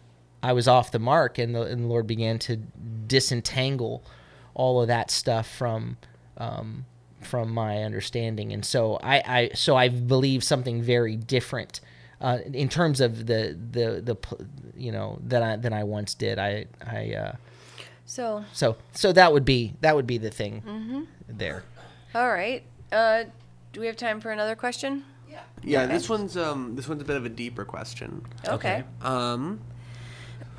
I 0.43 0.53
was 0.53 0.67
off 0.67 0.91
the 0.91 0.99
mark 0.99 1.37
and 1.37 1.55
the, 1.55 1.63
and 1.63 1.85
the 1.85 1.87
Lord 1.87 2.07
began 2.07 2.39
to 2.39 2.57
disentangle 3.07 4.03
all 4.53 4.81
of 4.81 4.87
that 4.87 5.09
stuff 5.09 5.47
from 5.47 5.97
um, 6.37 6.85
from 7.25 7.51
my 7.51 7.83
understanding 7.83 8.53
and 8.53 8.63
so 8.65 8.97
I, 9.03 9.17
I 9.25 9.49
so 9.55 9.75
I 9.75 9.89
believe 9.89 10.43
something 10.43 10.81
very 10.81 11.15
different 11.15 11.81
uh, 12.21 12.37
in 12.53 12.69
terms 12.69 13.01
of 13.01 13.25
the 13.25 13.57
the 13.71 14.01
the 14.01 14.15
you 14.77 14.91
know 14.91 15.19
that 15.27 15.41
I 15.43 15.55
than 15.57 15.73
I 15.73 15.83
once 15.83 16.13
did. 16.13 16.39
I 16.39 16.65
I 16.85 17.13
uh, 17.13 17.35
So, 18.05 18.45
so 18.53 18.77
so 18.93 19.11
that 19.11 19.33
would 19.33 19.45
be 19.45 19.73
that 19.81 19.95
would 19.95 20.07
be 20.07 20.17
the 20.17 20.29
thing 20.31 21.07
there. 21.27 21.63
all 22.13 22.29
right. 22.29 22.63
Uh, 22.91 23.25
do 23.73 23.81
we 23.81 23.87
have 23.87 23.97
time 23.97 24.21
for 24.21 24.31
another 24.31 24.55
question? 24.55 25.03
Yeah. 25.29 25.41
Yeah, 25.63 25.85
this 25.87 26.07
one's 26.09 26.37
um 26.37 26.75
this 26.75 26.87
one's 26.87 27.01
a 27.01 27.05
bit 27.05 27.17
of 27.17 27.25
a 27.25 27.29
deeper 27.29 27.65
question. 27.65 28.23
Okay. 28.47 28.83
Um, 29.01 29.59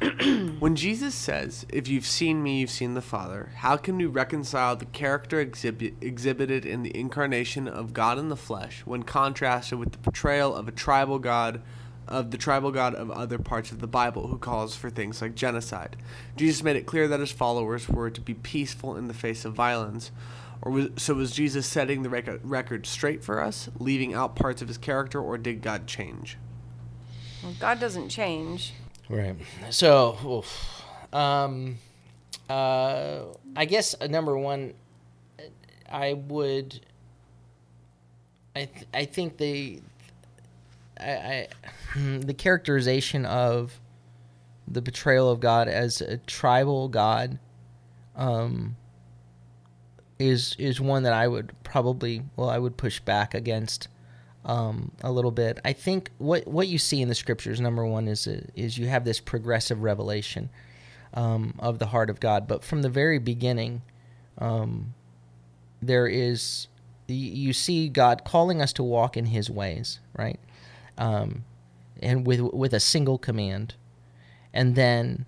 when 0.59 0.76
Jesus 0.76 1.14
says, 1.14 1.64
"If 1.70 1.88
you've 1.88 2.06
seen 2.06 2.42
me, 2.42 2.61
you've 2.61 2.70
seen 2.70 2.92
the 2.94 3.00
Father," 3.00 3.52
how 3.56 3.78
can 3.78 3.96
we 3.96 4.04
reconcile 4.04 4.76
the 4.76 4.85
character 4.85 5.40
exhibit, 5.40 5.94
exhibited 6.02 6.66
in 6.66 6.82
the 6.82 6.94
incarnation 6.94 7.66
of 7.66 7.94
God 7.94 8.18
in 8.18 8.28
the 8.28 8.37
flesh 8.37 8.82
when 8.85 9.04
contrasted 9.04 9.78
with 9.78 9.92
the 9.92 9.98
portrayal 9.98 10.54
of 10.54 10.68
a 10.68 10.72
tribal 10.72 11.18
God, 11.18 11.62
of 12.06 12.30
the 12.30 12.37
tribal 12.37 12.70
God 12.72 12.94
of 12.94 13.11
other 13.11 13.38
parts 13.38 13.72
of 13.72 13.80
the 13.80 13.87
Bible, 13.87 14.28
who 14.28 14.37
calls 14.37 14.76
for 14.76 14.90
things 14.90 15.22
like 15.22 15.35
genocide? 15.35 15.96
Jesus 16.37 16.62
made 16.62 16.76
it 16.76 16.87
clear 16.87 17.09
that 17.09 17.20
his 17.20 17.32
followers 17.32 17.88
were 17.88 18.11
to 18.11 18.20
be 18.20 18.35
peaceful 18.35 18.96
in 18.96 19.09
the 19.09 19.14
face 19.14 19.46
of 19.46 19.54
violence. 19.54 20.11
Or 20.61 20.72
was, 20.72 20.88
so 20.96 21.14
was 21.14 21.32
Jesus 21.32 21.66
setting 21.66 22.02
the 22.02 22.11
rec- 22.11 22.40
record 22.42 22.87
straight 22.87 23.24
for 23.24 23.40
us, 23.40 23.70
leaving 23.78 24.12
out 24.12 24.37
parts 24.37 24.61
of 24.61 24.68
his 24.68 24.78
character, 24.78 25.20
or 25.20 25.38
did 25.38 25.62
God 25.62 25.87
change? 25.87 26.37
Well, 27.42 27.54
God 27.59 27.80
doesn't 27.80 28.09
change. 28.09 28.74
Right. 29.08 29.36
So, 29.70 30.16
oof. 30.24 30.82
um, 31.12 31.78
uh, 32.48 33.22
I 33.54 33.64
guess 33.64 33.94
uh, 34.00 34.06
number 34.06 34.36
one, 34.36 34.74
I 35.90 36.14
would. 36.14 36.80
I 38.54 38.64
th- 38.64 38.86
I 38.94 39.04
think 39.04 39.36
the, 39.36 39.80
I, 40.98 41.06
I 41.06 41.48
the 41.94 42.34
characterization 42.34 43.26
of 43.26 43.78
the 44.66 44.80
betrayal 44.82 45.30
of 45.30 45.40
God 45.40 45.68
as 45.68 46.00
a 46.00 46.16
tribal 46.16 46.88
God, 46.88 47.38
um, 48.16 48.76
is 50.18 50.56
is 50.58 50.80
one 50.80 51.02
that 51.04 51.12
I 51.12 51.28
would 51.28 51.52
probably 51.62 52.22
well 52.36 52.48
I 52.48 52.58
would 52.58 52.76
push 52.76 53.00
back 53.00 53.34
against 53.34 53.88
um, 54.46 54.92
a 55.02 55.11
little 55.11 55.32
bit. 55.32 55.59
I 55.64 55.72
think 55.72 56.11
what 56.18 56.46
what 56.46 56.68
you 56.68 56.78
see 56.78 57.02
in 57.02 57.09
the 57.09 57.14
scriptures, 57.14 57.61
number 57.61 57.85
one, 57.85 58.09
is 58.09 58.26
is 58.26 58.78
you 58.78 58.87
have 58.87 59.04
this 59.04 59.20
progressive 59.20 59.82
revelation 59.82 60.48
um, 61.12 61.54
of 61.59 61.78
the 61.78 61.87
heart 61.87 62.09
of 62.09 62.20
God. 62.20 62.46
But 62.48 62.64
from 62.64 62.82
the 62.82 62.88
very 62.88 63.18
beginning, 63.18 63.82
um, 64.38 64.94
there 65.82 66.06
is 66.06 66.68
you 67.09 67.52
see 67.52 67.88
God 67.88 68.24
calling 68.24 68.62
us 68.62 68.72
to 68.74 68.82
walk 68.82 69.16
in 69.16 69.26
His 69.26 69.50
ways, 69.50 69.98
right? 70.16 70.38
Um, 70.96 71.44
and 72.00 72.26
with 72.26 72.40
with 72.40 72.72
a 72.72 72.80
single 72.80 73.18
command, 73.18 73.74
and 74.54 74.76
then 74.76 75.26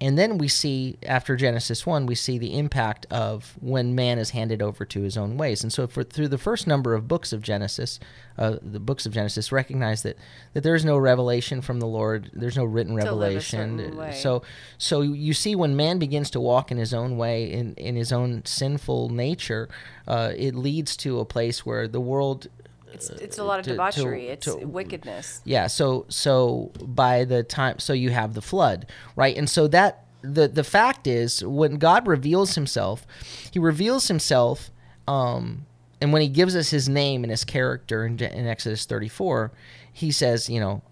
and 0.00 0.18
then 0.18 0.36
we 0.36 0.46
see 0.48 0.98
after 1.04 1.36
Genesis 1.36 1.86
1 1.86 2.04
we 2.06 2.14
see 2.14 2.36
the 2.38 2.58
impact 2.58 3.06
of 3.10 3.56
when 3.60 3.94
man 3.94 4.18
is 4.18 4.30
handed 4.30 4.60
over 4.60 4.84
to 4.84 5.02
his 5.02 5.16
own 5.16 5.38
ways. 5.38 5.62
And 5.62 5.72
so 5.72 5.86
for 5.86 6.04
through 6.04 6.28
the 6.28 6.38
first 6.38 6.66
number 6.66 6.94
of 6.94 7.08
books 7.08 7.32
of 7.32 7.40
Genesis 7.40 7.98
uh, 8.38 8.56
the 8.60 8.80
books 8.80 9.06
of 9.06 9.12
Genesis 9.12 9.50
recognize 9.50 10.02
that 10.02 10.18
that 10.52 10.62
there 10.62 10.74
is 10.74 10.84
no 10.84 10.98
revelation 10.98 11.62
from 11.62 11.80
the 11.80 11.86
Lord. 11.86 12.30
There's 12.34 12.56
no 12.56 12.64
written 12.64 12.92
To 12.96 13.02
live 13.02 13.06
a 13.06 13.16
revelation. 13.16 13.78
so 14.12 14.42
so 14.76 15.00
you 15.00 15.32
see 15.32 15.54
when 15.56 15.76
man 15.76 15.98
begins 15.98 16.30
to 16.32 16.40
walk 16.40 16.70
in 16.70 16.76
his 16.76 16.92
own 16.92 17.16
way 17.16 17.50
in 17.50 17.74
in 17.74 17.96
his 17.96 18.12
own 18.12 18.44
sinful 18.44 19.08
nature 19.08 19.68
uh, 20.06 20.32
it 20.36 20.54
leads 20.54 20.96
to 20.98 21.20
a 21.20 21.24
place 21.24 21.64
where 21.64 21.88
the 21.88 22.00
world 22.00 22.48
It's 22.96 23.10
it's 23.10 23.38
a 23.38 23.44
lot 23.44 23.58
of 23.60 23.64
to- 23.64 23.70
to- 23.70 23.74
debauchery. 23.76 24.28
it's 24.28 24.46
to- 24.46 24.66
wickedness. 24.66 25.40
yeah, 25.44 25.66
so 25.66 26.06
so 26.08 26.70
by 26.82 27.24
the 27.24 27.42
time 27.42 27.78
so 27.78 27.92
you 27.92 28.10
have 28.10 28.34
the 28.34 28.42
flood, 28.42 28.86
right? 29.16 29.36
And 29.36 29.48
so 29.48 29.68
that 29.68 30.04
the 30.22 30.48
the 30.48 30.64
fact 30.64 31.06
is 31.06 31.44
when 31.44 31.76
God 31.76 32.06
reveals 32.08 32.54
himself, 32.54 33.06
he 33.50 33.58
reveals 33.58 34.08
himself 34.08 34.70
um 35.08 35.66
and 36.00 36.12
when 36.12 36.20
he 36.22 36.28
gives 36.28 36.54
us 36.56 36.70
his 36.70 36.88
name 36.88 37.24
and 37.24 37.30
his 37.30 37.44
character 37.44 38.04
in, 38.04 38.18
in 38.18 38.46
Exodus 38.46 38.84
34, 38.84 39.50
he 39.92 40.10
says, 40.10 40.50
you 40.50 40.60
know, 40.60 40.82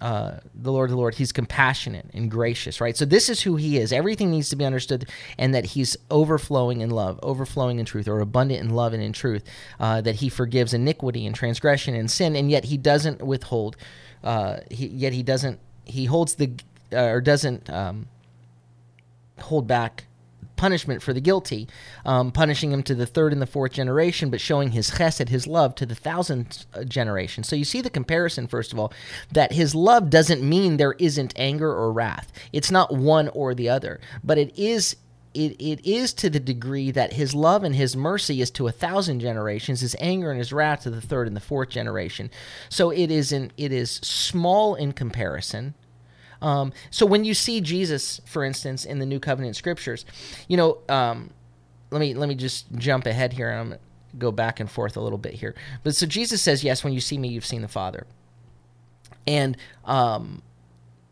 uh, 0.00 0.38
the 0.54 0.72
Lord, 0.72 0.90
the 0.90 0.96
Lord, 0.96 1.14
he's 1.14 1.32
compassionate 1.32 2.06
and 2.12 2.30
gracious, 2.30 2.80
right? 2.80 2.96
So 2.96 3.04
this 3.04 3.28
is 3.28 3.42
who 3.42 3.56
he 3.56 3.78
is. 3.78 3.92
Everything 3.92 4.30
needs 4.30 4.48
to 4.50 4.56
be 4.56 4.64
understood, 4.64 5.08
and 5.38 5.54
that 5.54 5.66
he's 5.66 5.96
overflowing 6.10 6.80
in 6.80 6.90
love, 6.90 7.18
overflowing 7.22 7.78
in 7.78 7.86
truth, 7.86 8.08
or 8.08 8.20
abundant 8.20 8.60
in 8.60 8.70
love 8.70 8.92
and 8.92 9.02
in 9.02 9.12
truth. 9.12 9.44
Uh, 9.80 10.00
that 10.00 10.16
he 10.16 10.28
forgives 10.28 10.74
iniquity 10.74 11.26
and 11.26 11.34
transgression 11.34 11.94
and 11.94 12.10
sin, 12.10 12.36
and 12.36 12.50
yet 12.50 12.64
he 12.64 12.76
doesn't 12.76 13.22
withhold. 13.22 13.76
Uh, 14.22 14.58
he, 14.70 14.86
yet 14.86 15.12
he 15.12 15.22
doesn't. 15.22 15.58
He 15.84 16.06
holds 16.06 16.36
the 16.36 16.52
uh, 16.92 17.06
or 17.06 17.20
doesn't 17.20 17.68
um, 17.70 18.06
hold 19.38 19.66
back 19.66 20.06
punishment 20.64 21.02
for 21.02 21.12
the 21.12 21.20
guilty, 21.20 21.68
um, 22.06 22.32
punishing 22.32 22.72
him 22.72 22.82
to 22.82 22.94
the 22.94 23.04
third 23.04 23.34
and 23.34 23.42
the 23.42 23.46
fourth 23.56 23.72
generation, 23.72 24.30
but 24.30 24.40
showing 24.40 24.70
his 24.70 24.92
chesed, 24.92 25.28
his 25.28 25.46
love, 25.46 25.74
to 25.74 25.84
the 25.84 25.94
thousandth 25.94 26.64
uh, 26.72 26.82
generation. 26.84 27.44
So 27.44 27.54
you 27.54 27.66
see 27.66 27.82
the 27.82 27.90
comparison, 27.90 28.46
first 28.46 28.72
of 28.72 28.78
all, 28.78 28.90
that 29.30 29.52
his 29.52 29.74
love 29.74 30.08
doesn't 30.08 30.42
mean 30.42 30.78
there 30.78 30.96
isn't 30.98 31.34
anger 31.36 31.70
or 31.70 31.92
wrath. 31.92 32.32
It's 32.50 32.70
not 32.70 32.94
one 32.94 33.28
or 33.40 33.54
the 33.54 33.68
other, 33.68 34.00
but 34.22 34.38
it 34.38 34.58
is. 34.58 34.96
It, 35.34 35.60
it 35.60 35.84
is 35.84 36.14
to 36.14 36.30
the 36.30 36.40
degree 36.40 36.92
that 36.92 37.12
his 37.12 37.34
love 37.34 37.64
and 37.64 37.74
his 37.74 37.96
mercy 37.96 38.40
is 38.40 38.52
to 38.52 38.68
a 38.68 38.72
thousand 38.72 39.18
generations, 39.18 39.80
his 39.80 39.96
anger 39.98 40.30
and 40.30 40.38
his 40.38 40.52
wrath 40.52 40.84
to 40.84 40.90
the 40.90 41.00
third 41.00 41.26
and 41.26 41.36
the 41.36 41.40
fourth 41.40 41.70
generation. 41.70 42.30
So 42.68 42.90
it 42.90 43.10
is 43.10 43.32
in, 43.32 43.50
it 43.56 43.72
is 43.72 43.90
small 43.90 44.76
in 44.76 44.92
comparison, 44.92 45.74
um, 46.42 46.72
so 46.90 47.06
when 47.06 47.24
you 47.24 47.34
see 47.34 47.60
Jesus, 47.60 48.20
for 48.24 48.44
instance, 48.44 48.84
in 48.84 48.98
the 48.98 49.06
New 49.06 49.20
Covenant 49.20 49.56
scriptures, 49.56 50.04
you 50.48 50.56
know, 50.56 50.78
um, 50.88 51.30
let 51.90 52.00
me 52.00 52.14
let 52.14 52.28
me 52.28 52.34
just 52.34 52.72
jump 52.76 53.06
ahead 53.06 53.32
here 53.32 53.50
and 53.50 53.60
I'm 53.60 53.68
gonna 53.68 53.80
go 54.18 54.32
back 54.32 54.60
and 54.60 54.70
forth 54.70 54.96
a 54.96 55.00
little 55.00 55.18
bit 55.18 55.34
here. 55.34 55.54
But 55.82 55.94
so 55.94 56.06
Jesus 56.06 56.42
says, 56.42 56.64
"Yes, 56.64 56.84
when 56.84 56.92
you 56.92 57.00
see 57.00 57.18
me, 57.18 57.28
you've 57.28 57.46
seen 57.46 57.62
the 57.62 57.68
Father." 57.68 58.06
And 59.26 59.56
um, 59.84 60.42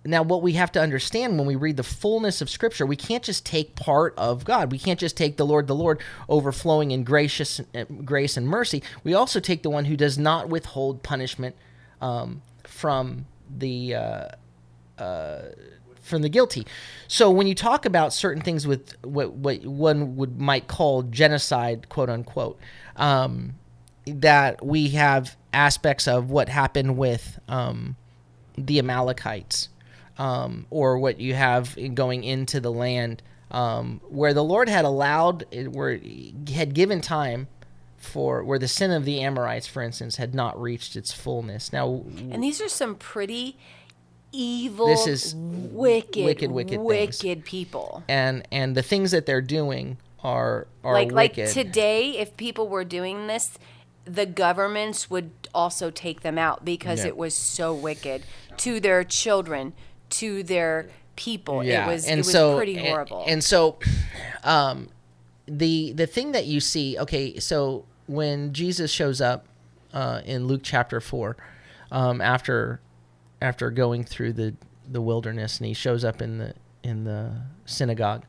now, 0.05 0.23
what 0.23 0.43
we 0.43 0.55
have 0.55 0.73
to 0.73 0.81
understand 0.81 1.39
when 1.39 1.47
we 1.47 1.55
read 1.55 1.77
the 1.77 1.85
fullness 1.85 2.41
of 2.41 2.51
Scripture, 2.51 2.85
we 2.85 2.97
can't 2.97 3.23
just 3.23 3.47
take 3.47 3.77
part 3.77 4.15
of 4.19 4.45
God. 4.45 4.73
We 4.73 4.79
can't 4.79 4.99
just 4.99 5.17
take 5.17 5.37
the 5.37 5.47
Lord, 5.47 5.69
the 5.69 5.77
Lord, 5.77 6.01
overflowing 6.29 6.91
in 6.91 7.05
gracious 7.05 7.61
uh, 7.75 7.85
grace 8.05 8.37
and 8.37 8.49
mercy. 8.49 8.83
We 9.05 9.15
also 9.15 9.39
take 9.39 9.63
the 9.63 9.71
one 9.71 9.85
who 9.85 9.97
does 9.97 10.19
not 10.19 10.49
withhold 10.49 11.03
punishment 11.03 11.55
um, 12.01 12.43
from 12.65 13.27
the. 13.49 13.95
Uh, 13.95 14.29
from 14.97 16.23
the 16.23 16.29
guilty. 16.29 16.67
So 17.09 17.31
when 17.31 17.47
you 17.47 17.55
talk 17.55 17.87
about 17.87 18.13
certain 18.13 18.43
things 18.43 18.67
with 18.67 18.95
what 19.05 19.33
what 19.33 19.65
one 19.65 20.17
would 20.17 20.41
might 20.41 20.67
call 20.67 21.03
genocide, 21.05 21.89
quote 21.89 22.11
unquote, 22.11 22.59
um, 22.97 23.55
that 24.07 24.65
we 24.65 24.91
have 24.91 25.37
aspects 25.53 26.09
of 26.09 26.31
what 26.31 26.49
happened 26.49 26.97
with 26.97 27.39
um, 27.49 27.97
the 28.57 28.79
Amalekites, 28.79 29.69
um, 30.19 30.67
or 30.71 30.99
what 30.99 31.21
you 31.21 31.35
have 31.35 31.77
in 31.79 31.95
going 31.95 32.25
into 32.25 32.61
the 32.61 32.73
land 32.73 33.23
um, 33.51 34.01
where 34.09 34.35
the 34.35 34.43
Lord 34.45 34.69
had 34.69 34.85
allowed, 34.85 35.45
where 35.73 36.01
had 36.53 36.75
given 36.75 37.01
time 37.01 37.49
for 37.99 38.43
where 38.43 38.59
the 38.59 38.67
sin 38.67 38.91
of 38.91 39.05
the 39.05 39.21
Amorites, 39.21 39.67
for 39.67 39.81
instance, 39.83 40.17
had 40.17 40.35
not 40.35 40.61
reached 40.61 40.97
its 40.97 41.13
fullness. 41.13 41.73
Now, 41.73 42.03
And 42.31 42.43
these 42.43 42.61
are 42.61 42.69
some 42.69 42.97
pretty 42.97 43.57
evil, 44.33 44.87
This 44.89 45.07
is 45.07 45.35
wicked, 45.37 46.25
wicked, 46.25 46.51
wicked, 46.51 46.81
wicked 46.81 47.15
things. 47.15 47.45
people. 47.45 48.03
and 48.09 48.47
and 48.51 48.75
the 48.77 48.83
things 48.83 49.11
that 49.11 49.27
they're 49.27 49.41
doing 49.43 49.99
are 50.25 50.67
are 50.85 50.93
Like 50.95 51.11
wicked. 51.13 51.45
like 51.47 51.53
today, 51.55 52.19
if 52.19 52.37
people 52.37 52.69
were 52.69 52.85
doing 52.85 53.27
this, 53.27 53.59
the 54.05 54.27
governments 54.27 55.09
would 55.11 55.31
also 55.55 55.91
take 55.91 56.23
them 56.23 56.39
out 56.39 56.65
because 56.65 57.01
Yeah. 57.01 57.09
it 57.09 57.17
was 57.17 57.35
so 57.35 57.73
wicked 57.75 58.23
to 58.59 58.81
their 58.81 59.05
children, 59.05 59.73
to 60.11 60.43
their 60.43 60.89
people. 61.17 61.63
yeah, 61.63 61.85
It 61.89 61.93
was 61.93 62.05
and 62.07 62.15
it 62.21 62.25
was 62.27 62.33
so 62.33 62.57
pretty 62.57 62.77
and- 62.79 62.89
horrible. 62.89 63.25
And, 63.29 63.45
so, 63.45 63.79
um, 64.45 64.89
the 65.47 65.93
the 65.93 66.07
thing 66.07 66.33
that 66.33 66.47
you 66.47 66.61
see, 66.61 66.99
okay, 66.99 67.39
so 67.39 67.85
when 68.07 68.53
Jesus 68.53 68.91
shows 68.91 69.21
up 69.21 69.47
uh, 69.93 70.23
in 70.25 70.47
Luke 70.47 70.63
chapter 70.63 71.01
four, 71.01 71.37
um, 71.91 72.21
after 72.21 72.81
after 73.43 73.71
going 73.71 74.05
through 74.05 74.33
the 74.35 74.55
the 74.89 75.01
wilderness, 75.01 75.59
and 75.59 75.67
he 75.67 75.75
shows 75.75 76.05
up 76.05 76.23
in 76.23 76.39
the 76.39 76.55
in 76.83 77.05
the 77.05 77.43
synagogue, 77.65 78.25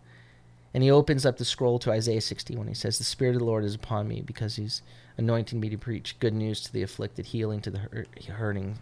and 0.74 0.84
he 0.84 0.92
opens 0.92 1.26
up 1.26 1.38
the 1.38 1.46
scroll 1.46 1.80
to 1.80 1.92
Isaiah 1.92 2.22
sixty 2.22 2.56
one. 2.56 2.68
He 2.68 2.74
says, 2.74 2.98
"The 2.98 3.04
Spirit 3.04 3.36
of 3.36 3.40
the 3.40 3.46
Lord 3.46 3.64
is 3.64 3.76
upon 3.76 4.08
me 4.08 4.22
because 4.22 4.56
He's 4.56 4.82
anointing 5.18 5.60
me 5.60 5.70
to 5.70 5.78
preach 5.78 6.20
good 6.20 6.34
news 6.34 6.62
to 6.62 6.74
the 6.74 6.84
afflicted, 6.84 7.28
healing 7.28 7.62
to 7.62 7.72
the 7.72 7.80
hur- 7.80 8.06
hurting, 8.30 8.80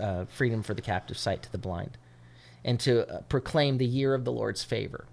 uh, 0.00 0.24
freedom 0.26 0.62
for 0.62 0.74
the 0.74 0.82
captive, 0.82 1.18
sight 1.18 1.42
to 1.42 1.52
the 1.52 1.58
blind." 1.58 1.98
and 2.64 2.78
to 2.80 3.08
uh, 3.08 3.20
proclaim 3.22 3.78
the 3.78 3.86
year 3.86 4.14
of 4.14 4.24
the 4.24 4.32
Lord's 4.32 4.62
favor. 4.62 5.06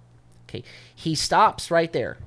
Okay, 0.47 0.63
he 0.93 1.15
stops 1.15 1.71
right 1.71 1.91
there. 1.91 2.17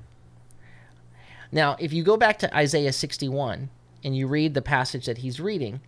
Now, 1.51 1.75
if 1.79 1.91
you 1.91 2.03
go 2.03 2.17
back 2.17 2.39
to 2.39 2.55
Isaiah 2.55 2.93
61 2.93 3.69
and 4.03 4.15
you 4.15 4.27
read 4.27 4.53
the 4.53 4.61
passage 4.61 5.05
that 5.05 5.19
he's 5.19 5.39
reading, 5.39 5.81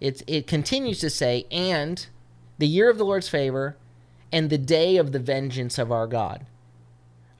it, 0.00 0.22
it 0.26 0.46
continues 0.46 1.00
to 1.00 1.10
say, 1.10 1.46
and 1.50 2.06
the 2.58 2.66
year 2.66 2.90
of 2.90 2.98
the 2.98 3.04
Lord's 3.04 3.28
favor 3.28 3.76
and 4.32 4.50
the 4.50 4.58
day 4.58 4.96
of 4.96 5.12
the 5.12 5.18
vengeance 5.18 5.78
of 5.78 5.92
our 5.92 6.06
God. 6.06 6.46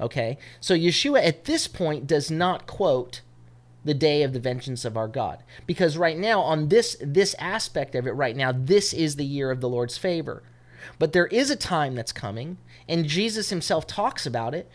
Okay, 0.01 0.39
so 0.61 0.75
Yeshua 0.75 1.27
at 1.27 1.45
this 1.47 1.67
point 1.67 2.07
does 2.07 2.31
not 2.31 2.67
quote 2.67 3.23
the 3.85 3.95
day 3.95 4.23
of 4.23 4.33
the 4.33 4.41
vengeance 4.41 4.85
of 4.85 4.97
our 4.97 5.09
God 5.09 5.43
because 5.67 5.97
right 5.97 6.19
now 6.19 6.41
on 6.41 6.69
this 6.69 6.97
this 7.01 7.35
aspect 7.39 7.95
of 7.95 8.07
it 8.07 8.11
right 8.11 8.37
now 8.37 8.51
this 8.53 8.93
is 8.93 9.15
the 9.15 9.25
year 9.25 9.51
of 9.51 9.61
the 9.61 9.69
Lord's 9.69 9.97
favor. 9.97 10.43
But 10.99 11.13
there 11.13 11.29
is 11.29 11.51
a 11.51 11.57
time 11.57 11.95
that's 11.95 12.13
coming, 12.13 12.59
and 12.89 13.07
Jesus 13.07 13.51
himself 13.51 13.87
talks 13.87 14.27
about 14.27 14.55
it 14.55 14.71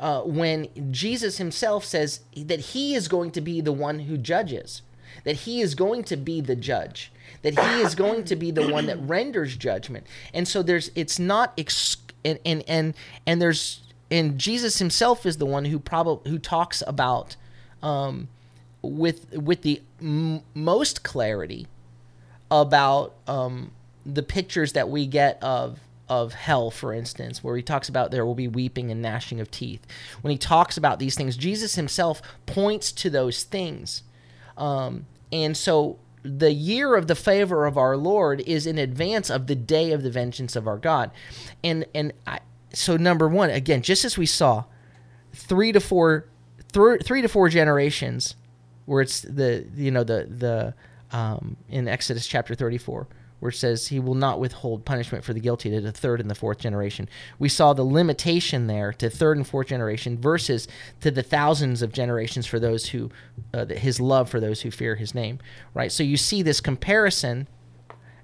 uh, 0.00 0.22
when 0.22 0.92
Jesus 0.92 1.38
himself 1.38 1.84
says 1.84 2.20
that 2.36 2.60
he 2.60 2.94
is 2.94 3.08
going 3.08 3.30
to 3.32 3.40
be 3.40 3.60
the 3.60 3.72
one 3.72 4.00
who 4.00 4.16
judges, 4.16 4.82
that 5.24 5.36
he 5.36 5.60
is 5.60 5.74
going 5.74 6.04
to 6.04 6.16
be 6.16 6.40
the 6.40 6.56
judge, 6.56 7.12
that 7.42 7.58
he 7.58 7.80
is 7.80 7.94
going 7.94 8.24
to 8.24 8.36
be 8.36 8.50
the 8.50 8.68
one 8.68 8.86
that 8.86 8.98
renders 9.00 9.56
judgment. 9.56 10.06
And 10.34 10.46
so 10.46 10.62
there's, 10.62 10.90
it's 10.94 11.18
not, 11.18 11.52
ex- 11.58 11.96
and, 12.24 12.38
and, 12.44 12.64
and, 12.68 12.94
and 13.26 13.40
there's, 13.40 13.80
and 14.10 14.38
Jesus 14.38 14.78
himself 14.78 15.26
is 15.26 15.36
the 15.36 15.46
one 15.46 15.66
who 15.66 15.78
probably, 15.78 16.30
who 16.30 16.38
talks 16.38 16.82
about, 16.86 17.36
um, 17.82 18.28
with, 18.82 19.32
with 19.32 19.62
the 19.62 19.82
m- 20.00 20.42
most 20.54 21.02
clarity 21.02 21.66
about, 22.50 23.14
um, 23.26 23.72
the 24.06 24.22
pictures 24.22 24.72
that 24.72 24.88
we 24.88 25.06
get 25.06 25.42
of 25.42 25.80
of 26.08 26.32
hell, 26.32 26.70
for 26.70 26.94
instance, 26.94 27.44
where 27.44 27.56
he 27.56 27.62
talks 27.62 27.88
about 27.88 28.10
there 28.10 28.24
will 28.24 28.34
be 28.34 28.48
weeping 28.48 28.90
and 28.90 29.02
gnashing 29.02 29.40
of 29.40 29.50
teeth. 29.50 29.86
When 30.22 30.30
he 30.30 30.38
talks 30.38 30.76
about 30.78 30.98
these 30.98 31.14
things, 31.14 31.36
Jesus 31.36 31.74
himself 31.74 32.22
points 32.46 32.92
to 32.92 33.10
those 33.10 33.42
things. 33.42 34.02
Um, 34.56 35.04
and 35.30 35.54
so 35.54 35.98
the 36.22 36.52
year 36.52 36.94
of 36.94 37.06
the 37.06 37.14
favor 37.14 37.66
of 37.66 37.76
our 37.76 37.96
Lord 37.96 38.40
is 38.42 38.66
in 38.66 38.78
advance 38.78 39.30
of 39.30 39.46
the 39.46 39.54
day 39.54 39.92
of 39.92 40.02
the 40.02 40.10
vengeance 40.10 40.56
of 40.56 40.66
our 40.66 40.78
God. 40.78 41.10
And 41.62 41.86
and 41.94 42.12
I, 42.26 42.40
so 42.72 42.96
number 42.96 43.28
1 43.28 43.50
again 43.50 43.82
just 43.82 44.04
as 44.04 44.18
we 44.18 44.26
saw 44.26 44.64
3 45.32 45.72
to 45.72 45.80
four, 45.80 46.26
three 46.72 46.98
three 46.98 47.06
3 47.06 47.22
to 47.22 47.28
4 47.28 47.48
generations 47.48 48.34
where 48.86 49.02
it's 49.02 49.20
the 49.20 49.66
you 49.74 49.90
know 49.90 50.04
the 50.04 50.26
the 50.28 50.74
um, 51.16 51.56
in 51.68 51.88
Exodus 51.88 52.26
chapter 52.26 52.54
34 52.54 53.06
which 53.40 53.58
says 53.58 53.88
he 53.88 54.00
will 54.00 54.14
not 54.14 54.40
withhold 54.40 54.84
punishment 54.84 55.24
for 55.24 55.32
the 55.32 55.40
guilty 55.40 55.70
to 55.70 55.80
the 55.80 55.92
third 55.92 56.20
and 56.20 56.30
the 56.30 56.34
fourth 56.34 56.58
generation. 56.58 57.08
We 57.38 57.48
saw 57.48 57.72
the 57.72 57.84
limitation 57.84 58.66
there 58.66 58.92
to 58.94 59.08
third 59.08 59.36
and 59.36 59.46
fourth 59.46 59.68
generation 59.68 60.18
versus 60.18 60.68
to 61.00 61.10
the 61.10 61.22
thousands 61.22 61.82
of 61.82 61.92
generations 61.92 62.46
for 62.46 62.58
those 62.58 62.86
who, 62.86 63.10
uh, 63.54 63.66
his 63.66 64.00
love 64.00 64.28
for 64.28 64.40
those 64.40 64.62
who 64.62 64.70
fear 64.70 64.96
his 64.96 65.14
name, 65.14 65.38
right? 65.74 65.92
So 65.92 66.02
you 66.02 66.16
see 66.16 66.42
this 66.42 66.60
comparison 66.60 67.48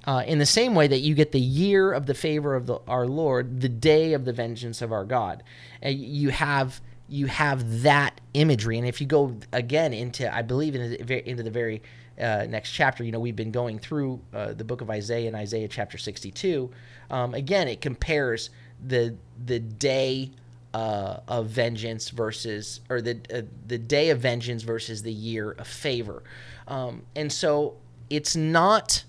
uh, 0.07 0.23
in 0.27 0.39
the 0.39 0.47
same 0.47 0.75
way 0.75 0.87
that 0.87 1.01
you 1.01 1.15
get 1.15 1.33
the 1.33 1.41
year 1.41 1.93
of 1.93 2.07
the 2.07 2.15
favor 2.15 2.55
of 2.55 2.67
the, 2.67 2.79
our 2.87 3.07
Lord, 3.07 3.61
the 3.61 3.69
day 3.69 4.13
of 4.13 4.25
the 4.25 4.33
vengeance 4.33 4.83
of 4.83 4.93
our 4.93 5.05
God. 5.05 5.43
and 5.81 5.99
you 5.99 6.31
have 6.31 6.81
you 7.07 7.27
have 7.27 7.83
that 7.83 8.21
imagery, 8.33 8.79
and 8.79 8.87
if 8.87 9.01
you 9.01 9.07
go 9.07 9.37
again 9.53 9.93
into, 9.93 10.35
I 10.35 10.41
believe 10.41 10.75
in 10.75 11.07
the, 11.07 11.29
into 11.29 11.43
the 11.43 11.51
very 11.51 11.83
uh, 12.21 12.47
next 12.49 12.71
chapter, 12.71 13.03
you 13.05 13.13
know, 13.13 13.21
we've 13.21 13.37
been 13.37 13.51
going 13.51 13.79
through 13.79 14.21
uh, 14.33 14.53
the 14.53 14.65
book 14.65 14.81
of 14.81 14.91
Isaiah 14.91 15.27
and 15.27 15.37
Isaiah 15.37 15.69
chapter 15.69 15.99
62. 15.99 16.71
Um, 17.11 17.35
again, 17.35 17.69
it 17.69 17.81
compares 17.81 18.51
the 18.85 19.17
the 19.45 19.59
day 19.59 20.31
uh, 20.73 21.21
of 21.29 21.49
vengeance 21.49 22.11
versus, 22.11 22.81
or 22.89 23.01
the 23.01 23.19
uh, 23.33 23.43
the 23.67 23.79
day 23.79 24.11
of 24.11 24.21
vengeance 24.21 24.63
versus 24.63 25.03
the 25.03 25.13
year 25.13 25.53
of 25.53 25.67
favor, 25.67 26.23
um, 26.69 27.03
and 27.15 27.33
so 27.33 27.77
it's 28.11 28.37
not 28.37 29.05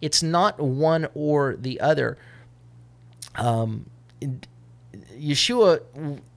it's 0.00 0.22
not 0.22 0.60
one 0.60 1.08
or 1.14 1.56
the 1.56 1.80
other. 1.80 2.18
Um, 3.36 3.88
Yeshua 5.16 5.80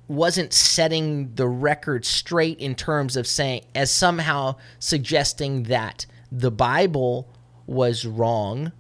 wasn't 0.08 0.54
setting 0.54 1.34
the 1.36 1.48
record 1.48 2.06
straight 2.06 2.60
in 2.60 2.76
terms 2.76 3.16
of 3.16 3.26
saying 3.26 3.66
as 3.74 3.92
somehow 3.92 4.56
suggesting 4.80 5.64
that 5.64 6.06
the 6.32 6.52
Bible 6.52 7.28
was 7.66 8.06
wrong, 8.06 8.72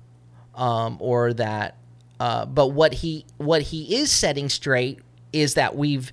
um, 0.54 0.98
or 1.00 1.34
that. 1.34 1.78
Uh, 2.20 2.46
but 2.46 2.68
what 2.68 2.94
he 2.94 3.26
what 3.38 3.62
he 3.62 3.96
is 3.96 4.12
setting 4.12 4.50
straight 4.50 5.00
is 5.34 5.56
that 5.56 5.76
we've 5.76 6.12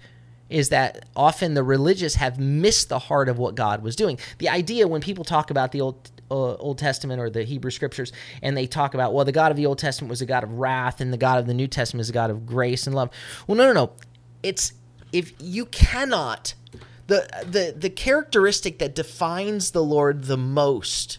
is 0.50 0.68
that 0.68 1.06
often 1.16 1.54
the 1.54 1.62
religious 1.62 2.16
have 2.16 2.38
missed 2.38 2.88
the 2.88 2.98
heart 2.98 3.28
of 3.28 3.38
what 3.38 3.54
God 3.54 3.82
was 3.82 3.96
doing. 3.96 4.18
The 4.38 4.48
idea 4.48 4.86
when 4.86 5.00
people 5.00 5.24
talk 5.24 5.50
about 5.50 5.72
the 5.72 5.80
old 5.80 6.10
uh, 6.30 6.54
Old 6.56 6.78
Testament 6.78 7.20
or 7.20 7.30
the 7.30 7.44
Hebrew 7.44 7.70
Scriptures, 7.70 8.12
and 8.42 8.56
they 8.56 8.66
talk 8.66 8.94
about 8.94 9.12
well, 9.12 9.24
the 9.24 9.32
God 9.32 9.50
of 9.50 9.56
the 9.56 9.66
Old 9.66 9.78
Testament 9.78 10.10
was 10.10 10.22
a 10.22 10.26
God 10.26 10.44
of 10.44 10.52
wrath, 10.52 11.00
and 11.00 11.12
the 11.12 11.18
God 11.18 11.38
of 11.38 11.46
the 11.46 11.54
New 11.54 11.68
Testament 11.68 12.02
is 12.02 12.10
a 12.10 12.12
God 12.12 12.30
of 12.30 12.46
grace 12.46 12.86
and 12.86 12.96
love. 12.96 13.10
Well, 13.46 13.56
no, 13.56 13.66
no, 13.66 13.72
no. 13.72 13.92
It's 14.42 14.72
if 15.12 15.32
you 15.38 15.66
cannot 15.66 16.54
the 17.06 17.28
the 17.46 17.74
the 17.76 17.90
characteristic 17.90 18.78
that 18.78 18.94
defines 18.94 19.72
the 19.72 19.82
Lord 19.82 20.24
the 20.24 20.36
most, 20.36 21.18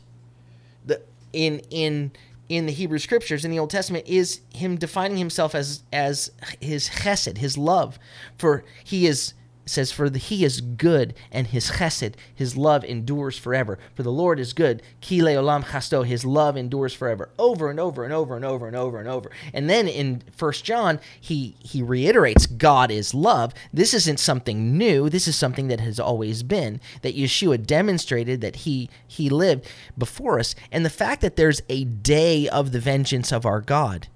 the 0.85 1.01
in 1.31 1.59
in 1.69 2.11
in 2.49 2.65
the 2.65 2.71
Hebrew 2.71 2.99
Scriptures 2.99 3.45
in 3.45 3.51
the 3.51 3.59
Old 3.59 3.69
Testament 3.69 4.05
is 4.07 4.41
him 4.53 4.75
defining 4.77 5.17
himself 5.17 5.53
as 5.55 5.83
as 5.91 6.31
his 6.59 6.89
chesed, 6.89 7.37
his 7.37 7.57
love, 7.57 7.99
for 8.37 8.63
he 8.83 9.05
is 9.05 9.33
says 9.65 9.91
for 9.91 10.09
the, 10.09 10.19
he 10.19 10.43
is 10.43 10.61
good 10.61 11.13
and 11.31 11.47
his 11.47 11.71
chesed 11.71 12.15
his 12.33 12.57
love 12.57 12.83
endures 12.83 13.37
forever. 13.37 13.79
For 13.95 14.03
the 14.03 14.11
lord 14.11 14.39
is 14.39 14.53
good. 14.53 14.81
Ki 15.01 15.19
leolam 15.19 15.63
chasdo 15.63 16.05
his 16.05 16.25
love 16.25 16.57
endures 16.57 16.93
forever. 16.93 17.29
Over 17.39 17.69
and 17.69 17.79
over 17.79 18.03
and 18.03 18.13
over 18.13 18.35
and 18.35 18.45
over 18.45 18.67
and 18.67 18.75
over 18.75 18.99
and 18.99 19.07
over. 19.07 19.31
And 19.53 19.69
then 19.69 19.87
in 19.87 20.23
first 20.31 20.63
john 20.63 20.99
he 21.19 21.55
he 21.59 21.81
reiterates 21.81 22.45
god 22.45 22.91
is 22.91 23.13
love. 23.13 23.53
This 23.71 23.93
isn't 23.93 24.19
something 24.19 24.77
new. 24.77 25.09
This 25.09 25.27
is 25.27 25.35
something 25.35 25.67
that 25.67 25.79
has 25.79 25.99
always 25.99 26.43
been 26.43 26.79
that 27.01 27.15
yeshua 27.15 27.65
demonstrated 27.65 28.41
that 28.41 28.57
he 28.57 28.89
he 29.07 29.29
lived 29.29 29.67
before 29.97 30.39
us. 30.39 30.55
And 30.71 30.85
the 30.85 30.89
fact 30.89 31.21
that 31.21 31.35
there's 31.35 31.61
a 31.69 31.83
day 31.85 32.49
of 32.49 32.71
the 32.71 32.79
vengeance 32.79 33.31
of 33.31 33.45
our 33.45 33.61
god 33.61 34.07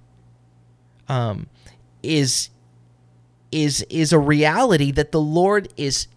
um 1.08 1.46
is 2.02 2.50
is 3.50 3.82
is 3.88 4.12
a 4.12 4.18
reality 4.18 4.90
that 4.92 5.12
the 5.12 5.20
Lord 5.20 5.68
is 5.76 6.08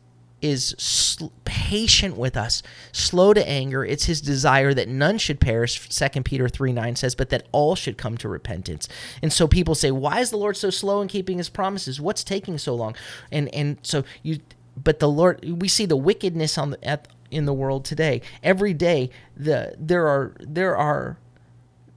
is 0.41 0.75
sl- 0.77 1.27
patient 1.45 2.17
with 2.17 2.35
us, 2.35 2.63
slow 2.91 3.33
to 3.33 3.47
anger. 3.47 3.85
It's 3.85 4.05
his 4.05 4.21
desire 4.21 4.73
that 4.73 4.89
none 4.89 5.17
should 5.19 5.39
perish, 5.39 5.87
2 5.87 6.23
Peter 6.23 6.49
3 6.49 6.73
9 6.73 6.95
says, 6.95 7.15
but 7.15 7.29
that 7.29 7.47
all 7.51 7.75
should 7.75 7.97
come 7.97 8.17
to 8.17 8.27
repentance. 8.27 8.89
And 9.21 9.31
so 9.31 9.47
people 9.47 9.75
say, 9.75 9.91
Why 9.91 10.19
is 10.19 10.31
the 10.31 10.37
Lord 10.37 10.57
so 10.57 10.69
slow 10.69 11.01
in 11.01 11.07
keeping 11.07 11.37
his 11.37 11.49
promises? 11.49 12.01
What's 12.01 12.23
taking 12.23 12.57
so 12.57 12.75
long? 12.75 12.95
And 13.31 13.53
and 13.53 13.77
so 13.81 14.03
you 14.23 14.39
but 14.81 14.99
the 14.99 15.09
Lord 15.09 15.61
we 15.61 15.67
see 15.67 15.85
the 15.85 15.97
wickedness 15.97 16.57
on 16.57 16.71
the 16.71 16.83
at 16.87 17.07
in 17.29 17.45
the 17.45 17.53
world 17.53 17.85
today. 17.85 18.21
Every 18.43 18.73
day 18.73 19.09
the 19.37 19.75
there 19.77 20.07
are 20.07 20.33
there 20.39 20.75
are 20.75 21.17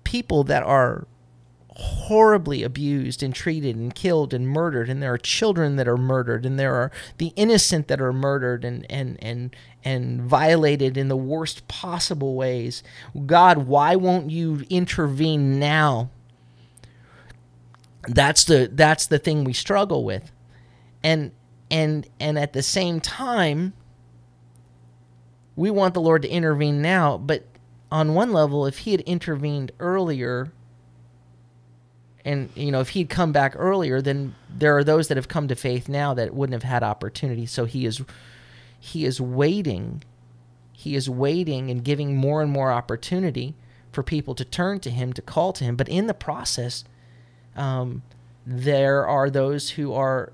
people 0.04 0.44
that 0.44 0.62
are 0.62 1.06
horribly 1.76 2.62
abused 2.62 3.22
and 3.22 3.34
treated 3.34 3.74
and 3.74 3.94
killed 3.94 4.32
and 4.32 4.48
murdered. 4.48 4.88
And 4.88 5.02
there 5.02 5.12
are 5.12 5.18
children 5.18 5.76
that 5.76 5.88
are 5.88 5.96
murdered 5.96 6.46
and 6.46 6.58
there 6.58 6.74
are 6.74 6.92
the 7.18 7.32
innocent 7.34 7.88
that 7.88 8.00
are 8.00 8.12
murdered 8.12 8.64
and 8.64 8.86
and 8.88 9.18
and 9.20 9.56
and 9.84 10.22
violated 10.22 10.96
in 10.96 11.08
the 11.08 11.16
worst 11.16 11.66
possible 11.66 12.36
ways. 12.36 12.82
God 13.26 13.66
why 13.66 13.96
won't 13.96 14.30
you 14.30 14.64
intervene 14.70 15.58
now? 15.58 16.10
That's 18.06 18.44
the 18.44 18.70
that's 18.72 19.06
the 19.06 19.18
thing 19.18 19.42
we 19.42 19.52
struggle 19.52 20.04
with. 20.04 20.30
And 21.02 21.32
and 21.70 22.06
and 22.20 22.38
at 22.38 22.52
the 22.52 22.62
same 22.62 23.00
time 23.00 23.72
we 25.56 25.70
want 25.70 25.94
the 25.94 26.00
lord 26.00 26.22
to 26.22 26.28
intervene 26.28 26.80
now. 26.80 27.18
But 27.18 27.46
on 27.90 28.14
one 28.14 28.32
level 28.32 28.64
if 28.64 28.78
he 28.78 28.92
had 28.92 29.00
intervened 29.00 29.72
earlier 29.80 30.52
and 32.24 32.48
you 32.54 32.70
know 32.70 32.80
if 32.80 32.90
he'd 32.90 33.08
come 33.08 33.32
back 33.32 33.54
earlier 33.56 34.00
then 34.00 34.34
there 34.48 34.76
are 34.76 34.84
those 34.84 35.08
that 35.08 35.16
have 35.16 35.28
come 35.28 35.48
to 35.48 35.54
faith 35.54 35.88
now 35.88 36.14
that 36.14 36.34
wouldn't 36.34 36.54
have 36.54 36.68
had 36.68 36.82
opportunity. 36.82 37.46
So 37.46 37.64
he 37.64 37.86
is 37.86 38.02
he 38.78 39.04
is 39.04 39.20
waiting. 39.20 40.02
He 40.72 40.94
is 40.94 41.08
waiting 41.08 41.70
and 41.70 41.82
giving 41.82 42.16
more 42.16 42.42
and 42.42 42.50
more 42.50 42.70
opportunity 42.70 43.54
for 43.92 44.02
people 44.02 44.34
to 44.34 44.44
turn 44.44 44.80
to 44.80 44.90
him 44.90 45.12
to 45.12 45.22
call 45.22 45.52
to 45.54 45.64
him. 45.64 45.76
But 45.76 45.88
in 45.88 46.06
the 46.06 46.14
process 46.14 46.84
um, 47.56 48.02
there 48.46 49.06
are 49.06 49.30
those 49.30 49.70
who 49.70 49.94
are 49.94 50.32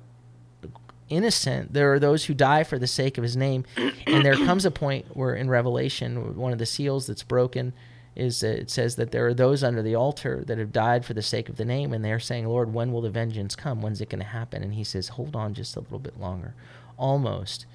innocent. 1.09 1.72
There 1.72 1.93
are 1.93 1.99
those 1.99 2.24
who 2.24 2.34
die 2.34 2.64
for 2.64 2.78
the 2.78 2.86
sake 2.86 3.18
of 3.18 3.24
his 3.24 3.36
name. 3.36 3.64
And 4.07 4.24
there 4.24 4.34
comes 4.36 4.64
a 4.64 4.70
point 4.70 5.16
where 5.16 5.34
in 5.34 5.51
revelation 5.51 6.36
one 6.36 6.53
of 6.53 6.59
the 6.59 6.66
seals 6.66 7.07
that's 7.07 7.22
broken 7.22 7.72
is 8.20 8.40
that 8.40 8.58
it 8.58 8.70
says 8.70 8.96
that 8.96 9.10
there 9.10 9.26
are 9.26 9.34
those 9.34 9.64
under 9.64 9.82
the 9.82 9.94
altar 9.94 10.44
that 10.46 10.58
have 10.58 10.72
died 10.72 11.04
for 11.04 11.14
the 11.14 11.22
sake 11.22 11.48
of 11.48 11.56
the 11.56 11.64
name, 11.64 11.92
and 11.92 12.04
they're 12.04 12.20
saying, 12.20 12.46
Lord, 12.46 12.72
when 12.72 12.92
will 12.92 13.00
the 13.00 13.10
vengeance 13.10 13.56
come? 13.56 13.80
When's 13.80 14.00
it 14.00 14.10
going 14.10 14.20
to 14.20 14.28
happen? 14.28 14.62
And 14.62 14.74
he 14.74 14.84
says, 14.84 15.08
Hold 15.08 15.34
on 15.34 15.54
just 15.54 15.76
a 15.76 15.80
little 15.80 15.98
bit 15.98 16.20
longer. 16.20 16.54
Almost. 16.96 17.66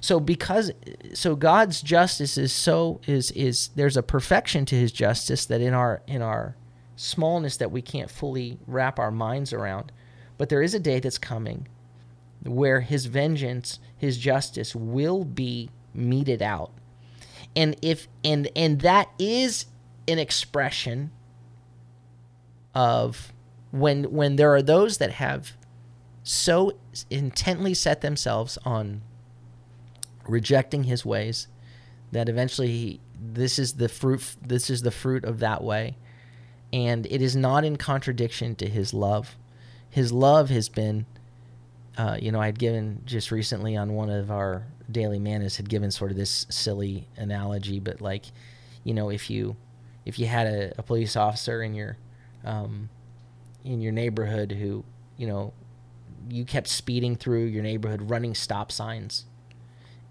So 0.00 0.20
because 0.20 0.70
so 1.14 1.34
God's 1.34 1.80
justice 1.80 2.36
is 2.36 2.52
so 2.52 3.00
is 3.06 3.30
is 3.32 3.68
there's 3.74 3.96
a 3.96 4.02
perfection 4.02 4.66
to 4.66 4.74
his 4.74 4.92
justice 4.92 5.46
that 5.46 5.60
in 5.62 5.72
our 5.72 6.02
in 6.06 6.20
our 6.20 6.54
smallness 6.96 7.56
that 7.56 7.70
we 7.70 7.82
can't 7.82 8.10
fully 8.10 8.58
wrap 8.66 8.98
our 8.98 9.10
minds 9.10 9.52
around. 9.52 9.92
But 10.38 10.50
there 10.50 10.62
is 10.62 10.74
a 10.74 10.80
day 10.80 11.00
that's 11.00 11.18
coming 11.18 11.68
where 12.44 12.80
his 12.80 13.06
vengeance, 13.06 13.78
his 13.96 14.18
justice 14.18 14.74
will 14.74 15.24
be 15.24 15.70
meted 15.94 16.42
out. 16.42 16.70
And 17.54 17.76
if 17.82 18.06
and 18.22 18.48
and 18.54 18.80
that 18.80 19.08
is 19.18 19.66
an 20.08 20.18
expression 20.18 21.10
of 22.74 23.32
when 23.70 24.04
when 24.12 24.36
there 24.36 24.54
are 24.54 24.62
those 24.62 24.98
that 24.98 25.12
have 25.12 25.52
so 26.22 26.72
intently 27.10 27.72
set 27.72 28.00
themselves 28.00 28.58
on 28.64 29.02
rejecting 30.26 30.84
his 30.84 31.04
ways 31.04 31.48
that 32.12 32.28
eventually 32.28 32.68
he, 32.68 33.00
this 33.20 33.58
is 33.58 33.74
the 33.74 33.88
fruit 33.88 34.36
this 34.44 34.70
is 34.70 34.82
the 34.82 34.90
fruit 34.90 35.24
of 35.24 35.38
that 35.40 35.62
way. 35.62 35.96
And 36.72 37.06
it 37.06 37.22
is 37.22 37.36
not 37.36 37.64
in 37.64 37.76
contradiction 37.76 38.56
to 38.56 38.68
his 38.68 38.92
love. 38.92 39.36
His 39.88 40.12
love 40.12 40.50
has 40.50 40.68
been 40.68 41.06
uh, 41.96 42.18
you 42.20 42.30
know 42.30 42.40
i 42.40 42.46
had 42.46 42.58
given 42.58 43.00
just 43.06 43.30
recently 43.30 43.76
on 43.76 43.94
one 43.94 44.10
of 44.10 44.30
our 44.30 44.66
daily 44.90 45.18
manas 45.18 45.56
had 45.56 45.68
given 45.68 45.90
sort 45.90 46.10
of 46.10 46.16
this 46.16 46.46
silly 46.50 47.08
analogy 47.16 47.80
but 47.80 48.00
like 48.00 48.26
you 48.84 48.92
know 48.92 49.08
if 49.08 49.30
you 49.30 49.56
if 50.06 50.18
you 50.18 50.26
had 50.26 50.46
a, 50.46 50.72
a 50.78 50.82
police 50.82 51.16
officer 51.16 51.62
in 51.62 51.74
your 51.74 51.98
um, 52.44 52.88
in 53.64 53.80
your 53.80 53.92
neighborhood 53.92 54.52
who 54.52 54.84
you 55.18 55.26
know 55.26 55.52
you 56.30 56.44
kept 56.44 56.68
speeding 56.68 57.16
through 57.16 57.44
your 57.44 57.62
neighborhood 57.62 58.08
running 58.10 58.34
stop 58.34 58.72
signs 58.72 59.26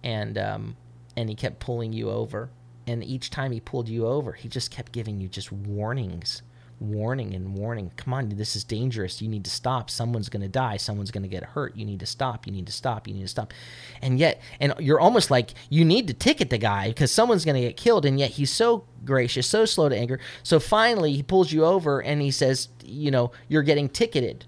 and 0.04 0.38
um, 0.38 0.76
and 1.18 1.30
he 1.30 1.36
kept 1.36 1.60
pulling 1.60 1.94
you 1.94 2.10
over. 2.10 2.50
And 2.88 3.04
each 3.04 3.32
time 3.32 3.52
he 3.52 3.60
pulled 3.60 3.90
you 3.90 4.06
over 4.06 4.34
he 4.34 4.48
just 4.48 4.70
kept 4.70 4.92
giving 4.92 5.20
you 5.20 5.28
just 5.28 5.52
warnings 5.52 6.44
warning 6.80 7.34
and 7.34 7.58
warning. 7.58 7.92
Come 7.96 8.14
on, 8.14 8.30
this 8.30 8.56
is 8.56 8.64
dangerous. 8.64 9.22
You 9.22 9.30
need 9.30 9.44
to 9.46 9.50
stop. 9.50 9.90
Someone's 9.90 10.30
going 10.30 10.42
to 10.42 10.50
die. 10.50 10.78
Someone's 10.78 11.12
going 11.12 11.24
to 11.24 11.30
get 11.30 11.44
hurt. 11.44 11.76
You 11.76 11.86
need 11.86 12.00
to 12.02 12.06
stop. 12.06 12.46
You 12.46 12.54
need 12.54 12.66
to 12.66 12.72
stop. 12.72 13.08
You 13.08 13.14
need 13.14 13.24
to 13.24 13.28
stop. 13.28 13.54
And 14.02 14.20
yet, 14.20 14.42
and 14.60 14.74
you're 14.80 15.00
almost 15.00 15.32
like 15.32 15.54
you 15.70 15.86
need 15.86 16.08
to 16.08 16.14
ticket 16.14 16.50
the 16.50 16.58
guy 16.58 16.90
because 16.90 17.12
someone's 17.12 17.46
going 17.46 17.56
to 17.56 17.68
get 17.68 17.78
killed. 17.78 18.06
And 18.06 18.20
yet 18.20 18.32
he's 18.32 18.52
so 18.52 18.86
gracious, 19.04 19.48
so 19.48 19.66
slow 19.66 19.90
to 19.90 19.98
anger. 19.98 20.20
So 20.44 20.60
finally, 20.60 21.14
he 21.14 21.24
pulls 21.24 21.52
you 21.52 21.66
over 21.66 22.02
and 22.02 22.22
he 22.22 22.32
says, 22.32 22.70
you 22.84 23.12
know, 23.12 23.32
you're 23.48 23.64
getting 23.64 23.90
ticketed. 23.90 24.46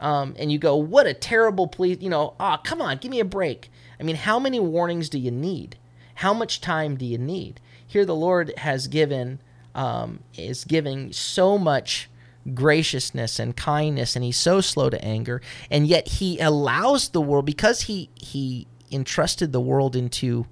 Um, 0.00 0.34
and 0.38 0.52
you 0.52 0.58
go, 0.58 0.76
what 0.76 1.06
a 1.06 1.14
terrible 1.14 1.66
police, 1.66 1.98
you 2.00 2.10
know, 2.10 2.34
ah, 2.38 2.58
oh, 2.58 2.62
come 2.62 2.82
on, 2.82 2.98
give 2.98 3.10
me 3.10 3.20
a 3.20 3.24
break. 3.24 3.70
I 3.98 4.02
mean, 4.02 4.16
how 4.16 4.38
many 4.38 4.60
warnings 4.60 5.08
do 5.08 5.18
you 5.18 5.30
need? 5.30 5.78
How 6.16 6.34
much 6.34 6.60
time 6.60 6.96
do 6.96 7.06
you 7.06 7.16
need? 7.16 7.60
Here, 7.86 8.04
the 8.04 8.14
Lord 8.14 8.52
has 8.58 8.88
given 8.88 9.38
um, 9.76 10.20
is 10.34 10.64
giving 10.64 11.12
so 11.12 11.56
much 11.56 12.10
graciousness 12.54 13.38
and 13.38 13.56
kindness 13.56 14.16
and 14.16 14.24
he's 14.24 14.36
so 14.36 14.60
slow 14.60 14.88
to 14.88 15.04
anger 15.04 15.42
and 15.70 15.86
yet 15.86 16.06
he 16.06 16.38
allows 16.38 17.08
the 17.08 17.20
world 17.20 17.44
because 17.44 17.82
he 17.82 18.08
he 18.14 18.66
entrusted 18.90 19.52
the 19.52 19.60
world 19.60 19.96
into 19.96 20.46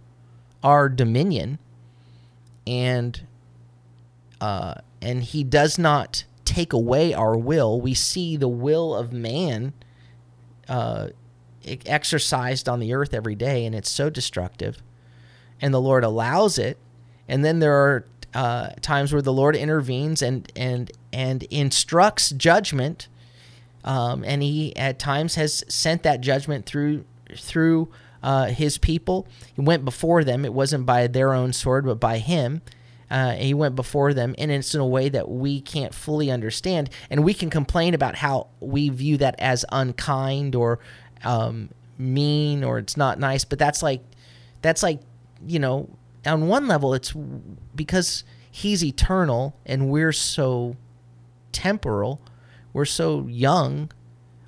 our 0.63 0.89
dominion 0.89 1.59
and 2.67 3.27
uh, 4.41 4.75
and 5.01 5.23
he 5.23 5.45
does 5.45 5.79
not 5.79 6.25
take 6.45 6.73
away 6.73 7.15
our 7.15 7.37
will. 7.37 7.81
We 7.81 7.95
see 7.95 8.37
the 8.37 8.49
will 8.49 8.95
of 8.95 9.13
man 9.13 9.73
uh, 10.69 11.09
exercised 11.87 12.69
on 12.69 12.81
the 12.81 12.93
earth 12.93 13.15
every 13.15 13.35
day 13.35 13.65
and 13.65 13.75
it's 13.75 13.91
so 13.91 14.11
destructive. 14.11 14.83
And 15.61 15.73
the 15.73 15.81
lord 15.81 16.05
allows 16.05 16.59
it 16.59 16.79
and 17.29 17.45
then 17.45 17.61
there 17.61 17.75
are 17.75 18.07
uh, 18.35 18.71
times 18.81 19.13
where 19.13 19.23
the 19.23 19.33
Lord 19.33 19.57
intervenes 19.57 20.23
and 20.23 20.51
and 20.57 20.91
and 21.13 21.45
instructs 21.45 22.31
judgment, 22.31 23.09
um, 23.85 24.25
and 24.25 24.43
He 24.43 24.77
at 24.77 24.99
times 24.99 25.37
has 25.37 25.65
sent 25.69 26.03
that 26.03 26.21
judgment 26.21 26.67
through 26.67 27.05
through 27.37 27.89
uh, 28.23 28.47
His 28.47 28.79
people. 28.79 29.27
He 29.55 29.61
went 29.61 29.85
before 29.85 30.25
them. 30.25 30.45
It 30.45 30.53
wasn't 30.53 30.87
by 30.87 31.07
their 31.07 31.33
own 31.33 31.53
sword, 31.53 31.87
but 31.87 32.01
by 32.01 32.19
Him. 32.19 32.63
Uh, 33.11 33.33
he 33.33 33.55
went 33.55 33.77
before 33.77 34.13
them, 34.13 34.35
and 34.39 34.51
it's 34.51 34.75
in 34.75 34.81
a 34.81 34.87
way 34.87 35.09
that 35.09 35.29
we 35.29 35.61
can't 35.61 35.95
fully 35.95 36.31
understand, 36.31 36.91
and 37.11 37.23
we 37.23 37.33
can 37.33 37.49
complain 37.49 37.95
about 37.95 38.17
how 38.17 38.49
we 38.61 38.89
view 38.89 39.17
that 39.19 39.37
as 39.39 39.65
unkind 39.71 40.55
or 40.57 40.81
um, 41.23 41.69
mean 41.99 42.65
or 42.65 42.79
it's 42.79 42.97
not 42.97 43.21
nice. 43.21 43.45
But 43.45 43.59
that's 43.59 43.83
like 43.83 44.03
that's 44.63 44.83
like 44.83 45.01
you 45.47 45.59
know 45.59 45.89
on 46.27 46.49
one 46.49 46.67
level, 46.69 46.95
it's 46.95 47.13
because 47.75 48.25
he's 48.51 48.85
eternal 48.85 49.57
and 49.67 49.91
we're 49.91 50.13
so 50.13 50.77
temporal, 51.53 52.21
we're 52.73 52.85
so 52.85 53.27
young. 53.27 53.91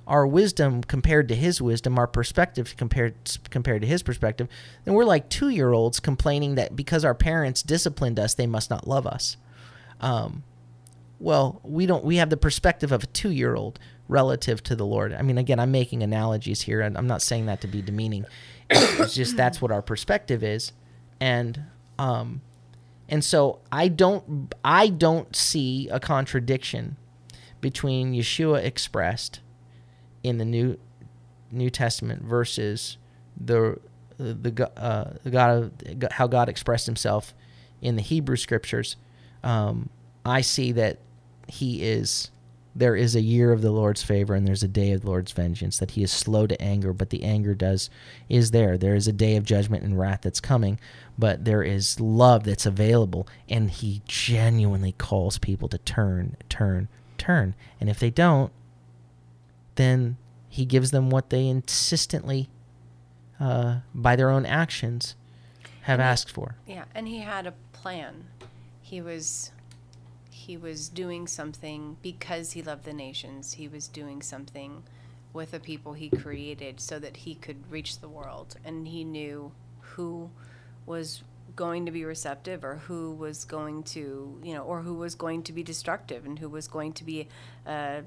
Our 0.05 0.25
wisdom 0.25 0.83
compared 0.83 1.27
to 1.27 1.35
his 1.35 1.61
wisdom, 1.61 1.99
our 1.99 2.07
perspective 2.07 2.75
compared 2.77 3.15
compared 3.49 3.81
to 3.81 3.87
his 3.87 4.03
perspective, 4.03 4.47
then 4.85 4.93
we're 4.93 5.03
like 5.03 5.27
two 5.27 5.49
year 5.49 5.73
olds 5.73 5.99
complaining 5.99 6.55
that 6.55 6.77
because 6.77 7.03
our 7.03 7.15
parents 7.15 7.61
disciplined 7.61 8.17
us, 8.17 8.33
they 8.33 8.47
must 8.47 8.69
not 8.69 8.87
love 8.87 9.05
us. 9.05 9.35
Um, 9.99 10.43
well, 11.19 11.59
we 11.63 11.85
don't. 11.85 12.05
We 12.05 12.17
have 12.17 12.29
the 12.29 12.37
perspective 12.37 12.93
of 12.93 13.03
a 13.03 13.07
two 13.07 13.31
year 13.31 13.55
old 13.55 13.79
relative 14.07 14.63
to 14.63 14.75
the 14.77 14.85
Lord. 14.85 15.13
I 15.13 15.23
mean, 15.23 15.37
again, 15.37 15.59
I'm 15.59 15.71
making 15.71 16.03
analogies 16.03 16.61
here, 16.61 16.79
and 16.79 16.97
I'm 16.97 17.07
not 17.07 17.21
saying 17.21 17.47
that 17.47 17.59
to 17.61 17.67
be 17.67 17.81
demeaning. 17.81 18.25
It's 18.69 19.13
just 19.13 19.37
that's 19.37 19.61
what 19.61 19.71
our 19.71 19.81
perspective 19.81 20.43
is 20.43 20.73
and 21.19 21.63
um, 21.99 22.41
and 23.09 23.23
so 23.23 23.59
I 23.71 23.87
don't 23.87 24.53
I 24.63 24.89
don't 24.89 25.35
see 25.35 25.87
a 25.89 25.99
contradiction 25.99 26.97
between 27.61 28.13
Yeshua 28.13 28.63
expressed 28.63 29.39
in 30.23 30.37
the 30.37 30.45
new 30.45 30.77
New 31.51 31.69
Testament 31.69 32.23
versus 32.23 32.97
the 33.39 33.79
the, 34.17 34.71
uh, 34.77 35.13
God 35.29 35.71
of 35.93 36.11
how 36.11 36.27
God 36.27 36.49
expressed 36.49 36.85
Himself 36.85 37.33
in 37.81 37.95
the 37.95 38.01
Hebrew 38.01 38.35
Scriptures. 38.35 38.95
Um, 39.43 39.89
I 40.25 40.41
see 40.41 40.71
that 40.73 40.97
He 41.47 41.83
is 41.83 42.31
there 42.77 42.95
is 42.95 43.15
a 43.15 43.21
year 43.21 43.51
of 43.51 43.61
the 43.61 43.71
Lord's 43.71 44.03
favor 44.03 44.35
and 44.35 44.47
there's 44.47 44.63
a 44.63 44.67
day 44.67 44.91
of 44.91 45.01
the 45.01 45.07
Lord's 45.07 45.31
vengeance, 45.31 45.79
that 45.79 45.91
he 45.91 46.03
is 46.03 46.11
slow 46.11 46.45
to 46.45 46.61
anger, 46.61 46.93
but 46.93 47.09
the 47.09 47.23
anger 47.23 47.55
does 47.55 47.89
is 48.29 48.51
there. 48.51 48.77
There 48.77 48.95
is 48.95 49.07
a 49.07 49.13
day 49.13 49.35
of 49.35 49.45
judgment 49.45 49.83
and 49.83 49.97
wrath 49.97 50.21
that's 50.21 50.39
coming, 50.39 50.79
but 51.17 51.43
there 51.43 51.63
is 51.63 51.99
love 51.99 52.43
that's 52.43 52.65
available, 52.65 53.27
and 53.49 53.71
he 53.71 54.01
genuinely 54.07 54.91
calls 54.91 55.37
people 55.39 55.67
to 55.69 55.79
turn, 55.79 56.37
turn, 56.49 56.87
turn. 57.17 57.55
And 57.79 57.89
if 57.89 57.99
they 57.99 58.11
don't, 58.11 58.51
then 59.75 60.17
he 60.47 60.65
gives 60.65 60.91
them 60.91 61.09
what 61.09 61.29
they 61.31 61.47
insistently, 61.47 62.49
uh, 63.39 63.79
by 63.93 64.15
their 64.15 64.29
own 64.29 64.45
actions, 64.45 65.15
have 65.81 65.99
asked 65.99 66.29
for. 66.29 66.55
Yeah, 66.67 66.85
and 66.93 67.07
he 67.07 67.19
had 67.19 67.47
a 67.47 67.53
plan. 67.73 68.25
He 68.81 69.01
was 69.01 69.51
he 70.47 70.55
was 70.55 70.87
doing 70.87 71.27
something 71.27 71.97
because 72.01 72.53
he 72.53 72.61
loved 72.61 72.85
the 72.85 72.93
nations. 72.93 73.53
He 73.53 73.67
was 73.67 73.89
doing 73.89 74.21
something 74.21 74.83
with 75.33 75.51
the 75.51 75.59
people 75.59 75.91
he 75.91 76.09
created 76.09 76.79
so 76.79 76.99
that 76.99 77.17
he 77.17 77.35
could 77.35 77.69
reach 77.69 77.99
the 77.99 78.07
world 78.07 78.55
and 78.63 78.87
he 78.87 79.03
knew 79.03 79.51
who 79.81 80.29
was 80.85 81.21
going 81.57 81.85
to 81.85 81.91
be 81.91 82.05
receptive 82.05 82.63
or 82.63 82.75
who 82.75 83.11
was 83.11 83.43
going 83.43 83.83
to, 83.83 84.39
you 84.41 84.53
know, 84.53 84.63
or 84.63 84.83
who 84.83 84.93
was 84.93 85.15
going 85.15 85.43
to 85.43 85.51
be 85.51 85.63
destructive 85.63 86.25
and 86.25 86.39
who 86.39 86.47
was 86.47 86.69
going 86.69 86.93
to 86.93 87.03
be 87.03 87.27
uh, 87.65 88.01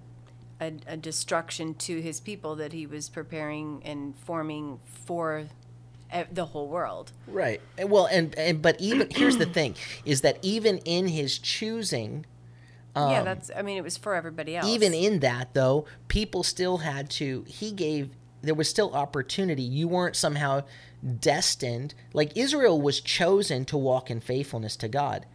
a, 0.62 0.72
a 0.86 0.96
destruction 0.96 1.74
to 1.74 2.00
his 2.00 2.20
people 2.20 2.56
that 2.56 2.72
he 2.72 2.86
was 2.86 3.10
preparing 3.10 3.82
and 3.84 4.16
forming 4.16 4.80
for 4.84 5.46
the 6.32 6.46
whole 6.46 6.68
world. 6.68 7.12
Right. 7.26 7.60
Well, 7.78 8.06
and, 8.06 8.36
and 8.38 8.60
but 8.62 8.80
even 8.80 9.08
here's 9.14 9.36
the 9.36 9.46
thing 9.46 9.76
is 10.04 10.20
that 10.22 10.38
even 10.42 10.78
in 10.78 11.08
his 11.08 11.38
choosing, 11.38 12.26
yeah, 12.96 13.22
that's. 13.22 13.50
I 13.56 13.62
mean, 13.62 13.76
it 13.76 13.84
was 13.84 13.96
for 13.96 14.14
everybody 14.14 14.56
else. 14.56 14.66
Um, 14.66 14.72
even 14.72 14.94
in 14.94 15.20
that 15.20 15.54
though, 15.54 15.86
people 16.08 16.42
still 16.42 16.78
had 16.78 17.10
to. 17.10 17.44
He 17.46 17.72
gave. 17.72 18.10
There 18.42 18.54
was 18.54 18.68
still 18.68 18.94
opportunity. 18.94 19.62
You 19.62 19.86
weren't 19.86 20.16
somehow 20.16 20.62
destined. 21.20 21.94
Like 22.12 22.36
Israel 22.36 22.80
was 22.80 23.00
chosen 23.00 23.64
to 23.66 23.76
walk 23.76 24.10
in 24.10 24.20
faithfulness 24.20 24.76
to 24.76 24.88
God, 24.88 25.26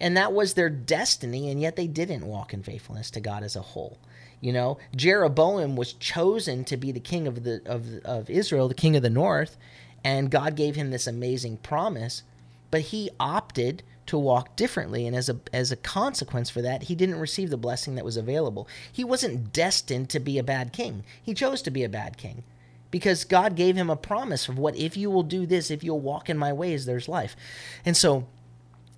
and 0.00 0.16
that 0.16 0.32
was 0.32 0.54
their 0.54 0.70
destiny. 0.70 1.50
And 1.50 1.60
yet 1.60 1.76
they 1.76 1.86
didn't 1.86 2.26
walk 2.26 2.54
in 2.54 2.62
faithfulness 2.62 3.10
to 3.12 3.20
God 3.20 3.42
as 3.42 3.56
a 3.56 3.62
whole. 3.62 3.98
You 4.40 4.52
know, 4.52 4.78
Jeroboam 4.96 5.76
was 5.76 5.92
chosen 5.92 6.64
to 6.64 6.76
be 6.76 6.92
the 6.92 7.00
king 7.00 7.26
of 7.26 7.44
the 7.44 7.60
of 7.66 7.86
of 8.04 8.30
Israel, 8.30 8.68
the 8.68 8.74
king 8.74 8.96
of 8.96 9.02
the 9.02 9.10
north, 9.10 9.56
and 10.04 10.30
God 10.30 10.56
gave 10.56 10.76
him 10.76 10.90
this 10.90 11.06
amazing 11.06 11.58
promise, 11.58 12.22
but 12.70 12.80
he 12.82 13.10
opted 13.20 13.82
to 14.06 14.18
walk 14.18 14.56
differently. 14.56 15.06
And 15.06 15.14
as 15.14 15.28
a 15.28 15.38
as 15.52 15.70
a 15.70 15.76
consequence 15.76 16.50
for 16.50 16.62
that 16.62 16.84
he 16.84 16.94
didn't 16.94 17.20
receive 17.20 17.50
the 17.50 17.56
blessing 17.56 17.94
that 17.94 18.04
was 18.04 18.16
available. 18.16 18.68
He 18.90 19.04
wasn't 19.04 19.52
destined 19.52 20.10
to 20.10 20.20
be 20.20 20.38
a 20.38 20.42
bad 20.42 20.72
king. 20.72 21.04
He 21.22 21.34
chose 21.34 21.62
to 21.62 21.70
be 21.70 21.84
a 21.84 21.88
bad 21.88 22.16
king 22.16 22.44
because 22.90 23.24
god 23.24 23.56
gave 23.56 23.74
him 23.74 23.88
a 23.88 23.96
promise 23.96 24.48
of 24.48 24.58
what 24.58 24.76
if 24.76 24.98
you 24.98 25.10
will 25.10 25.22
do 25.22 25.46
this 25.46 25.70
if 25.70 25.82
you'll 25.82 25.98
walk 25.98 26.28
in 26.28 26.36
my 26.36 26.52
ways 26.52 26.84
there's 26.84 27.08
life. 27.08 27.36
And 27.84 27.96
so 27.96 28.26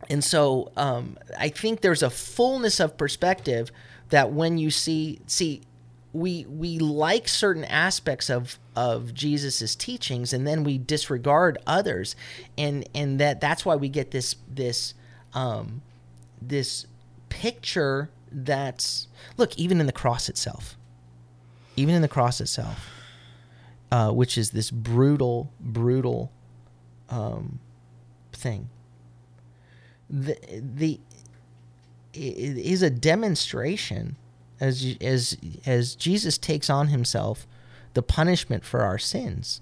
and 0.09 0.23
so 0.23 0.71
um, 0.77 1.19
I 1.39 1.49
think 1.49 1.81
there's 1.81 2.03
a 2.03 2.11
fullness 2.11 2.81
of 2.81 2.97
perspective 2.97 3.71
that 4.11 4.33
when 4.33 4.59
you 4.59 4.71
see 4.71 5.21
see 5.27 5.63
we 6.15 6.47
we 6.47 6.79
like 6.79 7.29
certain 7.29 7.65
aspects 7.65 8.31
of 8.31 8.59
of 8.75 9.13
Jesus's 9.13 9.77
teachings 9.77 10.33
and 10.33 10.47
then 10.47 10.65
we 10.65 10.79
disregard 10.79 11.59
others. 11.67 12.17
And 12.57 12.89
and 12.95 13.21
that 13.21 13.41
that's 13.41 13.67
why 13.67 13.77
we 13.77 13.91
get 13.91 14.11
this 14.11 14.37
this 14.49 14.95
um, 15.35 15.83
this 16.41 16.87
picture 17.29 18.09
that's 18.31 19.09
look 19.37 19.57
even 19.59 19.81
in 19.81 19.87
the 19.87 19.93
cross 19.93 20.29
itself 20.29 20.77
even 21.77 21.95
in 21.95 22.03
the 22.03 22.09
cross 22.09 22.41
itself 22.41 22.89
uh, 23.95 24.11
which 24.11 24.37
is 24.37 24.51
this 24.51 24.73
brutal 24.73 25.53
brutal 25.61 26.33
um, 27.11 27.61
thing. 28.33 28.69
The 30.11 30.37
the 30.51 30.99
it 32.13 32.59
is 32.59 32.83
a 32.83 32.91
demonstration 32.91 34.17
as 34.65 34.97
as 35.01 35.37
as 35.67 35.95
Jesus 35.95 36.39
takes 36.39 36.69
on 36.71 36.89
himself 36.89 37.47
the 37.95 38.03
punishment 38.03 38.65
for 38.65 38.83
our 38.83 38.99
sins 38.99 39.61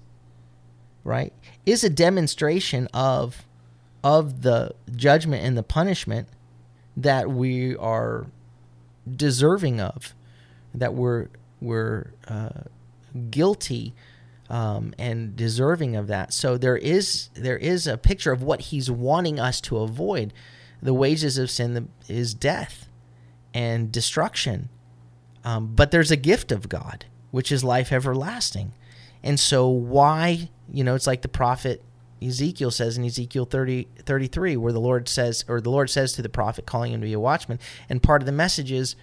right 1.03 1.33
is 1.65 1.83
a 1.83 1.89
demonstration 1.89 2.87
of 2.93 3.45
of 4.03 4.41
the 4.41 4.73
judgment 4.95 5.43
and 5.43 5.57
the 5.57 5.63
punishment 5.63 6.27
that 6.95 7.29
we 7.29 7.75
are 7.77 8.27
deserving 9.15 9.79
of 9.79 10.13
that 10.73 10.93
we're 10.93 11.27
we're 11.61 12.11
uh, 12.27 12.49
guilty 13.29 13.93
um, 14.49 14.93
and 14.99 15.35
deserving 15.35 15.95
of 15.95 16.07
that. 16.07 16.33
So 16.33 16.57
there 16.57 16.77
is 16.77 17.29
there 17.33 17.57
is 17.57 17.87
a 17.87 17.97
picture 17.97 18.31
of 18.31 18.43
what 18.43 18.61
he's 18.61 18.91
wanting 18.91 19.39
us 19.39 19.61
to 19.61 19.77
avoid. 19.77 20.33
The 20.81 20.93
wages 20.93 21.37
of 21.37 21.49
sin 21.49 21.89
is 22.07 22.33
death 22.33 22.87
and 23.53 23.91
destruction, 23.91 24.69
um, 25.43 25.73
but 25.75 25.91
there's 25.91 26.11
a 26.11 26.17
gift 26.17 26.51
of 26.51 26.69
God, 26.69 27.05
which 27.31 27.51
is 27.51 27.63
life 27.63 27.91
everlasting. 27.91 28.73
And 29.23 29.39
so 29.39 29.67
why 29.67 30.49
you 30.71 30.83
know 30.83 30.95
it's 30.95 31.07
like 31.07 31.21
the 31.21 31.27
prophet 31.27 31.83
Ezekiel 32.27 32.71
says 32.71 32.97
in 32.97 33.05
Ezekiel 33.05 33.45
30, 33.45 33.87
33, 33.99 34.57
where 34.57 34.73
the 34.73 34.79
Lord 34.79 35.07
says, 35.09 35.43
or 35.47 35.61
the 35.61 35.69
Lord 35.69 35.89
says 35.89 36.13
to 36.13 36.21
the 36.21 36.29
prophet, 36.29 36.65
calling 36.65 36.93
him 36.93 37.01
to 37.01 37.07
be 37.07 37.13
a 37.13 37.19
watchman, 37.19 37.59
and 37.89 38.01
part 38.01 38.21
of 38.21 38.25
the 38.25 38.31
message 38.31 38.71
is, 38.71 38.95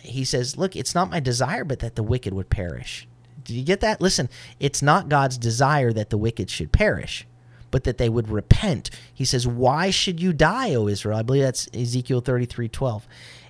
he 0.00 0.24
says, 0.24 0.56
Look, 0.56 0.76
it's 0.76 0.94
not 0.94 1.10
my 1.10 1.20
desire, 1.20 1.64
but 1.64 1.80
that 1.80 1.94
the 1.94 2.02
wicked 2.02 2.32
would 2.32 2.50
perish. 2.50 3.06
Do 3.44 3.54
you 3.54 3.64
get 3.64 3.80
that? 3.80 4.00
Listen, 4.00 4.28
it's 4.58 4.82
not 4.82 5.08
God's 5.08 5.38
desire 5.38 5.92
that 5.92 6.10
the 6.10 6.18
wicked 6.18 6.50
should 6.50 6.72
perish, 6.72 7.26
but 7.70 7.84
that 7.84 7.98
they 7.98 8.08
would 8.08 8.28
repent. 8.28 8.90
He 9.12 9.24
says, 9.24 9.46
Why 9.46 9.90
should 9.90 10.20
you 10.20 10.32
die, 10.32 10.74
O 10.74 10.88
Israel? 10.88 11.18
I 11.18 11.22
believe 11.22 11.42
that's 11.42 11.68
Ezekiel 11.74 12.20
33, 12.20 12.68
12. 12.68 13.06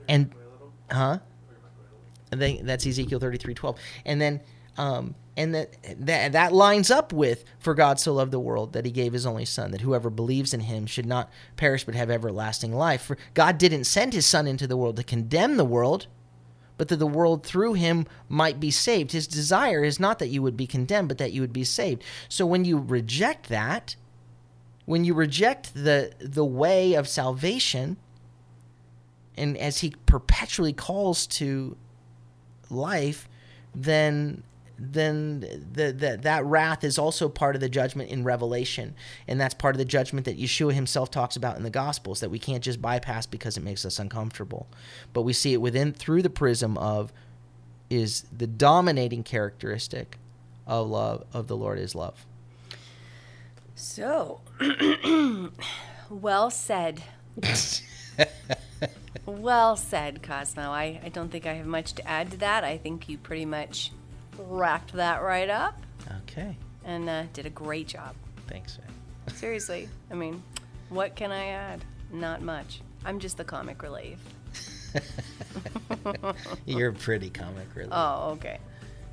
And, 0.08 0.32
huh? 0.90 1.18
I 2.32 2.36
think 2.36 2.64
that's 2.64 2.86
Ezekiel 2.86 3.18
33, 3.18 3.54
12. 3.54 3.78
And 4.04 4.20
then, 4.20 4.40
um, 4.78 5.14
and 5.36 5.54
that, 5.54 5.76
that 6.06 6.32
that 6.32 6.52
lines 6.52 6.90
up 6.90 7.12
with 7.12 7.44
for 7.58 7.74
God 7.74 7.98
so 7.98 8.12
loved 8.12 8.30
the 8.30 8.40
world 8.40 8.72
that 8.72 8.84
he 8.84 8.90
gave 8.90 9.12
his 9.12 9.26
only 9.26 9.44
son 9.44 9.70
that 9.70 9.80
whoever 9.80 10.10
believes 10.10 10.52
in 10.52 10.60
him 10.60 10.86
should 10.86 11.06
not 11.06 11.30
perish 11.56 11.84
but 11.84 11.94
have 11.94 12.10
everlasting 12.10 12.74
life. 12.74 13.02
For 13.02 13.16
God 13.34 13.58
didn't 13.58 13.84
send 13.84 14.12
his 14.12 14.26
son 14.26 14.46
into 14.46 14.66
the 14.66 14.76
world 14.76 14.96
to 14.96 15.04
condemn 15.04 15.56
the 15.56 15.64
world 15.64 16.06
but 16.76 16.88
that 16.88 16.96
the 16.96 17.06
world 17.06 17.44
through 17.44 17.74
him 17.74 18.06
might 18.26 18.58
be 18.58 18.70
saved. 18.70 19.12
His 19.12 19.26
desire 19.26 19.84
is 19.84 20.00
not 20.00 20.18
that 20.18 20.28
you 20.28 20.40
would 20.40 20.56
be 20.56 20.66
condemned 20.66 21.08
but 21.08 21.18
that 21.18 21.32
you 21.32 21.42
would 21.42 21.52
be 21.52 21.64
saved. 21.64 22.02
So 22.28 22.46
when 22.46 22.64
you 22.64 22.78
reject 22.78 23.48
that 23.48 23.96
when 24.86 25.04
you 25.04 25.14
reject 25.14 25.74
the 25.74 26.12
the 26.18 26.44
way 26.44 26.94
of 26.94 27.06
salvation 27.06 27.96
and 29.36 29.56
as 29.56 29.78
he 29.78 29.94
perpetually 30.06 30.72
calls 30.72 31.26
to 31.26 31.76
life 32.70 33.28
then 33.74 34.42
then 34.82 35.40
the, 35.40 35.92
the, 35.92 36.18
that 36.22 36.42
wrath 36.44 36.84
is 36.84 36.98
also 36.98 37.28
part 37.28 37.54
of 37.54 37.60
the 37.60 37.68
judgment 37.68 38.08
in 38.08 38.24
Revelation. 38.24 38.94
And 39.28 39.38
that's 39.38 39.52
part 39.52 39.74
of 39.74 39.78
the 39.78 39.84
judgment 39.84 40.24
that 40.24 40.40
Yeshua 40.40 40.72
himself 40.72 41.10
talks 41.10 41.36
about 41.36 41.58
in 41.58 41.64
the 41.64 41.70
Gospels 41.70 42.20
that 42.20 42.30
we 42.30 42.38
can't 42.38 42.64
just 42.64 42.80
bypass 42.80 43.26
because 43.26 43.58
it 43.58 43.62
makes 43.62 43.84
us 43.84 43.98
uncomfortable. 43.98 44.68
But 45.12 45.22
we 45.22 45.34
see 45.34 45.52
it 45.52 45.60
within 45.60 45.92
through 45.92 46.22
the 46.22 46.30
prism 46.30 46.78
of 46.78 47.12
is 47.90 48.24
the 48.34 48.46
dominating 48.46 49.22
characteristic 49.22 50.16
of 50.66 50.88
love 50.88 51.26
of 51.34 51.46
the 51.46 51.56
Lord 51.56 51.78
is 51.78 51.94
love. 51.94 52.24
So, 53.74 54.40
well 56.10 56.50
said. 56.50 57.02
well 59.26 59.76
said, 59.76 60.22
Cosmo. 60.22 60.70
I, 60.70 61.00
I 61.04 61.08
don't 61.08 61.30
think 61.30 61.46
I 61.46 61.54
have 61.54 61.66
much 61.66 61.94
to 61.94 62.06
add 62.08 62.30
to 62.32 62.36
that. 62.38 62.64
I 62.64 62.78
think 62.78 63.08
you 63.08 63.18
pretty 63.18 63.44
much 63.44 63.92
wrapped 64.38 64.92
that 64.94 65.22
right 65.22 65.48
up 65.50 65.78
Okay. 66.22 66.56
and 66.84 67.08
uh, 67.08 67.24
did 67.32 67.46
a 67.46 67.50
great 67.50 67.88
job. 67.88 68.14
Thanks. 68.48 68.78
man. 68.78 69.34
Seriously. 69.36 69.88
I 70.10 70.14
mean, 70.14 70.42
what 70.88 71.14
can 71.16 71.30
I 71.32 71.46
add? 71.48 71.84
Not 72.12 72.42
much. 72.42 72.80
I'm 73.04 73.18
just 73.20 73.36
the 73.36 73.44
comic 73.44 73.82
relief. 73.82 74.18
You're 76.66 76.92
pretty 76.92 77.30
comic 77.30 77.74
relief. 77.74 77.92
Oh, 77.92 78.30
okay. 78.32 78.58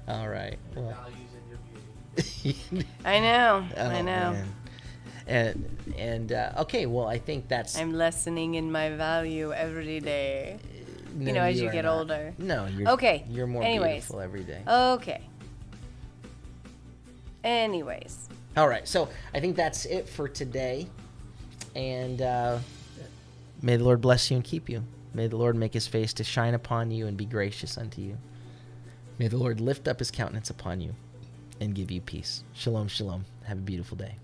All 0.08 0.28
right. 0.28 0.58
Well, 0.76 0.90
Values 0.90 1.18
in 1.34 1.50
your 1.50 2.74
beauty. 2.74 2.88
I 3.06 3.20
know. 3.20 3.66
I 3.76 4.00
oh, 4.00 4.02
know. 4.02 4.32
man. 4.32 4.48
And 5.28 5.78
and 5.98 6.32
uh, 6.32 6.54
okay, 6.60 6.86
well, 6.86 7.08
I 7.08 7.18
think 7.18 7.48
that's 7.50 7.78
I'm 7.78 7.94
lessening 7.94 8.56
in 8.56 8.72
my 8.72 8.90
value 8.92 9.52
every 9.52 10.00
day. 10.00 10.58
no, 11.16 11.34
know, 11.34 11.42
as 11.42 11.60
you 11.60 11.68
are 11.68 11.72
get 11.72 11.84
not. 11.86 11.98
older. 11.98 12.34
No, 12.38 12.66
you're 12.68 12.90
Okay, 12.92 13.26
You're 13.30 13.48
more 13.48 13.62
anyways. 13.64 13.94
beautiful 14.06 14.22
every 14.22 14.44
day. 14.44 14.62
Okay. 14.68 15.22
Anyways, 17.44 18.28
All 18.58 18.68
right, 18.68 18.88
so 18.88 19.08
I 19.34 19.40
think 19.40 19.56
that's 19.56 19.86
it 19.86 20.10
for 20.10 20.28
today, 20.28 20.88
and 21.76 22.22
uh, 22.22 22.60
may 23.62 23.78
the 23.78 23.84
Lord 23.86 24.02
bless 24.02 24.30
you 24.30 24.36
and 24.38 24.44
keep 24.44 24.68
you. 24.70 24.84
May 25.14 25.28
the 25.28 25.38
Lord 25.38 25.56
make 25.56 25.74
his 25.74 25.88
face 25.88 26.14
to 26.16 26.24
shine 26.24 26.54
upon 26.56 26.92
you 26.92 27.08
and 27.08 27.16
be 27.16 27.26
gracious 27.26 27.78
unto 27.78 28.02
you. 28.02 28.18
May 29.18 29.28
the 29.30 29.38
Lord 29.38 29.62
lift 29.62 29.88
up 29.88 30.00
his 30.00 30.12
countenance 30.12 30.50
upon 30.50 30.82
you 30.82 30.94
and 31.62 31.74
give 31.74 31.90
you 31.90 32.02
peace. 32.02 32.44
Shalom, 32.54 32.88
shalom. 32.88 33.26
Have 33.46 33.60
a 33.60 33.62
beautiful 33.62 33.96
day. 33.98 34.16